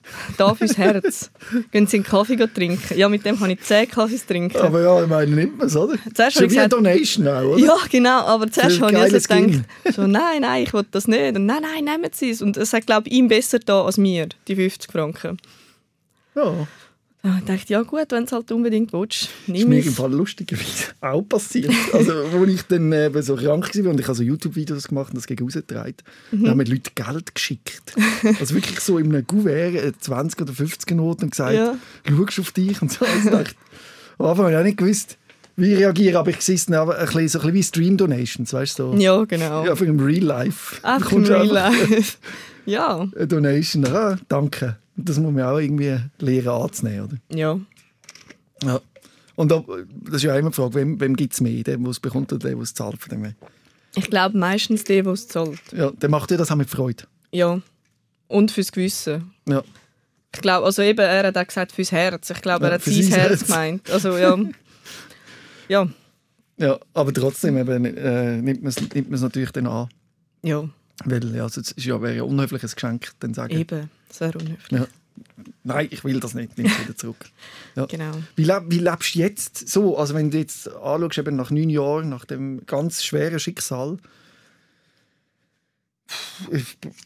da 0.37 0.55
fürs 0.55 0.77
Herz. 0.77 1.31
Gehen 1.71 1.87
Sie 1.87 1.99
einen 1.99 2.05
Kaffee 2.05 2.37
trinken. 2.37 2.97
Ja, 2.97 3.09
mit 3.09 3.25
dem 3.25 3.39
kann 3.39 3.51
ich 3.51 3.61
10 3.61 3.89
Kaffees 3.89 4.27
trinken. 4.27 4.57
Aber 4.59 4.83
ja, 4.83 5.03
ich 5.03 5.09
meine, 5.09 5.31
nimmt 5.31 5.59
man 5.59 5.67
es, 5.67 5.77
oder? 5.77 5.97
Zuerst 6.15 6.37
Schon 6.37 6.45
habe 6.45 6.53
wie 6.53 6.59
eine 6.59 6.69
gesagt, 6.69 6.73
Donation 6.73 7.29
auch, 7.29 7.43
oder? 7.43 7.59
ja, 7.59 7.77
genau, 7.91 8.21
aber 8.21 8.51
zuerst 8.51 8.81
habe 8.81 8.93
ich 8.93 8.99
also 8.99 9.17
gedacht, 9.17 9.65
so, 9.95 10.03
nein, 10.07 10.43
nein, 10.43 10.63
ich 10.65 10.73
will 10.73 10.87
das 10.91 11.09
nicht. 11.09 11.37
Und 11.37 11.47
nein, 11.47 11.63
nein, 11.63 11.85
nehmen 11.85 12.11
Sie 12.13 12.31
es. 12.31 12.43
Und 12.43 12.57
es 12.57 12.73
hat, 12.73 12.87
glaube 12.87 13.09
ich, 13.09 13.15
ihm 13.15 13.29
besser 13.29 13.59
da 13.59 13.85
als 13.85 13.97
mir, 13.97 14.29
die 14.49 14.57
50 14.57 14.91
Franken. 14.91 15.39
Ja. 16.35 16.67
Da 17.25 17.41
dachte 17.41 17.55
ich, 17.55 17.69
ja 17.71 17.81
gut, 17.81 18.05
wenn 18.11 18.25
es 18.25 18.33
halt 18.33 18.53
unbedingt 18.53 18.93
willst, 18.93 19.23
ist 19.23 19.31
nimm 19.47 19.71
mir 19.71 19.81
im 19.81 19.89
es. 19.89 19.95
Fall 19.95 20.13
lustigerweise 20.13 20.93
auch 21.01 21.23
passiert. 21.23 21.73
Also, 21.95 22.13
als 22.13 22.49
ich 22.51 22.63
dann 22.65 22.93
eben 22.93 23.23
so 23.23 23.35
krank 23.37 23.71
war 23.75 23.91
und 23.93 23.99
ich 23.99 24.07
habe 24.07 24.15
so 24.15 24.23
YouTube-Videos 24.23 24.89
gemacht 24.89 25.09
und 25.09 25.17
das 25.17 25.27
gegen 25.27 25.43
rausgetragen, 25.43 25.95
Mhm. 26.33 26.43
dann 26.43 26.51
haben 26.51 26.59
mir 26.59 26.65
Leute 26.65 26.91
Geld 26.95 27.35
geschickt. 27.35 27.95
Also 28.39 28.55
wirklich 28.55 28.79
so 28.81 28.99
in 28.99 29.07
einem 29.15 29.27
Kuvert, 29.27 29.75
äh, 29.75 29.93
20 29.99 30.43
oder 30.43 30.53
50 30.53 30.91
Noten 30.95 31.25
und 31.25 31.31
gesagt, 31.31 31.55
Ja. 31.55 31.75
schaust 32.07 32.41
auf 32.41 32.53
dich 32.53 32.83
und 32.83 32.93
so. 32.93 33.07
Also, 33.07 33.31
dachte, 33.31 33.55
am 34.19 34.27
Anfang 34.27 34.45
habe 34.45 34.53
ich 34.53 34.59
auch 34.59 34.65
nicht 34.65 34.77
gewusst, 34.77 35.17
wie 35.57 35.73
ich 35.73 35.79
reagiere, 35.79 36.19
aber 36.19 36.29
ich 36.31 36.43
sehe 36.43 36.57
es 36.57 36.69
ein 36.69 36.87
bisschen, 36.87 37.29
so 37.29 37.39
ein 37.39 37.53
bisschen 37.53 37.55
wie 37.55 37.63
Stream-Donations, 37.63 38.53
weißt 38.53 38.79
du? 38.81 38.93
So. 38.93 38.99
Ja, 38.99 39.25
genau. 39.25 39.65
Ja, 39.65 39.75
für 39.75 39.87
im 39.87 39.99
Real 39.99 40.25
Life. 40.25 40.77
Du 41.09 41.17
im 41.17 41.25
Real 41.25 41.47
Life. 41.47 42.19
ja, 42.67 43.09
Eine 43.17 43.27
Donation, 43.27 43.87
ah, 43.87 44.19
danke. 44.29 44.77
Das 44.97 45.19
muss 45.19 45.33
man 45.33 45.45
auch 45.45 45.59
irgendwie 45.59 45.97
lernen 46.19 46.49
anzunehmen, 46.49 47.05
oder? 47.07 47.17
ja. 47.31 47.59
Ja. 48.63 48.81
Und 49.37 49.51
da, 49.51 49.65
das 50.05 50.17
ist 50.17 50.23
ja 50.23 50.33
auch 50.33 50.39
immer 50.39 50.51
die 50.51 50.55
Frage, 50.57 50.75
wem, 50.75 51.01
wem 51.01 51.17
gibt 51.17 51.33
es 51.35 51.41
mehr? 51.41 51.65
Der 51.65 51.79
es 51.81 51.99
bekommt 51.99 52.33
oder 52.33 52.39
der, 52.39 52.53
der 52.55 52.63
es 52.63 52.73
zahlt 52.73 53.01
von 53.01 53.11
dem 53.11 53.23
mehr? 53.23 53.35
Ich 53.97 54.09
glaube 54.09 54.39
meistens 54.39 54.85
der, 54.85 55.03
der 55.03 55.13
es 55.13 55.27
zahlt. 55.27 55.59
Ja, 55.73 55.91
der 55.91 56.09
macht 56.09 56.31
ja 56.31 56.37
das 56.37 56.53
auch 56.53 56.57
mit 56.57 56.71
Freude. 56.71 57.05
Ja. 57.33 57.61
Und 58.29 58.53
fürs 58.53 58.71
Gewissen. 58.71 59.33
Ja. 59.49 59.63
Ich 60.35 60.41
glaube, 60.41 60.65
also 60.65 60.83
eben, 60.83 61.01
er 61.01 61.27
hat 61.27 61.37
auch 61.37 61.47
gesagt 61.47 61.73
fürs 61.73 61.91
Herz. 61.93 62.31
Ich 62.31 62.41
glaube, 62.43 62.65
Ja, 62.65 62.71
er 62.71 62.75
hat 62.75 62.83
sein 62.83 62.95
sein 63.03 63.13
Herz 63.13 63.31
Herz. 63.31 63.47
gemeint. 63.47 63.91
Also 63.91 64.17
ja. 64.17 64.39
ja, 65.69 65.89
ja 66.59 66.79
aber 66.95 67.13
trotzdem 67.13 67.59
eben, 67.59 67.85
äh, 67.85 68.41
nimmt 68.41 68.63
man 68.63 68.69
es 68.71 68.81
nimmt 68.81 69.11
man's 69.11 69.23
natürlich 69.23 69.51
dann 69.51 69.67
an. 69.67 69.89
ja, 70.43 70.69
Weil 71.05 71.35
ja, 71.35 71.43
also, 71.43 71.61
es 71.61 71.73
ist 71.73 71.85
ja, 71.85 72.01
wäre 72.01 72.15
ja 72.17 72.23
ein 72.23 72.29
unhöfliches 72.31 72.75
Geschenk, 72.75 73.11
dann 73.21 73.35
sagen, 73.35 73.53
eben. 73.59 73.91
Sehr 74.11 74.35
unhöflich. 74.37 74.81
ja, 74.81 74.87
nein, 75.65 75.89
ich 75.91 76.05
will 76.05 76.21
das 76.21 76.35
nicht, 76.35 76.57
nimm 76.57 76.67
es 76.67 76.81
wieder 76.81 76.97
zurück. 76.97 77.17
Ja. 77.77 77.87
Genau. 77.87 78.13
Wie, 78.37 78.45
leb, 78.45 78.63
wie 78.69 78.79
lebst 78.79 79.17
du 79.17 79.19
jetzt 79.19 79.69
so? 79.69 79.99
Also 79.99 80.15
wenn 80.15 80.31
du 80.31 80.39
jetzt 80.39 80.69
anschaust, 80.69 81.19
eben 81.19 81.35
nach 81.35 81.51
neun 81.51 81.69
Jahren, 81.71 82.09
nach 82.09 82.25
dem 82.25 82.65
ganz 82.67 83.03
schweren 83.03 83.41
Schicksal, 83.41 83.97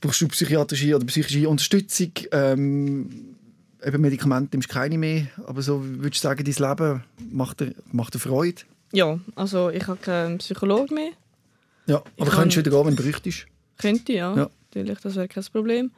brauchst 0.03 0.20
du 0.20 0.28
psychiatrische 0.28 0.95
oder 0.97 1.07
psychische 1.07 1.49
Unterstützung? 1.49 2.12
Ähm, 2.32 3.34
eben 3.82 4.03
Medikamente 4.03 4.57
nimmst 4.57 4.68
du 4.70 4.74
keine 4.74 4.99
mehr, 4.99 5.28
aber 5.47 5.62
so 5.62 5.82
würdest 5.84 6.22
du 6.22 6.28
sagen, 6.28 6.45
dein 6.45 6.68
Leben 6.68 7.05
macht 7.30 7.61
dir, 7.61 7.74
macht 7.93 8.14
dir 8.14 8.18
Freude? 8.18 8.62
Ja, 8.93 9.18
also 9.34 9.70
ich 9.70 9.86
habe 9.86 9.99
keinen 10.01 10.39
Psychologen 10.39 10.95
mehr. 10.95 11.12
Ja, 11.86 12.03
Ich 12.16 12.22
aber 12.22 12.30
kann- 12.30 12.41
könntest 12.41 12.57
du 12.57 12.61
wieder 12.70 12.76
gehen, 12.76 12.86
wenn 12.89 12.97
du 12.97 13.03
bräuchtest? 13.03 13.47
Könnte, 13.79 14.12
ja. 14.12 14.37
Ja. 14.37 14.51
Natürlich, 14.68 14.99
das 15.01 15.16
wäre 15.16 15.29
kein 15.29 15.45
Problem. 15.53 15.91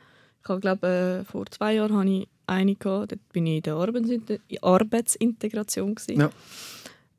Ich 0.42 0.60
glaube 0.60 1.22
äh, 1.22 1.24
vor 1.24 1.46
zwei 1.50 1.74
Jahren 1.74 1.96
habe 1.96 2.08
ich 2.10 2.28
eine 2.46 2.74
gehabt. 2.74 3.12
Dort 3.12 3.32
bin 3.32 3.46
ich 3.46 3.56
in 3.58 3.62
der 3.62 3.74
Arbeitsinter 3.74 4.36
Arbeitsintegration 4.62 5.94
gewesen. 5.94 6.20
Ja. 6.20 6.30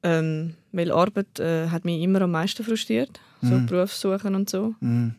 Ähm, 0.03 0.55
weil 0.71 0.91
Arbeit 0.91 1.39
äh, 1.39 1.67
hat 1.67 1.85
mich 1.85 2.01
immer 2.01 2.21
am 2.21 2.31
meisten 2.31 2.63
frustriert, 2.63 3.19
so 3.41 3.49
Mhm. 3.49 3.65
Berufssuchen 3.67 4.33
und 4.35 4.49
so. 4.49 4.73
Mhm. 4.79 5.15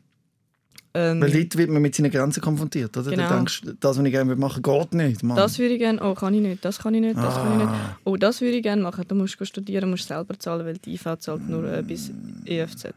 Ähm, 0.94 1.22
Weil 1.22 1.30
dort 1.30 1.56
wird 1.56 1.70
man 1.70 1.80
mit 1.80 1.94
seinen 1.94 2.10
Grenzen 2.10 2.42
konfrontiert, 2.42 2.94
oder? 2.96 3.10
Genau. 3.10 3.26
Du 3.28 3.34
denkst, 3.34 3.62
das, 3.80 3.96
was 3.98 4.04
ich 4.04 4.12
gerne 4.12 4.36
machen 4.36 4.62
geht 4.62 4.92
nicht. 4.92 5.22
Mann. 5.22 5.36
das 5.38 5.58
würde 5.58 5.74
ich 5.74 5.78
gerne, 5.78 6.02
oh, 6.02 6.14
kann 6.14 6.34
ich 6.34 6.42
nicht, 6.42 6.62
das 6.64 6.78
kann 6.78 6.92
ich 6.94 7.00
nicht, 7.00 7.16
das 7.16 7.34
kann 7.34 7.52
ich 7.52 7.58
nicht. 7.58 7.68
ah. 7.68 7.96
Oh, 8.04 8.16
das 8.16 8.42
würde 8.42 8.56
ich 8.56 8.62
gerne 8.62 8.82
machen. 8.82 9.04
Du 9.08 9.14
musst 9.14 9.38
studieren, 9.46 9.88
musst 9.88 10.06
selber 10.06 10.38
zahlen, 10.38 10.66
weil 10.66 10.76
die 10.76 10.94
IV 10.94 11.16
zahlt 11.18 11.48
nur 11.48 11.64
äh, 11.72 11.82
bis 11.82 12.10
EFZ. 12.44 12.88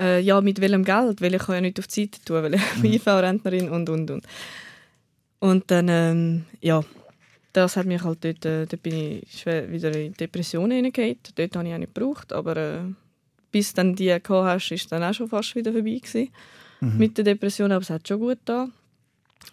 Äh, 0.00 0.20
ja, 0.20 0.40
mit 0.40 0.60
welchem 0.60 0.84
Geld? 0.84 1.20
Weil 1.20 1.34
ich 1.34 1.42
kann 1.42 1.56
ja 1.56 1.60
nicht 1.60 1.78
auf 1.78 1.86
die 1.86 2.02
Seite 2.02 2.24
tun, 2.24 2.42
weil 2.42 2.54
ich 2.54 2.62
bin 2.80 2.92
IV-Rentnerin 2.94 3.68
und, 3.68 3.88
und, 3.88 4.10
und. 4.10 4.26
Und 5.40 5.70
dann, 5.70 5.88
ähm, 5.88 6.44
ja, 6.60 6.82
das 7.52 7.76
hat 7.76 7.86
mich 7.86 8.02
halt 8.02 8.24
dort, 8.24 8.44
äh, 8.44 8.66
dort 8.66 8.82
bin 8.82 8.94
ich 8.94 9.40
schwer 9.40 9.70
wieder 9.70 9.94
in 9.94 10.14
Depressionen 10.14 10.72
hineingegangen. 10.72 11.18
Dort 11.34 11.56
habe 11.56 11.68
ich 11.68 11.74
auch 11.74 11.78
nicht 11.78 11.94
gebraucht, 11.94 12.32
aber 12.32 12.56
äh, 12.56 12.78
bis 13.52 13.74
dann 13.74 13.94
die 13.94 14.06
gehabt 14.06 14.28
hast, 14.28 14.70
ist 14.70 14.90
dann 14.92 15.02
auch 15.02 15.14
schon 15.14 15.28
fast 15.28 15.54
wieder 15.54 15.72
vorbei 15.72 16.00
gewesen. 16.02 16.30
Mit 16.98 17.18
der 17.18 17.24
Depression, 17.24 17.72
aber 17.72 17.82
es 17.82 17.90
hat 17.90 18.08
schon 18.08 18.20
gut 18.20 18.38
da. 18.46 18.68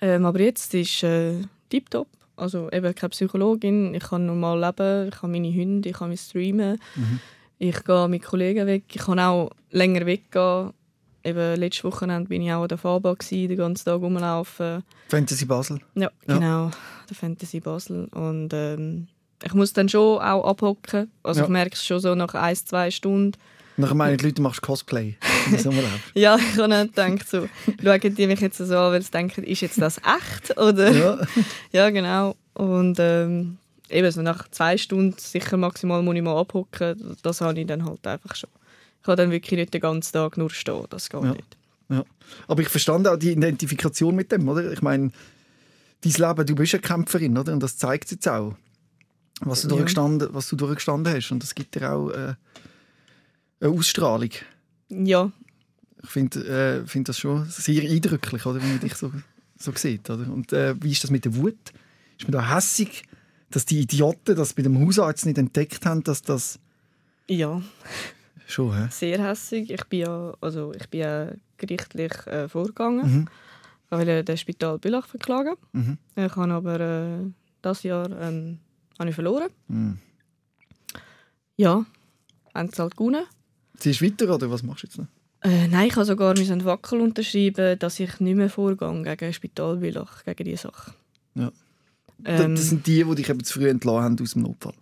Ähm, 0.01 0.25
aber 0.25 0.39
jetzt 0.39 0.73
ist 0.73 1.03
äh, 1.03 1.41
tiptop. 1.69 2.07
Also 2.35 2.69
eben 2.71 2.93
keine 2.93 3.09
Psychologin, 3.09 3.95
ich 3.95 4.03
kann 4.03 4.27
normal 4.27 4.61
leben, 4.61 5.09
ich 5.09 5.21
habe 5.21 5.31
meine 5.31 5.51
Hunde, 5.51 5.89
ich 5.89 5.95
kann 5.97 6.09
mich 6.09 6.21
streamen, 6.21 6.79
ich 7.59 7.83
gehe 7.83 8.07
mit 8.07 8.23
Kollegen 8.23 8.67
weg, 8.67 8.83
ich 8.93 9.01
kann 9.01 9.19
auch 9.19 9.49
länger 9.71 10.05
weggehen. 10.05 10.71
Eben 11.23 11.59
letztes 11.59 11.83
Wochenende 11.83 12.29
bin 12.29 12.41
ich 12.41 12.53
auch 12.53 12.61
an 12.61 12.67
der 12.69 12.77
Faba, 12.77 13.13
gewesen, 13.13 13.49
den 13.49 13.57
ganzen 13.57 13.85
Tag 13.85 13.99
rumlaufen. 14.01 14.83
Fantasy 15.09 15.45
Basel. 15.45 15.79
Ja, 15.95 16.09
Ja. 16.27 16.35
genau, 16.37 16.71
der 17.09 17.15
Fantasy 17.15 17.59
Basel. 17.59 18.05
Und 18.11 18.49
ähm, 18.53 19.07
ich 19.43 19.53
muss 19.53 19.73
dann 19.73 19.89
schon 19.89 20.19
auch 20.19 20.45
abhocken. 20.47 21.11
Also 21.23 21.41
Ja. 21.41 21.45
ich 21.45 21.49
merke 21.51 21.73
es 21.75 21.83
schon 21.85 21.99
so 21.99 22.15
nach 22.15 22.33
ein, 22.33 22.55
zwei 22.55 22.91
Stunden. 22.91 23.37
Nachher 23.75 23.93
meinen 23.95 24.17
die 24.17 24.23
Leute, 24.23 24.35
du 24.35 24.41
machst 24.41 24.61
Cosplay. 24.61 25.17
Ja, 26.13 26.35
ich 26.37 26.57
habe 26.57 26.89
dann 26.95 27.15
gedacht, 27.17 27.29
so, 27.29 27.47
schauen 27.83 28.15
die 28.15 28.27
mich 28.27 28.39
jetzt 28.39 28.57
so 28.57 28.63
an, 28.77 28.91
weil 28.93 29.01
sie 29.01 29.11
denken, 29.11 29.43
ist 29.43 29.61
jetzt 29.61 29.79
das 29.81 29.97
echt? 29.99 30.57
Oder? 30.57 30.91
ja. 30.91 31.17
Ja, 31.71 31.89
genau. 31.89 32.35
Und 32.53 32.97
ähm, 32.99 33.57
eben 33.89 34.11
so 34.11 34.21
nach 34.21 34.47
zwei 34.49 34.77
Stunden 34.77 35.17
sicher 35.17 35.57
maximal 35.57 36.01
muss 36.03 36.15
ich 36.15 36.21
mal 36.21 36.39
abhocken. 36.39 37.17
Das 37.23 37.41
habe 37.41 37.59
ich 37.59 37.67
dann 37.67 37.85
halt 37.85 38.05
einfach 38.05 38.35
schon. 38.35 38.49
Ich 38.99 39.05
kann 39.05 39.17
dann 39.17 39.31
wirklich 39.31 39.57
nicht 39.59 39.73
den 39.73 39.81
ganzen 39.81 40.13
Tag 40.13 40.37
nur 40.37 40.49
stehen. 40.49 40.85
Das 40.89 41.09
geht 41.09 41.23
Ja. 41.23 41.31
nicht. 41.31 41.57
Ja. 41.89 42.03
Aber 42.47 42.61
ich 42.61 42.69
verstand 42.69 43.07
auch 43.07 43.15
die 43.17 43.31
Identifikation 43.31 44.15
mit 44.15 44.31
dem, 44.31 44.47
oder? 44.49 44.71
Ich 44.73 44.81
meine, 44.81 45.11
dein 46.01 46.11
Leben, 46.13 46.45
du 46.45 46.55
bist 46.55 46.73
eine 46.73 46.81
Kämpferin, 46.81 47.37
oder? 47.37 47.53
Und 47.53 47.63
das 47.63 47.77
zeigt 47.77 48.11
jetzt 48.11 48.27
auch, 48.27 48.55
was 49.41 49.61
du, 49.61 49.67
Ja. 49.69 49.75
durchgestanden, 49.75 50.27
was 50.33 50.49
du 50.49 50.55
durchgestanden 50.57 51.13
hast. 51.13 51.31
Und 51.31 51.41
das 51.43 51.55
gibt 51.55 51.75
dir 51.75 51.91
auch 51.93 52.09
äh, 52.09 52.33
eine 53.61 53.69
Ausstrahlung. 53.71 54.31
Ja, 54.89 55.31
Ich 56.03 56.09
finde 56.09 56.45
äh, 56.83 56.87
find 56.87 57.07
das 57.09 57.17
schon 57.19 57.45
sehr 57.49 57.89
eindrücklich, 57.89 58.45
oder? 58.45 58.61
Wenn 58.61 58.69
man 58.69 58.79
dich 58.79 58.95
so, 58.95 59.11
so 59.57 59.71
sieht, 59.75 60.09
oder? 60.09 60.31
Und 60.31 60.53
äh, 60.53 60.75
wie 60.81 60.91
ist 60.91 61.03
das 61.03 61.11
mit 61.11 61.25
der 61.25 61.35
Wut? 61.35 61.55
Ist 62.19 62.23
man 62.27 62.31
da 62.33 62.55
hässig, 62.55 63.03
dass 63.49 63.65
die 63.65 63.79
Idioten 63.79 64.35
das 64.35 64.53
bei 64.53 64.63
dem 64.63 64.85
Hausarzt 64.85 65.25
nicht 65.25 65.37
entdeckt 65.37 65.85
haben, 65.85 66.03
dass 66.03 66.21
das 66.21 66.59
ja, 67.27 67.61
schon, 68.45 68.75
hä? 68.75 68.87
sehr 68.91 69.23
hässig. 69.23 69.69
Ich 69.69 69.83
bin 69.85 69.99
ja, 69.99 70.33
also 70.41 70.73
ich 70.73 70.87
bin 70.89 71.01
ja 71.01 71.31
gerichtlich 71.57 72.13
äh, 72.27 72.47
vorgegangen. 72.47 73.19
Mhm. 73.19 73.27
Ich 73.85 73.91
wollte 73.91 74.23
den 74.23 74.37
Spital 74.37 74.79
Bülach 74.79 75.07
verklagen. 75.07 75.55
Mhm. 75.71 75.97
Ich 76.15 76.35
habe 76.35 76.53
aber 76.53 76.79
äh, 76.79 77.31
das 77.61 77.83
Jahr 77.83 78.09
ähm, 78.21 78.59
habe 78.99 79.09
ich 79.09 79.15
verloren. 79.15 79.49
Mhm. 79.67 79.97
Ja, 81.55 81.85
haben 82.53 82.69
sie 82.71 82.81
halt 82.81 82.95
gewonnen. 82.95 83.25
Ziehst 83.77 84.01
du 84.01 84.05
weiter, 84.05 84.33
oder 84.33 84.49
was 84.49 84.63
machst 84.63 84.83
du 84.83 84.87
jetzt 84.87 84.97
noch? 84.97 85.07
Äh, 85.41 85.67
nein, 85.67 85.87
ich 85.87 85.95
habe 85.95 86.05
sogar 86.05 86.35
einen 86.35 86.65
Wackel 86.65 86.99
unterschreiben, 86.99 87.77
dass 87.79 87.99
ich 87.99 88.19
nicht 88.19 88.35
mehr 88.35 88.49
vorgehe 88.49 89.15
gegen 89.15 89.33
Spital 89.33 89.77
Bülach, 89.77 90.23
gegen 90.25 90.43
diese 90.45 90.63
Sache. 90.63 90.93
Ja. 91.35 91.51
Ähm, 92.25 92.55
das 92.55 92.69
sind 92.69 92.85
die, 92.87 93.03
die 93.03 93.15
dich 93.15 93.29
eben 93.29 93.43
zu 93.43 93.53
früh 93.59 93.69
entlassen 93.69 94.03
haben 94.03 94.17
aus 94.21 94.33
dem 94.33 94.43
Notfall. 94.43 94.73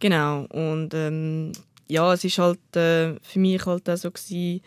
Genau. 0.00 0.44
Und 0.46 0.94
ähm, 0.94 1.52
ja, 1.88 2.12
es 2.12 2.24
ist 2.24 2.38
halt 2.38 2.58
äh, 2.76 3.14
für 3.22 3.38
mich 3.38 3.64
halt 3.66 3.88
auch 3.88 3.96
so 3.96 4.10
gewesen, 4.10 4.60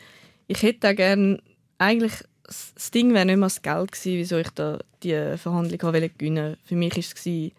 ich 0.47 0.61
hätte 0.61 0.89
auch 0.89 0.95
gerne, 0.95 1.39
eigentlich, 1.78 2.13
das 2.43 2.74
das 2.76 2.91
Ding 2.91 3.13
wäre 3.13 3.26
nicht 3.26 3.38
mal 3.38 3.45
das 3.45 3.61
Geld 3.61 3.91
gewesen, 3.91 4.17
wieso 4.17 4.38
ich 4.38 4.49
da 4.49 4.80
die 5.03 5.38
Verhandlung 5.38 5.82
wollen 5.82 6.11
gewinnen. 6.17 6.57
Für 6.65 6.76
mich 6.76 6.91
war 6.93 6.99
es 6.99 7.51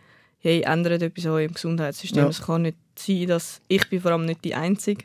hey, 0.42 0.60
ändert 0.62 1.02
etwas 1.02 1.26
an 1.26 1.32
eurem 1.32 1.54
Gesundheitssystem. 1.54 2.24
Ja. 2.24 2.28
Es 2.28 2.42
kann 2.42 2.62
nicht 2.62 2.76
sein, 2.96 3.26
dass 3.28 3.60
ich 3.68 3.88
bin 3.88 4.00
vor 4.00 4.10
allem 4.10 4.26
nicht 4.26 4.44
die 4.44 4.54
Einzige. 4.54 5.04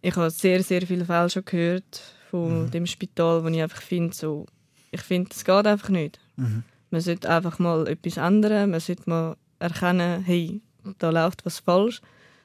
Ich 0.00 0.14
habe 0.16 0.30
sehr, 0.30 0.62
sehr 0.62 0.82
viele 0.86 1.04
Fälle 1.04 1.28
schon 1.28 1.44
gehört 1.44 2.02
von 2.30 2.66
Mhm. 2.66 2.70
dem 2.70 2.86
Spital, 2.86 3.42
wo 3.42 3.48
ich 3.48 3.60
einfach 3.60 3.82
finde, 3.82 4.14
so, 4.14 4.46
ich 4.90 5.00
finde, 5.00 5.30
es 5.34 5.44
geht 5.44 5.66
einfach 5.66 5.88
nicht. 5.88 6.20
Mhm. 6.36 6.62
Man 6.90 7.00
sollte 7.00 7.28
einfach 7.28 7.58
mal 7.58 7.86
etwas 7.86 8.16
ändern. 8.16 8.70
Man 8.70 8.80
sollte 8.80 9.08
mal 9.10 9.36
erkennen, 9.58 10.22
hey, 10.24 10.60
da 10.98 11.10
läuft 11.10 11.44
was 11.44 11.58
falsch. 11.60 12.00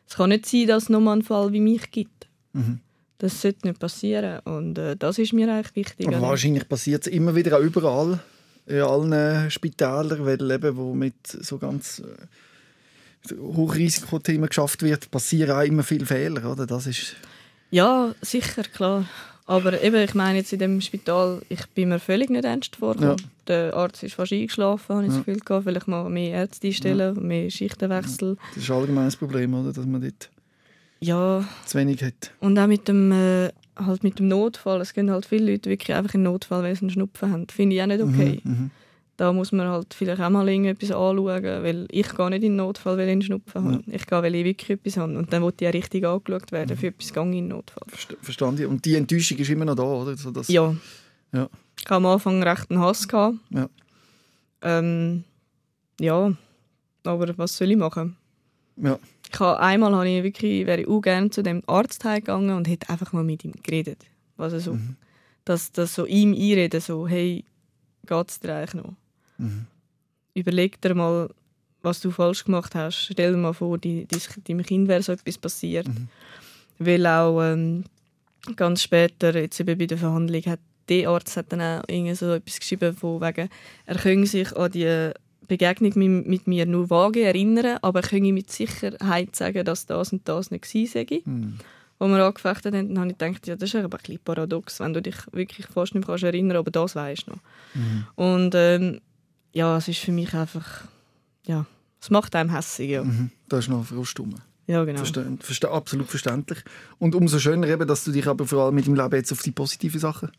Es 0.07 0.15
kann 0.15 0.29
nicht 0.29 0.45
sein, 0.45 0.67
dass 0.67 0.83
es 0.83 0.89
nochmal 0.89 1.13
einen 1.13 1.23
Fall 1.23 1.53
wie 1.53 1.61
mich 1.61 1.91
gibt. 1.91 2.27
Mhm. 2.53 2.79
Das 3.19 3.41
sollte 3.41 3.67
nicht 3.67 3.79
passieren. 3.79 4.39
Und 4.39 4.77
äh, 4.77 4.97
das 4.97 5.17
ist 5.17 5.33
mir 5.33 5.51
eigentlich 5.51 5.75
wichtig. 5.75 6.07
Aber 6.07 6.17
Also, 6.17 6.27
wahrscheinlich 6.27 6.67
passiert 6.67 7.07
es 7.07 7.13
immer 7.13 7.35
wieder 7.35 7.57
auch 7.57 7.61
überall, 7.61 8.19
in 8.65 8.81
allen 8.81 9.49
Spitälern, 9.51 10.25
weil 10.25 10.51
eben, 10.51 10.75
wo 10.75 10.93
mit 10.93 11.15
so 11.25 11.57
ganz 11.57 11.99
äh, 11.99 13.35
Hochrisikothemen 13.35 14.49
geschafft 14.49 14.81
wird, 14.83 15.09
passieren 15.09 15.51
auch 15.51 15.61
immer 15.61 15.83
viele 15.83 16.05
Fehler, 16.05 16.51
oder? 16.51 16.65
Das 16.65 16.87
ist... 16.87 17.15
Ja, 17.71 18.13
sicher, 18.21 18.63
klar. 18.63 19.05
Aber 19.45 19.81
eben, 19.83 19.95
ich 20.01 20.13
meine 20.13 20.37
jetzt 20.39 20.53
in 20.53 20.59
dem 20.59 20.79
Spital, 20.79 21.41
ich 21.49 21.65
bin 21.75 21.89
mir 21.89 21.99
völlig 21.99 22.29
nicht 22.29 22.45
ernst 22.45 22.77
vorgekommen. 22.77 23.17
Ja. 23.19 23.25
Der 23.47 23.73
Arzt 23.75 24.01
ist 24.03 24.15
fast 24.15 24.31
eingeschlafen, 24.31 24.95
habe 24.95 25.05
ich 25.05 25.11
Ja. 25.11 25.17
das 25.17 25.25
Gefühl 25.25 25.41
gehabt. 25.41 25.65
Vielleicht 25.65 25.87
mal 25.87 26.09
mehr 26.09 26.31
Ärzte 26.31 26.67
einstellen, 26.67 27.27
mehr 27.27 27.49
Schichtenwechsel. 27.49 28.37
Das 28.55 28.63
ist 28.63 28.71
allgemein 28.71 29.05
das 29.05 29.17
Problem, 29.17 29.53
oder? 29.53 29.73
Dass 29.73 29.85
man 29.85 30.01
dort 30.01 30.29
Ja, 31.01 31.43
zu 31.65 31.77
wenig 31.77 32.01
hat. 32.01 32.31
Und 32.39 32.57
auch 32.57 32.67
mit 32.67 32.87
dem, 32.87 33.11
äh, 33.11 33.49
halt 33.75 34.03
mit 34.03 34.19
dem 34.19 34.29
Notfall. 34.29 34.79
Es 34.79 34.93
gehen 34.93 35.11
halt 35.11 35.25
viele 35.25 35.51
Leute 35.51 35.69
wirklich 35.69 35.93
einfach 35.95 36.13
in 36.13 36.23
Notfall, 36.23 36.63
weil 36.63 36.75
sie 36.75 36.81
einen 36.83 36.91
Schnupfen 36.91 37.31
haben. 37.31 37.47
Finde 37.49 37.75
ich 37.75 37.81
auch 37.81 37.87
nicht 37.87 38.01
okay. 38.01 38.39
Mhm. 38.45 38.51
Mhm. 38.51 38.71
Da 39.15 39.31
muss 39.31 39.51
man 39.51 39.67
halt 39.67 39.93
vielleicht 39.93 40.19
auch 40.21 40.29
mal 40.31 40.47
irgendetwas 40.49 40.89
anschauen, 40.89 41.43
weil 41.43 41.87
ich 41.91 42.09
gehe 42.15 42.29
nicht 42.31 42.37
in 42.43 42.53
den 42.53 42.55
Notfall, 42.55 42.97
weil 42.97 43.05
ich 43.07 43.11
einen 43.11 43.21
Schnupfen 43.21 43.63
habe. 43.63 43.83
Ich 43.87 44.07
gehe, 44.07 44.23
weil 44.23 44.33
ich 44.33 44.43
wirklich 44.43 44.69
etwas 44.71 44.97
habe. 44.97 45.15
Und 45.17 45.31
dann 45.31 45.43
will 45.43 45.53
ich 45.59 45.67
auch 45.67 45.73
richtig 45.73 46.03
angeschaut 46.05 46.51
werden. 46.51 46.75
Für 46.75 46.87
etwas 46.87 47.13
gehe 47.13 47.21
ich 47.23 47.27
in 47.29 47.31
den 47.33 47.47
Notfall. 47.49 47.83
Verst- 47.91 48.17
Verstand 48.21 48.59
ich. 48.59 48.65
Und 48.65 48.83
die 48.85 48.95
Enttäuschung 48.95 49.37
ist 49.37 49.49
immer 49.51 49.65
noch 49.65 49.75
da, 49.75 49.83
oder? 49.83 50.17
So, 50.17 50.31
dass, 50.31 50.47
Ja. 50.47 50.75
Ja. 51.31 51.47
Ich 51.77 51.85
hatte 51.85 51.95
am 51.95 52.05
Anfang 52.07 52.41
recht 52.41 52.71
einen 52.71 52.79
Hass. 52.79 53.07
Gehabt. 53.07 53.35
Ja. 53.51 53.69
Ähm, 54.61 55.23
ja, 55.99 56.33
aber 57.03 57.37
was 57.37 57.57
soll 57.57 57.71
ich 57.71 57.77
machen? 57.77 58.15
Ja. 58.77 58.97
Ich 59.31 59.39
habe, 59.39 59.59
einmal 59.59 59.93
habe 59.95 60.09
ich 60.09 60.23
wirklich, 60.23 60.65
wäre 60.65 60.81
ich 60.81 60.87
auch 60.87 61.01
gerne 61.01 61.29
zu 61.29 61.43
dem 61.43 61.61
Arzt 61.67 62.01
gegangen 62.03 62.55
und 62.55 62.67
hätte 62.67 62.89
einfach 62.89 63.13
mal 63.13 63.23
mit 63.23 63.43
ihm 63.45 63.53
geredet. 63.63 64.05
Also 64.37 64.59
so, 64.59 64.73
Mhm. 64.73 64.95
dass, 65.45 65.71
dass 65.71 65.95
so 65.95 66.05
ihm 66.05 66.33
einreden, 66.33 66.81
so, 66.81 67.07
hey, 67.07 67.43
geht's 68.07 68.39
dir 68.39 68.55
eigentlich 68.55 68.73
noch? 68.83 68.93
Mhm. 69.37 69.65
Überleg 70.33 70.81
dir 70.81 70.95
mal, 70.95 71.29
was 71.81 71.99
du 71.99 72.11
falsch 72.11 72.45
gemacht 72.45 72.75
hast. 72.75 73.09
Stell 73.11 73.33
dir 73.33 73.37
mal 73.37 73.53
vor, 73.53 73.77
die, 73.77 74.05
die, 74.05 74.19
deinem 74.47 74.65
Kind 74.65 74.87
wäre 74.87 75.03
so 75.03 75.11
etwas 75.11 75.37
passiert. 75.37 75.87
Mhm. 75.87 76.07
Weil 76.79 77.05
auch 77.05 77.41
ähm, 77.41 77.83
ganz 78.55 78.81
später, 78.81 79.35
jetzt 79.35 79.59
eben 79.59 79.77
bei 79.77 79.85
der 79.85 79.97
Verhandlung, 79.97 80.41
hat 80.45 80.59
der 80.89 81.09
Arzt 81.09 81.37
hat 81.37 81.51
dann 81.51 81.61
auch 81.61 81.83
irgendwie 81.87 82.15
so 82.15 82.33
etwas 82.33 82.59
geschrieben, 82.59 82.95
von 82.95 83.21
wegen, 83.21 83.49
er 83.85 83.95
könne 83.95 84.25
sich 84.25 84.55
an 84.55 84.71
die 84.71 85.11
Begegnung 85.47 85.93
mit, 85.95 86.27
mit 86.27 86.47
mir 86.47 86.65
nur 86.65 86.89
vage 86.89 87.23
erinnern, 87.23 87.77
aber 87.81 88.01
er 88.01 88.07
könne 88.09 88.33
mit 88.33 88.51
Sicherheit 88.51 89.35
sagen, 89.35 89.63
dass 89.65 89.85
das 89.85 90.11
und 90.11 90.27
das 90.27 90.51
nicht 90.51 90.63
gewesen 90.63 90.91
sei. 90.91 91.21
Mhm. 91.25 91.59
Als 91.99 92.11
wir 92.11 92.25
angefechtet 92.25 92.75
haben, 92.75 92.89
dann 92.89 92.99
habe 92.99 93.11
ich 93.11 93.17
gedacht, 93.17 93.47
ja, 93.47 93.55
das 93.55 93.69
ist 93.69 93.75
aber 93.75 93.97
ein 93.97 94.01
bisschen 94.01 94.19
paradox, 94.23 94.79
wenn 94.79 94.93
du 94.93 95.01
dich 95.01 95.15
wirklich 95.31 95.67
fast 95.67 95.95
nicht 95.95 96.05
mehr 96.05 96.15
kannst 96.15 96.23
erinnern 96.23 96.57
aber 96.57 96.71
das 96.71 96.95
weißt 96.95 97.27
du 97.27 97.31
noch. 97.31 97.39
Mhm. 97.75 98.05
Und 98.15 98.55
ähm, 98.55 99.01
ja, 99.53 99.77
es 99.77 99.87
ist 99.87 99.99
für 99.99 100.11
mich 100.11 100.33
einfach, 100.33 100.83
ja, 101.45 101.65
es 102.01 102.09
macht 102.09 102.35
einem 102.35 102.49
hässig, 102.53 102.89
ja. 102.91 103.03
Mhm. 103.03 103.31
Da 103.49 103.59
ist 103.59 103.69
noch 103.69 103.85
Frust 103.85 104.19
rum. 104.19 104.35
Ja, 104.67 104.83
genau. 104.85 104.97
Verste 104.99 105.37
verste 105.41 105.69
absolut 105.71 106.07
verständlich. 106.09 106.59
Und 106.97 107.15
umso 107.15 107.37
schöner 107.39 107.67
eben, 107.67 107.87
dass 107.87 108.03
du 108.05 108.11
dich 108.11 108.27
aber 108.27 108.45
vor 108.47 108.63
allem 108.65 108.75
mit 108.75 108.85
dem 108.85 108.95
Leben 108.95 109.15
jetzt 109.15 109.31
auf 109.31 109.41
die 109.41 109.51
positiven 109.51 109.99
Sachen 109.99 110.31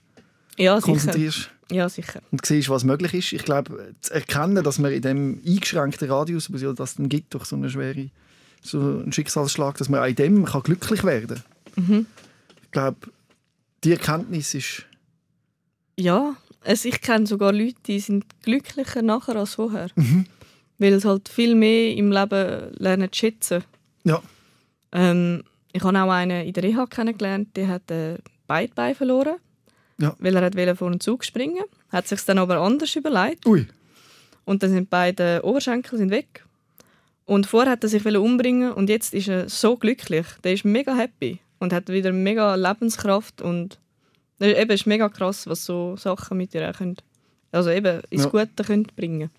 Ja, 0.56 0.76
sicher. 0.76 0.92
konzentrierst 0.92 1.50
Ja, 1.70 1.88
sicher. 1.88 2.20
und 2.30 2.44
siehst, 2.44 2.68
was 2.70 2.84
möglich 2.84 3.12
ist. 3.14 3.32
Ich 3.32 3.44
glaube, 3.44 3.94
zu 4.00 4.12
erkennen, 4.14 4.64
dass 4.64 4.78
man 4.78 4.92
in 4.92 5.02
dem 5.02 5.42
eingeschränkten 5.46 6.10
Radius, 6.10 6.50
was 6.52 6.62
ja 6.62 6.72
das 6.72 6.96
dann 6.96 7.08
gibt, 7.10 7.34
durch 7.34 7.44
so 7.44 7.56
eine 7.56 7.68
schwere 7.70 8.08
so 8.62 8.78
einen 8.80 9.12
Schicksalsschlag, 9.12 9.76
dass 9.76 9.90
man 9.90 10.00
auch 10.00 10.06
in 10.06 10.14
dem 10.14 10.44
kann 10.46 10.62
glücklich 10.62 11.04
werden 11.04 11.42
Mhm. 11.76 12.06
Ich 12.62 12.70
glaube, 12.70 12.96
die 13.84 13.92
Erkenntnis 13.92 14.54
ist 14.54 14.86
Ja, 15.98 16.34
also 16.64 16.88
ich 16.88 17.00
kenne 17.00 17.26
sogar 17.26 17.52
Leute, 17.52 17.76
die 17.86 18.00
sind 18.00 18.24
glücklicher 18.42 19.02
nachher 19.02 19.36
als 19.36 19.54
vorher. 19.54 19.88
Weil 20.78 20.92
es 20.94 21.04
halt 21.04 21.28
viel 21.28 21.54
mehr 21.54 21.94
im 21.94 22.10
Leben 22.10 22.72
lernen 22.78 23.12
zu 23.12 23.18
schätzen. 23.18 23.64
Ja. 24.02 24.22
Ähm, 24.92 25.44
ich 25.72 25.82
habe 25.82 25.98
auch 25.98 26.10
einen 26.10 26.46
in 26.46 26.52
der 26.52 26.62
Reha 26.62 26.86
kennengelernt, 26.86 27.56
der 27.56 27.68
hat 27.68 27.90
äh, 27.90 28.18
beide 28.46 28.74
Beine 28.74 28.94
verloren. 28.94 29.36
Ja. 30.00 30.16
Weil 30.18 30.36
er 30.36 30.42
hat 30.42 30.56
wollte 30.56 30.76
vor 30.76 30.90
den 30.90 31.00
Zug 31.00 31.24
springen 31.24 31.64
Hat 31.90 32.08
sich 32.08 32.20
dann 32.22 32.38
aber 32.38 32.58
anders 32.58 32.96
überlegt. 32.96 33.46
Ui. 33.46 33.66
Und 34.44 34.62
dann 34.62 34.70
sind 34.70 34.90
beide 34.90 35.40
Oberschenkel 35.44 35.98
sind 35.98 36.10
weg. 36.10 36.44
Und 37.24 37.46
vorher 37.46 37.72
hat 37.72 37.82
er 37.82 37.88
sich 37.88 38.04
umbringen 38.04 38.72
und 38.72 38.90
jetzt 38.90 39.14
ist 39.14 39.28
er 39.28 39.48
so 39.48 39.76
glücklich. 39.76 40.26
Der 40.42 40.52
ist 40.52 40.64
mega 40.64 40.94
happy 40.94 41.40
und 41.58 41.72
hat 41.72 41.88
wieder 41.88 42.12
mega 42.12 42.54
Lebenskraft 42.54 43.40
und 43.40 43.78
es 44.38 44.48
ist 44.48 44.58
eben 44.58 44.78
mega 44.86 45.08
krass, 45.08 45.46
was 45.46 45.64
so 45.64 45.96
Sachen 45.96 46.36
mit 46.38 46.52
dir 46.54 46.68
auch 46.70 46.76
können, 46.76 46.96
also 47.52 47.70
eben 47.70 48.00
ins 48.10 48.24
Ja. 48.24 48.28
Gute 48.30 48.64
können 48.64 48.86
bringen. 48.96 49.30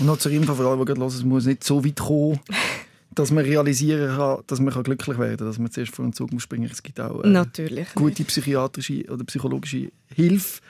Und 0.00 0.06
noch 0.06 0.18
zur 0.18 0.32
Info 0.32 0.54
für 0.54 0.66
alle, 0.68 0.78
die 0.78 0.84
gerade 0.84 1.00
hören, 1.00 1.08
es 1.08 1.24
muss 1.24 1.46
nicht 1.46 1.64
so 1.64 1.84
weit 1.84 1.96
kommen, 1.96 2.40
dass 3.14 3.30
man 3.30 3.44
realisieren 3.44 4.16
kann, 4.16 4.42
dass 4.46 4.60
man 4.60 4.72
glücklich 4.82 5.18
werden 5.18 5.36
kann, 5.38 5.46
dass 5.46 5.58
man 5.58 5.70
zuerst 5.70 5.94
vor 5.94 6.04
den 6.04 6.12
Zug 6.12 6.32
muss 6.32 6.42
springen. 6.42 6.68
Es 6.70 6.82
gibt 6.82 7.00
auch 7.00 7.22
äh, 7.24 7.28
Natürlich. 7.28 7.88
gute 7.94 8.24
psychiatrische 8.24 9.04
oder 9.10 9.24
psychologische 9.24 9.90
Hilfe, 10.14 10.60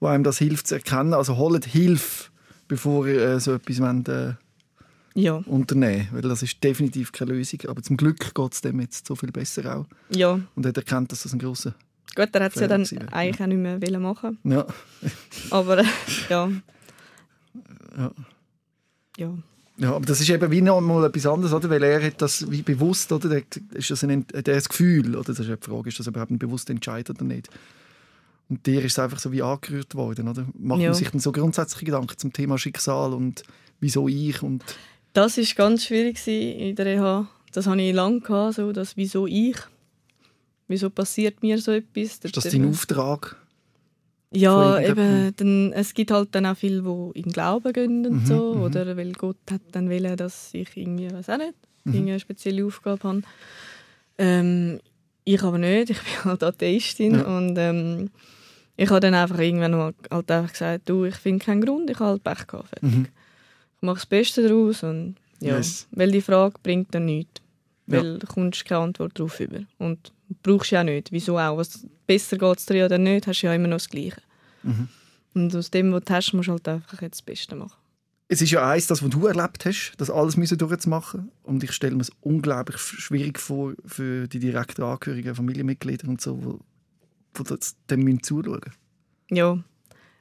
wo 0.00 0.06
einem 0.06 0.24
das 0.24 0.38
hilft 0.38 0.66
zu 0.66 0.76
erkennen. 0.76 1.12
Also 1.14 1.36
holt 1.36 1.66
Hilfe, 1.66 2.30
bevor 2.68 3.06
ihr 3.06 3.20
äh, 3.22 3.40
so 3.40 3.52
etwas 3.52 3.80
wollt, 3.80 4.08
äh, 4.08 4.34
Ja, 5.14 5.34
unternehmen 5.46 6.08
weil 6.12 6.22
das 6.22 6.42
ist 6.42 6.62
definitiv 6.64 7.12
keine 7.12 7.32
Lösung. 7.32 7.60
Aber 7.68 7.82
zum 7.82 7.96
Glück 7.98 8.34
geht 8.34 8.52
es 8.54 8.60
dem 8.62 8.80
jetzt 8.80 9.06
so 9.06 9.14
viel 9.14 9.30
besser 9.30 9.76
auch. 9.76 9.86
ja. 10.10 10.40
Und 10.54 10.64
er 10.64 10.70
hat 10.70 10.76
erkannt, 10.78 11.12
dass 11.12 11.22
das 11.24 11.32
ein 11.34 11.38
grosser... 11.38 11.74
Gut, 12.14 12.28
er 12.32 12.44
hat 12.44 12.54
es 12.54 12.60
ja 12.60 12.68
dann 12.68 12.86
eigentlich 13.10 13.40
auch 13.42 13.46
nicht 13.46 13.58
mehr 13.58 13.82
wollen 13.82 14.02
machen. 14.02 14.38
Ja, 14.44 14.66
Aber 15.50 15.78
äh, 15.78 15.84
ja. 16.28 16.50
Ja. 17.96 18.12
Ja. 19.16 19.34
Ja, 19.76 19.92
aber 19.96 20.06
das 20.06 20.20
ist 20.20 20.30
eben 20.30 20.50
wie 20.52 20.60
noch 20.62 20.80
mal 20.80 21.04
etwas 21.04 21.26
anderes, 21.26 21.52
oder? 21.52 21.68
Weil 21.68 21.82
er 21.82 22.00
hat 22.06 22.22
das 22.22 22.48
wie 22.48 22.62
bewusst, 22.62 23.10
oder? 23.10 23.28
Der, 23.28 23.42
ist 23.72 23.90
das 23.90 24.04
ein, 24.04 24.24
hat 24.32 24.46
er 24.46 24.54
das 24.54 24.68
Gefühl, 24.68 25.16
oder? 25.16 25.24
Das 25.32 25.40
ist 25.40 25.48
ja 25.48 25.56
die 25.56 25.68
Frage, 25.68 25.88
ist 25.88 25.98
das 25.98 26.06
überhaupt 26.06 26.30
ein 26.30 26.38
bewusster 26.38 26.70
Entscheid 26.72 27.10
oder 27.10 27.24
nicht? 27.24 27.48
Und 28.48 28.64
dir 28.66 28.84
ist 28.84 28.92
es 28.92 28.98
einfach 29.00 29.18
so 29.18 29.32
wie 29.32 29.42
angerührt 29.42 29.96
worden, 29.96 30.28
oder? 30.28 30.46
Macht 30.56 30.80
Ja. 30.80 30.90
man 30.90 30.94
sich 30.94 31.10
dann 31.10 31.18
so 31.20 31.32
grundsätzliche 31.32 31.86
Gedanken 31.86 32.16
zum 32.16 32.32
Thema 32.32 32.56
Schicksal 32.56 33.12
und 33.14 33.42
wieso 33.80 34.06
ich 34.06 34.42
und... 34.42 34.62
Das 35.12 35.38
war 35.38 35.44
ganz 35.56 35.86
schwierig 35.86 36.24
in 36.26 36.76
der 36.76 36.86
Reha. 36.86 37.28
Das 37.52 37.66
hatte 37.66 37.80
ich 37.80 37.92
lange, 37.94 38.20
gehabt, 38.20 38.54
so 38.56 38.70
das 38.72 38.96
«Wieso 38.96 39.26
ich?» 39.26 39.56
Wieso 40.68 40.90
passiert 40.90 41.42
mir 41.42 41.58
so 41.58 41.72
etwas? 41.72 42.18
Ist 42.22 42.36
das 42.36 42.44
dein 42.50 42.68
Auftrag? 42.68 43.36
Ja, 44.32 44.80
eben, 44.80 45.32
dann, 45.36 45.72
es 45.74 45.94
gibt 45.94 46.10
halt 46.10 46.30
dann 46.34 46.46
auch 46.46 46.56
viele, 46.56 46.82
die 46.82 47.20
in 47.20 47.30
Glauben 47.30 47.72
gehen 47.72 48.04
und 48.06 48.22
Mhm, 48.22 48.26
so. 48.26 48.54
mhm. 48.54 48.62
Oder 48.62 48.96
weil 48.96 49.12
Gott 49.12 49.36
hat 49.50 49.60
dann 49.72 49.88
wollen, 49.90 50.16
dass 50.16 50.52
ich 50.54 50.76
irgendwie, 50.76 51.10
weiß 51.12 51.28
auch 51.30 51.38
nicht, 51.38 51.54
Mhm. 51.84 51.92
irgendeine 51.94 52.20
spezielle 52.20 52.64
Aufgabe 52.66 53.06
habe. 53.08 53.22
Ähm, 54.18 54.80
ich 55.24 55.42
aber 55.42 55.58
nicht, 55.58 55.90
ich 55.90 55.98
bin 56.02 56.24
halt 56.24 56.42
Atheistin. 56.42 57.14
Ja. 57.14 57.36
Und 57.36 57.56
ähm, 57.58 58.10
ich 58.76 58.88
habe 58.90 59.00
dann 59.00 59.14
einfach 59.14 59.38
irgendwann 59.38 59.72
mal 59.72 59.94
halt 60.10 60.30
einfach 60.30 60.52
gesagt, 60.52 60.88
du, 60.88 61.04
ich 61.04 61.14
finde 61.16 61.44
keinen 61.44 61.60
Grund, 61.64 61.90
ich 61.90 61.98
habe 62.00 62.10
halt 62.10 62.24
Pech 62.24 62.46
gehabt. 62.46 62.68
fertig. 62.70 62.90
Mhm. 62.90 63.06
Ich 63.76 63.82
mache 63.82 63.96
das 63.96 64.06
Beste 64.06 64.42
daraus 64.48 64.82
und 64.82 65.16
ja, 65.40 65.56
Yes. 65.56 65.86
weil 65.92 66.10
die 66.10 66.22
Frage 66.22 66.54
bringt 66.62 66.94
dann 66.94 67.04
nichts. 67.04 67.40
Ja. 67.86 67.98
Weil 67.98 68.18
du 68.18 68.26
kommst 68.26 68.64
keine 68.64 68.80
Antwort 68.80 69.12
darauf 69.18 69.38
über. 69.40 69.60
Und 69.78 70.10
brauchst 70.42 70.70
du 70.70 70.76
ja 70.76 70.80
auch 70.80 70.84
nicht. 70.84 71.12
Wieso 71.12 71.38
auch? 71.38 71.56
Was, 71.56 71.86
besser 72.06 72.38
geht 72.38 72.58
es 72.58 72.66
dir 72.66 72.86
oder 72.86 72.98
nicht, 72.98 73.26
hast 73.26 73.42
du 73.42 73.46
ja 73.46 73.54
immer 73.54 73.68
noch 73.68 73.76
das 73.76 73.88
Gleiche. 73.88 74.22
Mhm. 74.62 74.88
Und 75.34 75.54
aus 75.56 75.70
dem, 75.70 75.92
was 75.92 76.04
du 76.04 76.12
hast, 76.14 76.32
musst 76.32 76.48
du 76.48 76.52
halt 76.52 76.68
einfach 76.68 77.02
jetzt 77.02 77.18
das 77.18 77.22
Beste 77.22 77.56
machen. 77.56 77.76
Es 78.28 78.40
ist 78.40 78.50
ja 78.52 78.68
eins, 78.68 78.86
das, 78.86 79.02
was 79.02 79.10
du 79.10 79.26
erlebt 79.26 79.66
hast, 79.66 79.92
das 79.98 80.10
alles 80.10 80.36
müssen 80.36 80.56
durchzumachen. 80.56 81.30
Und 81.42 81.62
ich 81.62 81.72
stelle 81.72 81.94
mir 81.94 82.02
es 82.02 82.12
unglaublich 82.20 82.78
schwierig 82.78 83.38
vor 83.38 83.74
für 83.84 84.26
die 84.28 84.38
direkten 84.38 84.82
Angehörigen, 84.82 85.34
Familienmitglieder 85.34 86.08
und 86.08 86.20
so, 86.20 86.42
wo, 86.42 86.60
wo 87.34 87.42
das 87.42 87.76
dem 87.90 88.00
müssen 88.02 88.22
zuschauen 88.22 88.72
Ja. 89.30 89.58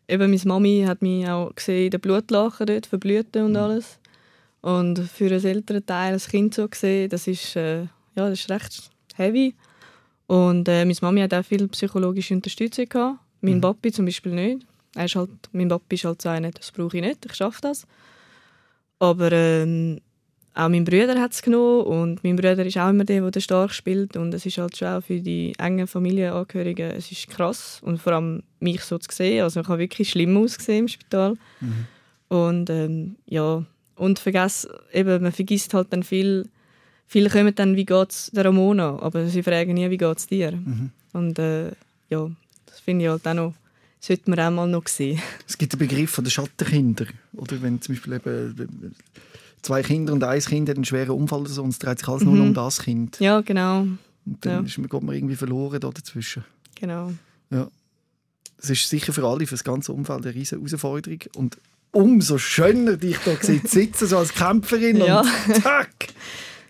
Eben, 0.08 0.32
meine 0.32 0.42
Mami 0.44 0.84
hat 0.86 1.02
mich 1.02 1.28
auch 1.30 1.56
gesehen 1.56 1.86
in 1.86 1.92
den 1.92 2.02
Blutlachen 2.02 2.66
dort, 2.66 2.86
verblühten 2.88 3.42
Mhm. 3.44 3.50
und 3.50 3.56
alles. 3.56 4.00
Und 4.60 5.00
für 5.00 5.26
einen 5.28 5.44
älteren 5.44 5.86
Teil, 5.86 6.14
als 6.14 6.28
Kind 6.28 6.54
so 6.54 6.68
gesehen, 6.68 7.10
das 7.10 7.28
ist, 7.28 7.56
äh, 7.56 7.84
ja, 7.84 7.90
das 8.30 8.40
ist 8.42 8.50
recht 8.50 8.90
heavy. 9.16 9.56
Und 10.34 10.68
äh, 10.68 10.84
meine 10.86 10.98
Mami 11.02 11.22
hat 11.22 11.34
auch 11.34 11.46
viel 11.46 11.68
psychologische 11.68 12.34
Unterstützung 12.34 12.86
gehabt. 12.90 13.20
Mein 13.42 13.58
Mhm. 13.58 13.62
Papi 13.62 13.92
zum 13.92 14.06
Beispiel 14.06 14.32
nicht. 14.34 14.66
Er 14.96 15.06
ist 15.06 15.16
halt, 15.16 15.30
mein 15.52 15.68
Papi 15.68 15.96
ist 15.96 16.06
halt 16.06 16.22
so 16.22 16.30
einer, 16.30 16.50
das 16.52 16.72
brauche 16.72 16.98
ich 16.98 17.04
nicht, 17.04 17.26
ich 17.26 17.36
schaffe 17.36 17.62
das. 17.62 17.86
Aber 19.00 19.32
ähm, 19.32 20.00
auch 20.56 20.70
mein 20.70 20.86
Bruder 20.86 21.20
hat 21.20 21.34
es 21.34 21.42
genommen 21.42 21.82
und 21.86 22.24
mein 22.24 22.36
Bruder 22.36 22.66
ist 22.66 22.78
auch 22.78 22.90
immer 22.90 23.04
der, 23.04 23.30
der 23.30 23.40
stark 23.42 23.72
spielt 23.74 24.16
und 24.18 24.34
es 24.34 24.46
ist 24.46 24.58
halt 24.58 24.78
schon 24.78 24.88
auch 24.88 25.04
für 25.04 25.20
die 25.20 25.54
engen 25.58 25.88
Familienangehörigen, 25.88 26.92
es 26.92 27.12
ist 27.12 27.28
krass 27.28 27.80
und 27.84 28.00
vor 28.00 28.14
allem 28.14 28.44
mich 28.60 28.82
so 28.82 28.98
zu 29.00 29.10
sehen, 29.12 29.44
also 29.44 29.60
ich 29.62 29.68
habe 29.68 29.80
wirklich 29.80 30.10
schlimm 30.12 30.38
ausgesehen 30.38 30.82
im 30.82 30.88
Spital 30.88 31.38
und 32.30 32.70
ähm, 32.70 33.16
ja, 33.26 33.64
und 33.96 34.20
vergess, 34.20 34.68
eben, 34.94 35.22
man 35.24 35.32
vergisst 35.32 35.74
halt 35.74 35.92
dann 35.92 36.04
viel, 36.04 36.48
viele 37.08 37.30
kommen 37.30 37.54
dann, 37.56 37.76
wie 37.76 37.86
geht's 37.86 38.32
der 38.34 38.46
Ramona, 38.46 39.00
aber 39.00 39.28
sie 39.28 39.44
fragen 39.44 39.74
nie, 39.74 39.90
wie 39.90 39.98
geht's 39.98 40.28
dir 40.28 40.60
und 41.14 41.40
äh, 41.40 41.72
ja, 42.10 42.30
das 42.66 42.80
finde 42.80 43.06
ich 43.06 43.12
halt 43.12 43.28
auch 43.28 43.34
noch, 43.34 43.54
sollte 44.00 44.30
man 44.30 44.40
auch 44.40 44.52
mal 44.52 44.68
noch 44.68 44.88
sehen. 44.88 45.22
Es 45.48 45.58
gibt 45.58 45.74
den 45.74 45.80
Begriff 45.80 46.10
von 46.12 46.24
den 46.24 46.32
Schattenkinder. 46.32 47.06
Oder 47.34 47.62
wenn 47.62 47.82
zum 47.82 47.96
Beispiel 47.96 48.14
eben 48.14 48.96
zwei 49.62 49.82
Kinder 49.84 50.12
und 50.14 50.24
ein 50.24 50.40
Kind 50.42 50.68
hat 50.70 50.76
einen 50.76 50.86
schweren 50.86 51.12
Unfall 51.12 51.42
oder 51.42 51.50
so 51.50 51.64
und 51.64 51.70
es 51.70 51.80
dreht 51.80 52.00
sich 52.00 52.08
alles 52.08 52.24
nur 52.24 52.36
noch 52.36 52.44
um 52.44 52.54
das 52.54 52.82
Kind. 52.82 53.20
Ja, 53.20 53.42
genau, 53.42 53.82
Und 53.82 53.98
dann 54.42 54.52
Ja. 54.52 54.60
ist 54.62 54.78
man, 54.78 54.90
geht 54.90 55.02
man 55.04 55.16
irgendwie 55.16 55.36
verloren 55.36 55.80
da 55.80 55.90
dazwischen. 55.90 56.44
genau. 56.76 57.14
Ja. 57.50 57.68
Es 58.58 58.70
ist 58.70 58.90
sicher 58.90 59.12
für 59.14 59.26
alle, 59.28 59.46
für 59.46 59.56
das 59.56 59.64
ganze 59.64 59.92
Umfeld 59.92 60.26
eine 60.26 60.34
riesige 60.36 60.62
Herausforderung. 60.62 61.20
Und 61.36 61.58
umso 61.92 62.38
schöner, 62.38 62.96
dich 62.98 63.18
da 63.26 63.36
sitzen, 63.42 64.08
so 64.08 64.18
als 64.18 64.34
Kämpferin. 64.34 64.98
Ja. 65.06 65.20
Und 65.22 65.62
zack! 65.62 66.08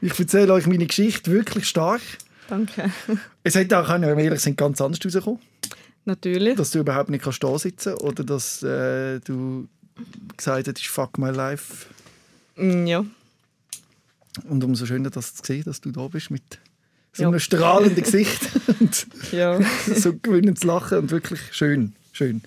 Ich 0.06 0.20
erzähle 0.20 0.54
euch 0.54 0.68
meine 0.68 0.86
Geschichte 0.86 1.32
wirklich 1.32 1.66
stark. 1.68 2.02
Danke. 2.50 2.92
Es 3.46 3.56
hätte 3.56 3.78
auch, 3.80 3.86
können, 3.88 4.08
wenn 4.08 4.18
wir 4.18 4.24
ehrlich 4.26 4.40
sind, 4.42 4.58
ganz 4.58 4.80
anders 4.82 5.00
rauskommen. 5.06 5.40
Natürlich. 6.06 6.56
Dass 6.56 6.72
du 6.72 6.80
überhaupt 6.80 7.10
nicht 7.10 7.24
kannst 7.24 7.44
da 7.44 7.58
sitzen 7.58 7.94
oder 7.96 8.24
dass 8.24 8.62
äh, 8.64 9.20
du 9.22 9.68
gesagt 10.38 10.68
hast, 10.68 10.86
fuck 10.88 11.18
my 11.18 11.30
life. 11.30 11.86
Mm, 12.56 12.86
Ja. 12.86 13.06
Und 14.50 14.64
umso 14.64 14.86
schöner, 14.86 15.10
das 15.10 15.36
zu 15.36 15.44
sehen, 15.46 15.64
dass 15.66 15.80
du 15.82 15.92
da 15.92 16.08
bist 16.08 16.32
mit 16.32 16.44
so 17.14 17.24
Ja. 17.24 17.30
einem 17.30 17.40
strahlenden 17.40 18.04
Gesicht 18.04 18.42
und 18.80 19.08
Ja. 19.32 19.60
so 19.96 20.14
gewinnend 20.18 20.60
zu 20.60 20.68
lachen 20.68 20.98
und 21.00 21.12
wirklich 21.12 21.40
schön, 21.52 21.94
schön. 22.12 22.42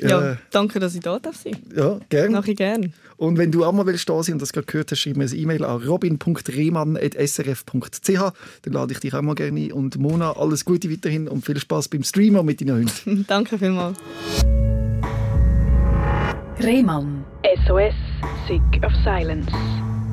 ja. 0.00 0.32
Äh, 0.32 0.36
Danke, 0.50 0.78
dass 0.80 0.94
ich 0.94 1.00
da 1.00 1.18
darf 1.18 1.36
sein. 1.36 1.56
ja, 1.76 1.98
gerne. 2.08 2.30
Mache 2.30 2.50
ich 2.52 2.56
gerne. 2.56 2.92
Und 3.18 3.36
wenn 3.36 3.52
du 3.52 3.64
auch 3.64 3.72
mal 3.72 3.84
willst 3.84 4.08
da 4.08 4.22
sein 4.22 4.34
und 4.34 4.42
das 4.42 4.52
gerade 4.52 4.66
gehört 4.66 4.92
hast, 4.92 5.00
schreib 5.00 5.16
mir 5.16 5.24
eine 5.24 5.34
E-Mail 5.34 5.64
an 5.64 5.82
robin.rehmann.srf.ch. 5.82 8.32
Dann 8.62 8.72
lade 8.72 8.92
ich 8.92 9.00
dich 9.00 9.12
auch 9.12 9.22
mal 9.22 9.34
gerne 9.34 9.60
ein. 9.60 9.72
Und 9.72 9.98
Mona, 9.98 10.36
alles 10.36 10.64
Gute 10.64 10.88
weiterhin 10.90 11.26
und 11.28 11.44
viel 11.44 11.58
Spaß 11.58 11.88
beim 11.88 12.04
Streamen 12.04 12.46
mit 12.46 12.60
deinen 12.60 12.76
Hunden. 12.76 13.24
Danke 13.28 13.58
vielmals. 13.58 13.98
Rehmann. 16.60 17.24
SOS, 17.66 17.94
Sick 18.46 18.62
of 18.84 18.92
Silence. 19.04 19.50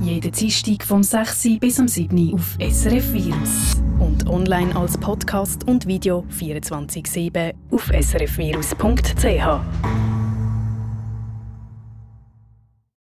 Jeden 0.02 0.32
Dienstag 0.32 0.84
vom 0.84 1.04
6. 1.04 1.46
Uhr 1.46 1.60
bis 1.60 1.80
am 1.80 1.88
7. 1.88 2.32
Uhr 2.32 2.36
auf 2.36 2.58
SRF 2.60 3.14
Virus. 3.14 3.78
Und 4.00 4.28
online 4.28 4.76
als 4.76 4.98
Podcast 4.98 5.66
und 5.68 5.86
Video 5.88 6.26
24-7 6.38 7.54
auf 7.72 7.88
srfvirus.ch. 7.88 10.15